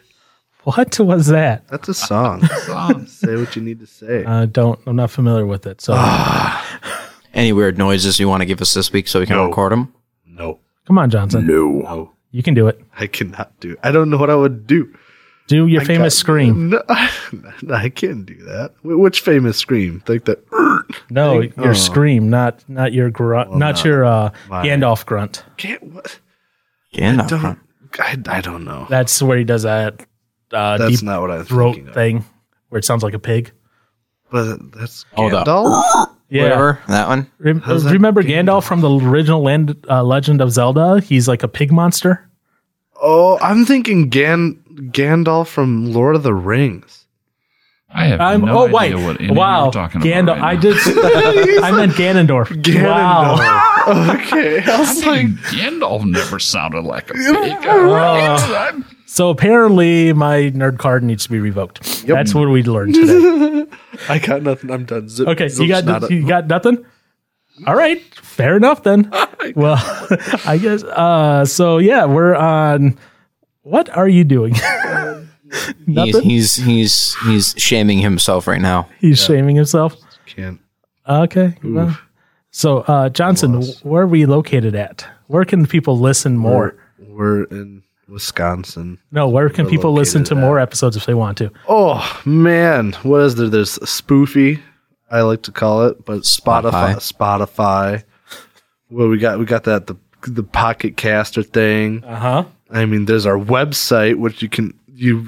What 0.64 1.00
was 1.00 1.28
that? 1.28 1.68
That's 1.68 1.90
a 1.90 1.94
song. 1.94 2.48
Um, 2.70 3.08
Say 3.08 3.36
what 3.36 3.56
you 3.56 3.62
need 3.62 3.80
to 3.80 3.88
say. 3.88 4.24
I 4.26 4.46
don't. 4.46 4.80
I'm 4.86 4.96
not 4.96 5.12
familiar 5.12 5.46
with 5.46 5.66
it. 5.66 5.82
So 5.82 5.94
Any 7.34 7.52
weird 7.52 7.78
noises 7.78 8.20
you 8.20 8.30
want 8.30 8.42
to 8.42 8.46
give 8.46 8.62
us 8.62 8.74
this 8.74 8.94
week 8.94 9.08
so 9.08 9.20
we 9.20 9.26
can 9.26 9.36
No. 9.38 9.48
record 9.48 9.72
them? 9.72 9.94
no. 10.26 10.60
come 10.86 10.98
on, 10.98 11.10
Johnson. 11.10 11.48
No. 11.48 12.12
You 12.32 12.44
can 12.44 12.54
do 12.54 12.68
it. 12.68 12.80
I 12.98 13.08
cannot 13.08 13.60
do. 13.60 13.76
I 13.84 13.92
don't 13.92 14.10
know 14.10 14.18
what 14.18 14.30
I 14.30 14.36
would 14.36 14.66
do. 14.68 14.94
Do 15.52 15.68
your 15.68 15.82
famous 15.84 16.14
got- 16.16 16.20
scream. 16.20 16.70
No, 16.70 16.82
I 17.74 17.90
can't 17.90 18.26
do 18.26 18.36
that. 18.46 18.72
Which 18.84 19.20
famous 19.20 19.58
scream? 19.58 20.02
Like 20.08 20.24
the. 20.26 20.40
No, 21.10 21.42
your 21.42 21.76
scream, 21.76 22.30
not 22.30 22.64
not 22.70 22.94
your 22.94 23.10
grunt, 23.10 23.56
not 23.56 23.84
your 23.84 24.06
uh, 24.06 24.32
mine. 24.50 24.66
Gandalf 24.66 25.06
grunt. 25.06 25.44
Can't. 25.58 25.84
What? 25.84 26.20
Yeah, 26.92 27.26
Don't. 27.28 27.60
I, 28.00 28.18
I 28.28 28.42
don't 28.42 28.64
know. 28.66 28.88
That's 28.90 29.22
where 29.22 29.38
he 29.38 29.44
does 29.44 29.64
that 29.64 30.02
uh, 30.54 30.78
That's 30.78 30.92
deep 31.00 31.04
not 31.04 31.22
what 31.22 31.32
I'm 31.32 31.44
throat 31.46 31.74
thinking 31.76 31.88
of. 31.90 31.94
thing, 31.94 32.26
where 32.70 32.80
it 32.80 32.86
sounds 32.86 33.04
like 33.04 33.14
a 33.14 33.20
pig. 33.20 33.52
But 34.32 34.72
that's 34.72 35.06
Oh, 35.18 35.30
the- 35.30 35.44
Gandalf. 35.44 36.16
Yeah. 36.30 36.44
Whatever, 36.44 36.80
that 36.88 37.08
one. 37.10 37.30
Rem- 37.40 37.60
How's 37.60 37.84
that 37.84 37.92
remember 37.92 38.24
Gandalf 38.24 38.64
from 38.64 38.80
the 38.80 38.90
original 38.90 39.42
land, 39.44 39.86
uh, 39.90 40.02
Legend 40.02 40.40
of 40.40 40.50
Zelda? 40.52 41.02
He's 41.02 41.28
like 41.28 41.44
a 41.44 41.50
pig 41.50 41.74
monster. 41.74 42.26
Oh, 43.02 43.38
I'm 43.40 43.66
thinking 43.66 44.08
Gan 44.10 44.61
Gandalf 44.76 45.48
from 45.48 45.92
Lord 45.92 46.16
of 46.16 46.24
the 46.24 46.34
Rings. 46.34 47.06
I 47.94 48.06
have 48.06 48.22
I'm, 48.22 48.42
no 48.46 48.60
oh 48.60 48.78
idea 48.78 48.96
wait, 48.96 49.04
what 49.06 49.20
any 49.22 49.34
wow, 49.34 49.64
you're 49.66 49.72
talking 49.74 50.00
Gandalf. 50.02 50.38
about. 50.38 50.42
I 50.44 50.56
did. 50.56 50.78
I 51.64 51.72
meant 51.72 51.92
Ganondorf. 51.94 52.84
Wow. 52.84 54.14
Okay, 54.22 54.64
I 54.64 54.80
was 54.80 55.02
now. 55.02 55.12
like, 55.12 55.28
Gandalf 55.28 56.06
never 56.10 56.40
sounded 56.40 56.84
like 56.86 57.10
a 57.10 57.14
pig. 57.14 57.66
All 57.68 57.84
right. 57.84 58.40
I'm- 58.40 58.86
So 59.08 59.30
apparently, 59.30 60.14
my 60.14 60.52
nerd 60.56 60.78
card 60.78 61.04
needs 61.04 61.24
to 61.26 61.30
be 61.30 61.40
revoked. 61.40 62.06
That's 62.08 62.34
what 62.34 62.48
we 62.50 62.64
learned 62.64 62.96
today. 62.96 63.66
I 64.10 64.20
got 64.20 64.42
nothing. 64.42 64.72
I'm 64.72 64.86
done. 64.86 65.10
Zip, 65.10 65.28
Okay, 65.28 65.50
zip, 65.50 65.64
you 65.64 65.68
got 65.68 65.84
snot 65.84 66.04
it. 66.04 66.12
you 66.12 66.26
got 66.26 66.48
nothing. 66.48 66.86
All 67.68 67.76
right, 67.76 68.02
fair 68.16 68.56
enough 68.56 68.84
then. 68.84 69.12
Well, 69.54 69.76
I 70.46 70.58
guess. 70.62 70.84
Uh, 70.84 71.44
so 71.44 71.78
yeah, 71.80 72.06
we're 72.06 72.36
on. 72.36 72.98
What 73.64 73.90
are 73.96 74.08
you 74.08 74.24
doing? 74.24 74.56
He's, 75.86 76.18
he's 76.20 76.56
he's 76.56 77.16
he's 77.26 77.56
shaming 77.58 77.98
himself 77.98 78.48
right 78.48 78.62
now. 78.62 78.88
He's 79.00 79.22
shaming 79.22 79.58
himself. 79.58 79.98
Can't. 80.26 80.62
Okay. 81.08 81.58
well, 81.62 81.98
so 82.52 82.80
uh, 82.80 83.10
Johnson, 83.10 83.62
where 83.84 84.04
are 84.04 84.08
we 84.08 84.26
located 84.26 84.76
at? 84.76 85.06
Where 85.28 85.44
can 85.44 85.66
people 85.66 86.00
listen 86.00 86.38
more? 86.38 86.78
We're 87.00 87.44
in 87.46 87.84
Wisconsin. 88.08 89.00
No, 89.12 89.28
where 89.28 89.50
can 89.50 89.68
people 89.68 89.92
listen 89.92 90.24
to 90.26 90.36
located 90.36 90.48
more 90.48 90.60
episodes 90.60 90.96
if 90.96 91.06
they 91.06 91.14
want 91.14 91.38
to? 91.40 91.52
Oh 91.68 92.22
man, 92.26 92.94
what 93.04 93.22
is 93.24 93.36
there? 93.36 93.50
There's 93.50 93.78
Spoofy. 93.80 94.62
I 95.10 95.22
like 95.22 95.42
to 95.44 95.52
call 95.52 95.88
it, 95.88 96.06
but 96.06 96.22
Spotify. 96.22 96.96
Spotify. 96.96 98.04
Well, 98.90 99.10
we 99.10 99.18
got 99.18 99.40
we 99.40 99.46
got 99.46 99.64
that 99.66 99.88
the 99.88 99.96
the 100.28 100.44
Pocket 100.44 100.98
Caster 100.98 101.44
thing. 101.44 102.04
Uh 102.04 102.16
huh. 102.20 102.44
I 102.70 102.86
mean, 102.86 103.06
there's 103.06 103.26
our 103.26 103.38
website, 103.38 104.16
which 104.18 104.42
you 104.42 104.50
can 104.50 104.74
you 104.94 105.22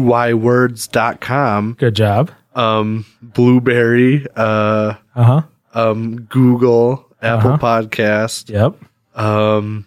uywords.com, 0.00 1.76
Good 1.78 1.94
job. 1.94 2.30
um, 2.54 3.04
Blubrry, 3.22 4.26
uh, 4.36 4.94
Uh 5.14 5.22
huh. 5.24 5.42
um, 5.74 6.22
Google, 6.22 7.06
Apple 7.20 7.52
Uh-huh. 7.52 7.58
Podcast, 7.82 8.48
Yep. 8.48 8.76
um, 9.20 9.86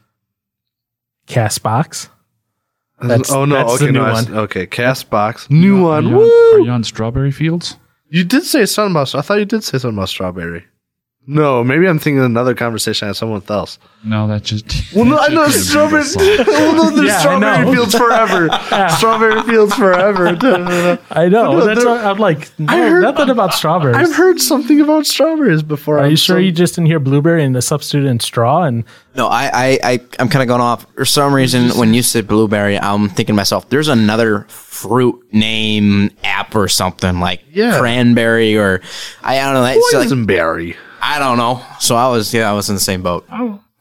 Castbox. 1.28 2.10
That's- 3.02 3.32
oh 3.32 3.46
no, 3.46 3.56
that's 3.56 3.74
okay, 3.74 3.86
the 3.88 3.92
no, 3.94 4.02
new 4.02 4.06
I 4.06 4.12
s- 4.20 4.30
one. 4.30 4.38
okay, 4.40 4.68
Castbox, 4.68 5.50
new 5.50 5.88
Are 5.88 6.02
one. 6.02 6.08
you, 6.08 6.16
Woo! 6.18 6.24
on, 6.24 6.62
are 6.62 6.66
you 6.66 6.72
on 6.72 6.84
Strawberry 6.84 7.32
Fields? 7.32 7.78
You 8.10 8.24
did 8.24 8.44
say 8.44 8.66
something 8.66 8.92
about. 8.92 9.16
I 9.16 9.22
thought 9.22 9.40
you 9.40 9.46
did 9.46 9.64
say 9.64 9.78
something 9.80 9.98
about 9.98 10.10
strawberry. 10.10 10.66
No, 11.28 11.64
maybe 11.64 11.88
I'm 11.88 12.00
thinking 12.00 12.18
of 12.20 12.26
another 12.26 12.56
conversation 12.56 13.06
I 13.06 13.10
had 13.10 13.16
someone 13.16 13.44
else. 13.48 13.78
No, 14.04 14.28
that 14.28 14.44
just. 14.44 14.66
Well, 14.96 15.06
no, 15.06 15.18
I 15.20 15.28
know 15.30 15.46
just 15.46 15.70
strawberry. 15.70 16.04
could've 16.04 16.18
been 16.18 16.40
a 16.42 16.46
song. 16.46 16.54
well, 16.54 16.76
no, 16.76 16.90
there's 16.96 17.08
Yeah, 17.08 17.20
strawberry 17.20 17.66
know. 17.66 17.72
fields 17.74 17.96
forever. 17.96 18.50
strawberry 18.98 19.42
fields 19.44 19.74
forever. 19.76 20.28
I 21.12 21.30
know. 21.30 21.52
No, 21.60 21.66
that's 21.66 21.84
there- 21.84 21.90
what 21.94 22.04
I'm 22.06 22.18
like. 22.18 22.50
No, 22.60 22.76
heard- 22.76 23.02
nothing 23.04 23.30
about 23.30 23.54
strawberries. 23.54 23.96
I've 23.96 24.16
heard 24.16 24.42
something 24.42 24.82
about 24.82 25.06
strawberries 25.06 25.62
before. 25.64 26.00
Are 26.00 26.06
I'm 26.06 26.12
you 26.12 26.18
sure 26.18 26.36
so- 26.38 26.40
you 26.40 26.52
just 26.52 26.76
didn't 26.76 26.88
hear 26.88 27.00
blueberry 27.00 27.44
and 27.44 27.56
the 27.56 27.62
substitute 27.62 28.06
in 28.08 28.20
straw? 28.20 28.64
And 28.64 28.84
No, 29.16 29.28
I, 29.28 29.50
I, 29.54 29.80
I 29.84 30.00
I'm 30.20 30.28
kind 30.28 30.42
of 30.42 30.48
going 30.48 30.60
off. 30.62 30.86
For 30.96 31.06
some 31.06 31.34
reason, 31.34 31.70
when 31.78 31.94
you 31.94 32.02
said 32.02 32.28
blueberry, 32.28 32.78
I'm 32.80 33.08
thinking 33.08 33.28
to 33.28 33.34
myself, 33.34 33.70
there's 33.70 33.88
another 33.88 34.42
fruit 34.50 35.24
name 35.32 36.10
app 36.24 36.56
or 36.56 36.68
something 36.68 37.20
like 37.20 37.42
Yeah. 37.52 37.78
cranberry 37.80 38.58
or 38.58 38.82
I, 39.24 39.40
I 39.40 39.44
don't 39.46 39.54
know. 39.54 39.66
It's 39.66 39.94
like, 39.94 40.08
Boysenberry? 40.10 40.76
I 41.02 41.20
don't 41.20 41.38
know. 41.38 41.62
So 41.80 41.96
I 41.96 42.08
was, 42.10 42.34
yeah, 42.34 42.50
I 42.50 42.54
was 42.54 42.70
in 42.70 42.76
the 42.76 42.82
same 42.82 43.02
boat. 43.02 43.26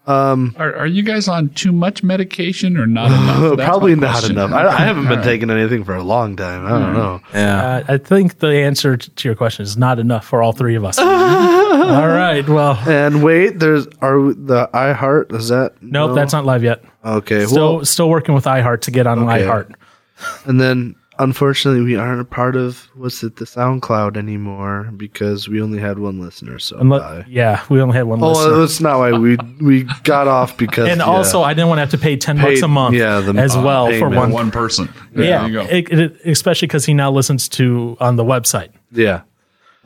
Um, 0.06 0.56
Are, 0.58 0.74
are 0.74 0.86
you 0.86 1.02
guys 1.04 1.28
on 1.28 1.50
too 1.50 1.70
much 1.70 2.02
medication 2.02 2.76
or 2.76 2.86
not 2.86 3.08
enough? 3.12 3.56
That's 3.58 3.68
Probably 3.68 3.94
my 3.94 4.06
not 4.06 4.12
question. 4.14 4.32
enough. 4.32 4.50
I, 4.52 4.66
I 4.66 4.78
haven't 4.78 5.04
been 5.04 5.12
All 5.12 5.16
right. 5.18 5.24
taking 5.24 5.50
anything 5.50 5.84
for 5.84 5.94
a 5.94 6.02
long 6.02 6.34
time. 6.36 6.66
I 6.66 6.70
don't 6.70 6.94
know. 6.94 7.20
Yeah. 7.32 7.64
Uh, 7.64 7.84
I 7.86 7.98
think 7.98 8.38
the 8.38 8.48
answer 8.48 8.96
t- 8.96 9.12
to 9.14 9.28
your 9.28 9.36
question 9.36 9.62
is 9.62 9.76
not 9.76 9.98
enough 10.00 10.24
for 10.24 10.42
all 10.42 10.52
three 10.52 10.74
of 10.74 10.84
us. 10.84 10.98
all 10.98 11.06
right. 12.08 12.42
Well, 12.48 12.74
And 12.88 13.22
wait, 13.22 13.60
there's 13.60 13.86
are 14.00 14.18
we- 14.20 14.32
the 14.34 14.68
iHeart? 14.74 15.32
Is 15.34 15.48
that 15.50 15.74
nope, 15.82 16.08
no? 16.10 16.14
that's 16.14 16.32
not 16.32 16.44
live 16.44 16.64
yet. 16.64 16.82
okay. 17.04 17.44
Still, 17.46 17.76
well, 17.76 17.84
still 17.84 18.08
working 18.08 18.34
with 18.34 18.44
iHeart 18.46 18.80
to 18.82 18.90
get 18.90 19.06
on 19.06 19.20
Okay. 19.20 19.44
iHeart. 19.44 19.74
and 20.46 20.60
then 20.60 20.96
unfortunately, 21.22 21.82
we 21.82 21.96
aren't 21.96 22.20
a 22.20 22.24
part 22.24 22.56
of 22.56 22.88
what's 22.94 23.22
it 23.22 23.36
the 23.36 23.44
SoundCloud 23.44 24.16
anymore 24.16 24.90
because 24.96 25.48
we 25.48 25.60
only 25.62 25.78
had 25.78 25.98
one 25.98 26.20
listener. 26.20 26.58
So 26.58 26.76
Unle- 26.78 26.98
bye. 27.00 27.24
yeah, 27.28 27.62
we 27.68 27.80
only 27.80 27.96
had 27.96 28.04
one 28.06 28.22
Oh, 28.22 28.30
listener. 28.32 28.56
that's 28.58 28.80
not 28.80 28.98
why 28.98 29.12
we 29.12 29.36
we 29.60 29.84
got 30.04 30.26
off 30.26 30.56
because 30.56 30.88
and 30.88 30.98
yeah. 30.98 31.04
also, 31.06 31.42
I 31.42 31.54
didn't 31.54 31.68
want 31.68 31.78
to 31.78 31.82
have 31.82 31.90
to 31.90 31.98
pay 31.98 32.16
ten 32.16 32.36
bucks 32.38 32.62
a 32.62 32.68
month 32.68 32.96
yeah, 32.96 33.20
the, 33.20 33.32
as 33.40 33.54
uh, 33.56 33.62
well 33.64 33.92
for 33.98 34.08
one. 34.08 34.32
One 34.32 34.50
person. 34.50 34.88
There 35.12 35.24
yeah, 35.24 35.46
you 35.46 35.52
go. 35.52 35.60
it- 35.70 35.92
it- 35.92 36.16
especially 36.26 36.66
because 36.66 36.84
he 36.86 36.94
now 36.94 37.10
listens 37.12 37.48
to 37.50 37.96
on 38.00 38.16
the 38.16 38.24
website. 38.24 38.70
yeah. 38.90 39.22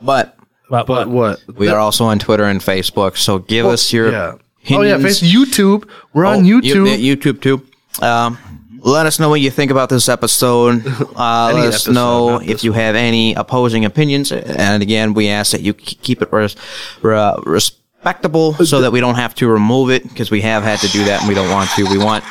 But 0.01 0.37
But, 0.69 0.87
But 0.87 1.07
what 1.09 1.39
we 1.55 1.67
are 1.69 1.79
also 1.79 2.05
on 2.05 2.17
Twitter 2.19 2.43
and 2.45 2.59
Facebook. 2.59 3.17
So 3.17 3.39
give 3.39 3.65
us 3.65 3.93
your 3.93 4.11
yeah. 4.11 4.35
Oh 4.71 4.81
yeah, 4.81 4.97
face 4.97 5.21
YouTube. 5.21 5.87
We're 6.13 6.25
on 6.25 6.37
Oh, 6.37 6.41
you- 6.41 6.61
YouTube. 6.61 6.97
YouTube 6.97 7.41
too. 7.41 7.61
Um, 8.03 8.37
let 8.85 9.07
us 9.07 9.19
know 9.19 9.29
what 9.29 9.41
you 9.41 9.49
think 9.49 9.71
about 9.71 9.89
this 9.89 10.07
episode. 10.07 10.85
Uh, 11.15 11.51
let 11.53 11.67
us 11.67 11.87
episode, 11.87 11.93
know 11.93 12.41
if 12.41 12.63
you 12.63 12.73
have 12.73 12.93
any 12.93 13.33
opposing 13.35 13.85
opinions. 13.85 14.33
And 14.33 14.83
again, 14.83 15.13
we 15.13 15.29
ask 15.29 15.53
that 15.53 15.61
you 15.61 15.73
keep 15.73 16.21
it 16.21 16.31
res- 16.31 16.57
re- 17.01 17.35
respectable 17.45 18.53
so 18.53 18.81
that 18.81 18.91
we 18.91 18.99
don't 18.99 19.15
have 19.15 19.33
to 19.35 19.47
remove 19.47 19.89
it 19.91 20.03
because 20.03 20.29
we 20.29 20.41
have 20.41 20.63
had 20.63 20.79
to 20.79 20.87
do 20.89 21.05
that 21.05 21.21
and 21.21 21.29
we 21.29 21.35
don't 21.35 21.49
want 21.49 21.69
to. 21.71 21.85
We 21.85 21.97
want. 21.97 22.23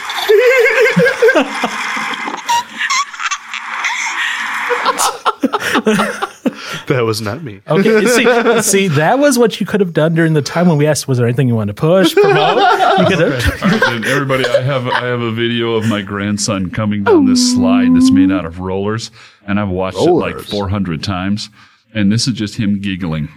that 6.88 7.02
was 7.04 7.20
not 7.20 7.42
me. 7.42 7.60
okay, 7.68 8.04
see, 8.06 8.62
see, 8.62 8.88
that 8.88 9.18
was 9.18 9.38
what 9.38 9.60
you 9.60 9.66
could 9.66 9.80
have 9.80 9.92
done 9.92 10.14
during 10.14 10.34
the 10.34 10.42
time 10.42 10.68
when 10.68 10.76
we 10.78 10.86
asked, 10.86 11.08
was 11.08 11.18
there 11.18 11.26
anything 11.26 11.48
you 11.48 11.54
wanted 11.54 11.76
to 11.76 11.80
push, 11.80 12.14
promote? 12.14 12.58
You 12.94 13.06
could 13.06 13.18
have. 13.18 13.62
All 13.62 13.68
right, 13.70 13.80
then, 13.80 14.04
everybody, 14.04 14.46
I 14.46 14.60
have 14.60 14.86
I 14.86 15.06
have 15.06 15.20
a 15.20 15.32
video 15.32 15.72
of 15.72 15.88
my 15.88 16.00
grandson 16.00 16.70
coming 16.70 17.02
down 17.02 17.24
this 17.26 17.52
slide 17.54 17.94
that's 17.94 18.12
made 18.12 18.30
out 18.30 18.44
of 18.44 18.60
rollers, 18.60 19.10
and 19.46 19.58
I've 19.58 19.68
watched 19.68 19.98
it 19.98 20.10
like 20.10 20.34
Rollers? 20.34 20.50
400 20.50 21.02
times, 21.02 21.50
and 21.92 22.12
this 22.12 22.28
is 22.28 22.34
just 22.34 22.56
him 22.56 22.80
giggling. 22.80 23.28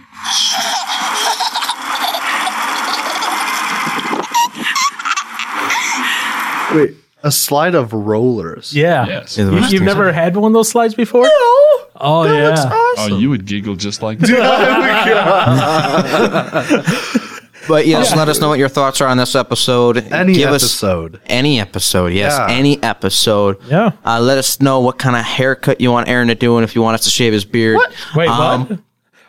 Wait, 6.74 6.94
a 7.22 7.30
slide 7.32 7.74
of 7.74 7.92
rollers. 7.92 8.74
Yeah. 8.74 9.06
Yes. 9.06 9.36
You, 9.38 9.50
you've 9.68 9.82
never 9.82 10.12
had 10.12 10.36
one 10.36 10.50
of 10.52 10.54
those 10.54 10.68
slides 10.68 10.94
before? 10.94 11.22
No. 11.24 11.30
Oh, 12.00 12.24
yeah. 12.32 12.54
Oh, 12.98 13.16
you 13.18 13.28
would 13.30 13.44
giggle 13.44 13.74
just 13.76 14.02
like 14.02 14.18
that. 14.20 14.28
But 17.66 17.86
yes, 17.86 18.16
let 18.16 18.28
us 18.30 18.40
know 18.40 18.48
what 18.48 18.58
your 18.58 18.68
thoughts 18.70 19.00
are 19.02 19.08
on 19.08 19.18
this 19.18 19.34
episode. 19.34 19.98
Any 20.10 20.32
Give 20.32 20.48
us 20.50 20.62
episode. 20.62 21.20
any 21.26 21.60
episode. 21.60 22.12
Yes, 22.14 22.34
Yeah. 22.38 22.46
any 22.56 22.82
episode. 22.82 23.58
Yeah. 23.68 23.90
Uh, 24.06 24.20
let 24.20 24.38
us 24.38 24.60
know 24.60 24.80
what 24.80 24.98
kind 24.98 25.16
of 25.16 25.22
haircut 25.24 25.78
you 25.80 25.90
want 25.92 26.08
Aaron 26.08 26.28
to 26.28 26.34
do, 26.34 26.56
and 26.56 26.64
if 26.64 26.74
you 26.74 26.80
want 26.82 26.94
us 26.94 27.04
to 27.04 27.10
shave 27.10 27.32
his 27.34 27.44
beard. 27.44 27.76
What? 27.76 27.92
Wait, 28.14 28.28
Um, 28.28 28.66
what? 28.68 28.78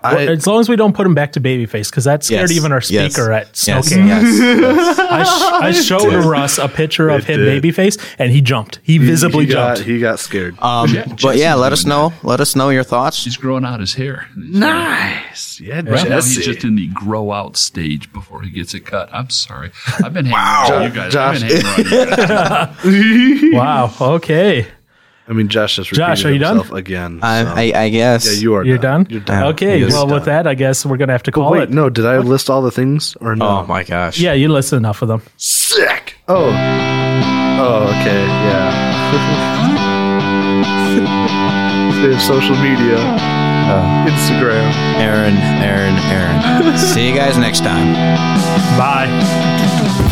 I, 0.02 0.28
as 0.28 0.48
long 0.48 0.60
as 0.62 0.70
we 0.70 0.76
don't 0.76 0.96
put 0.96 1.06
him 1.06 1.14
back 1.14 1.34
to 1.34 1.42
babyface, 1.42 1.90
because 1.90 2.06
that 2.06 2.24
scared 2.24 2.50
Yes, 2.50 2.58
even 2.58 2.72
our 2.72 2.82
yes, 2.90 3.14
speaker 3.14 3.32
at 3.32 3.48
Yes, 3.48 3.90
Snowcamp. 3.90 4.08
yes. 4.08 5.00
I, 5.00 5.24
sh- 5.24 5.64
I 5.64 5.72
showed 5.84 6.26
Russ 6.26 6.58
a 6.58 6.68
picture 6.70 7.10
of 7.10 7.22
It 7.30 7.34
him 7.34 7.40
did. 7.42 7.64
babyface, 7.64 8.16
and 8.18 8.32
he 8.32 8.40
jumped. 8.42 8.80
He 8.84 8.98
visibly 8.98 9.46
he 9.46 9.52
got, 9.52 9.76
jumped. 9.78 9.90
he 9.90 10.00
got 10.00 10.20
scared. 10.20 10.58
Um, 10.60 10.90
Yeah, 10.94 11.06
but 11.22 11.36
yeah, 11.38 11.56
let 11.56 11.74
us 11.74 11.84
doing 11.84 11.90
know. 11.90 12.14
Let 12.24 12.40
us 12.40 12.56
know 12.56 12.70
your 12.70 12.84
thoughts. 12.84 13.24
He's 13.24 13.36
growing 13.38 13.66
out 13.66 13.80
his 13.82 13.96
hair. 13.96 14.28
nice. 14.36 15.60
Yeah, 15.60 15.82
Right 15.82 16.08
now, 16.08 16.16
he's 16.22 16.46
just 16.46 16.64
in 16.64 16.76
the 16.76 16.88
grow 16.88 17.32
out 17.34 17.58
stage 17.58 18.12
before 18.14 18.42
he 18.44 18.50
gets 18.50 18.74
it 18.74 18.86
cut. 18.86 19.10
I'm 19.12 19.30
sorry. 19.30 19.72
I've 20.04 20.14
been 20.14 20.26
hanging 20.28 20.72
around 20.72 20.84
you 20.84 20.96
guys. 20.96 21.16
I've 21.16 21.40
been 21.42 21.50
hanging 21.52 22.14
around 22.14 22.78
you 22.86 23.52
guys. 23.52 23.54
Wow. 23.60 23.94
Okay. 24.00 24.68
I 25.30 25.34
mean, 25.34 25.47
Josh 25.47 25.76
just 25.76 25.91
Josh, 25.91 26.23
repeated 26.23 26.26
are 26.26 26.34
you 26.56 26.64
done? 26.64 26.76
again. 26.77 27.19
I, 27.22 27.43
so- 27.43 27.53
I, 27.56 27.84
I 27.84 27.89
guess. 27.89 28.26
yeah, 28.26 28.41
you 28.41 28.56
are. 28.56 28.64
You're 28.65 28.80
done? 28.80 29.06
You're 29.11 29.22
done. 29.22 29.43
Okay. 29.53 29.77
He 29.77 29.85
is 29.85 29.93
Well, 29.93 30.07
with 30.07 30.26
that, 30.26 30.47
I 30.47 30.56
guess 30.56 30.84
we're 30.85 30.97
going 30.97 31.10
to 31.10 31.14
have 31.14 31.22
to 31.23 31.31
call 31.31 31.51
Wait, 31.51 31.64
it. 31.64 31.69
no. 31.69 31.88
Did 31.89 32.06
I 32.07 32.18
list 32.18 32.49
all 32.49 32.64
the 32.64 32.72
things 32.72 33.15
or 33.22 33.35
no? 33.35 33.47
Oh 33.47 33.65
my 33.68 33.84
gosh. 33.84 34.19
Yeah, 34.19 34.34
you 34.34 34.49
listed 34.49 34.77
enough 34.77 35.03
of 35.03 35.07
them. 35.07 35.22
sick. 35.38 36.15
Oh. 36.27 36.47
Oh, 37.61 37.84
okay. 38.01 38.26
Yeah. 38.26 38.89
Save 42.01 42.22
social 42.22 42.56
media. 42.56 42.97
Uh, 42.97 44.07
Instagram. 44.07 44.72
Aaron, 44.97 45.35
Aaron, 45.61 45.95
Aaron. 46.10 46.77
See 46.93 47.07
you 47.10 47.15
guys 47.15 47.38
next 47.38 47.60
time. 47.60 47.93
Bye. 48.80 50.07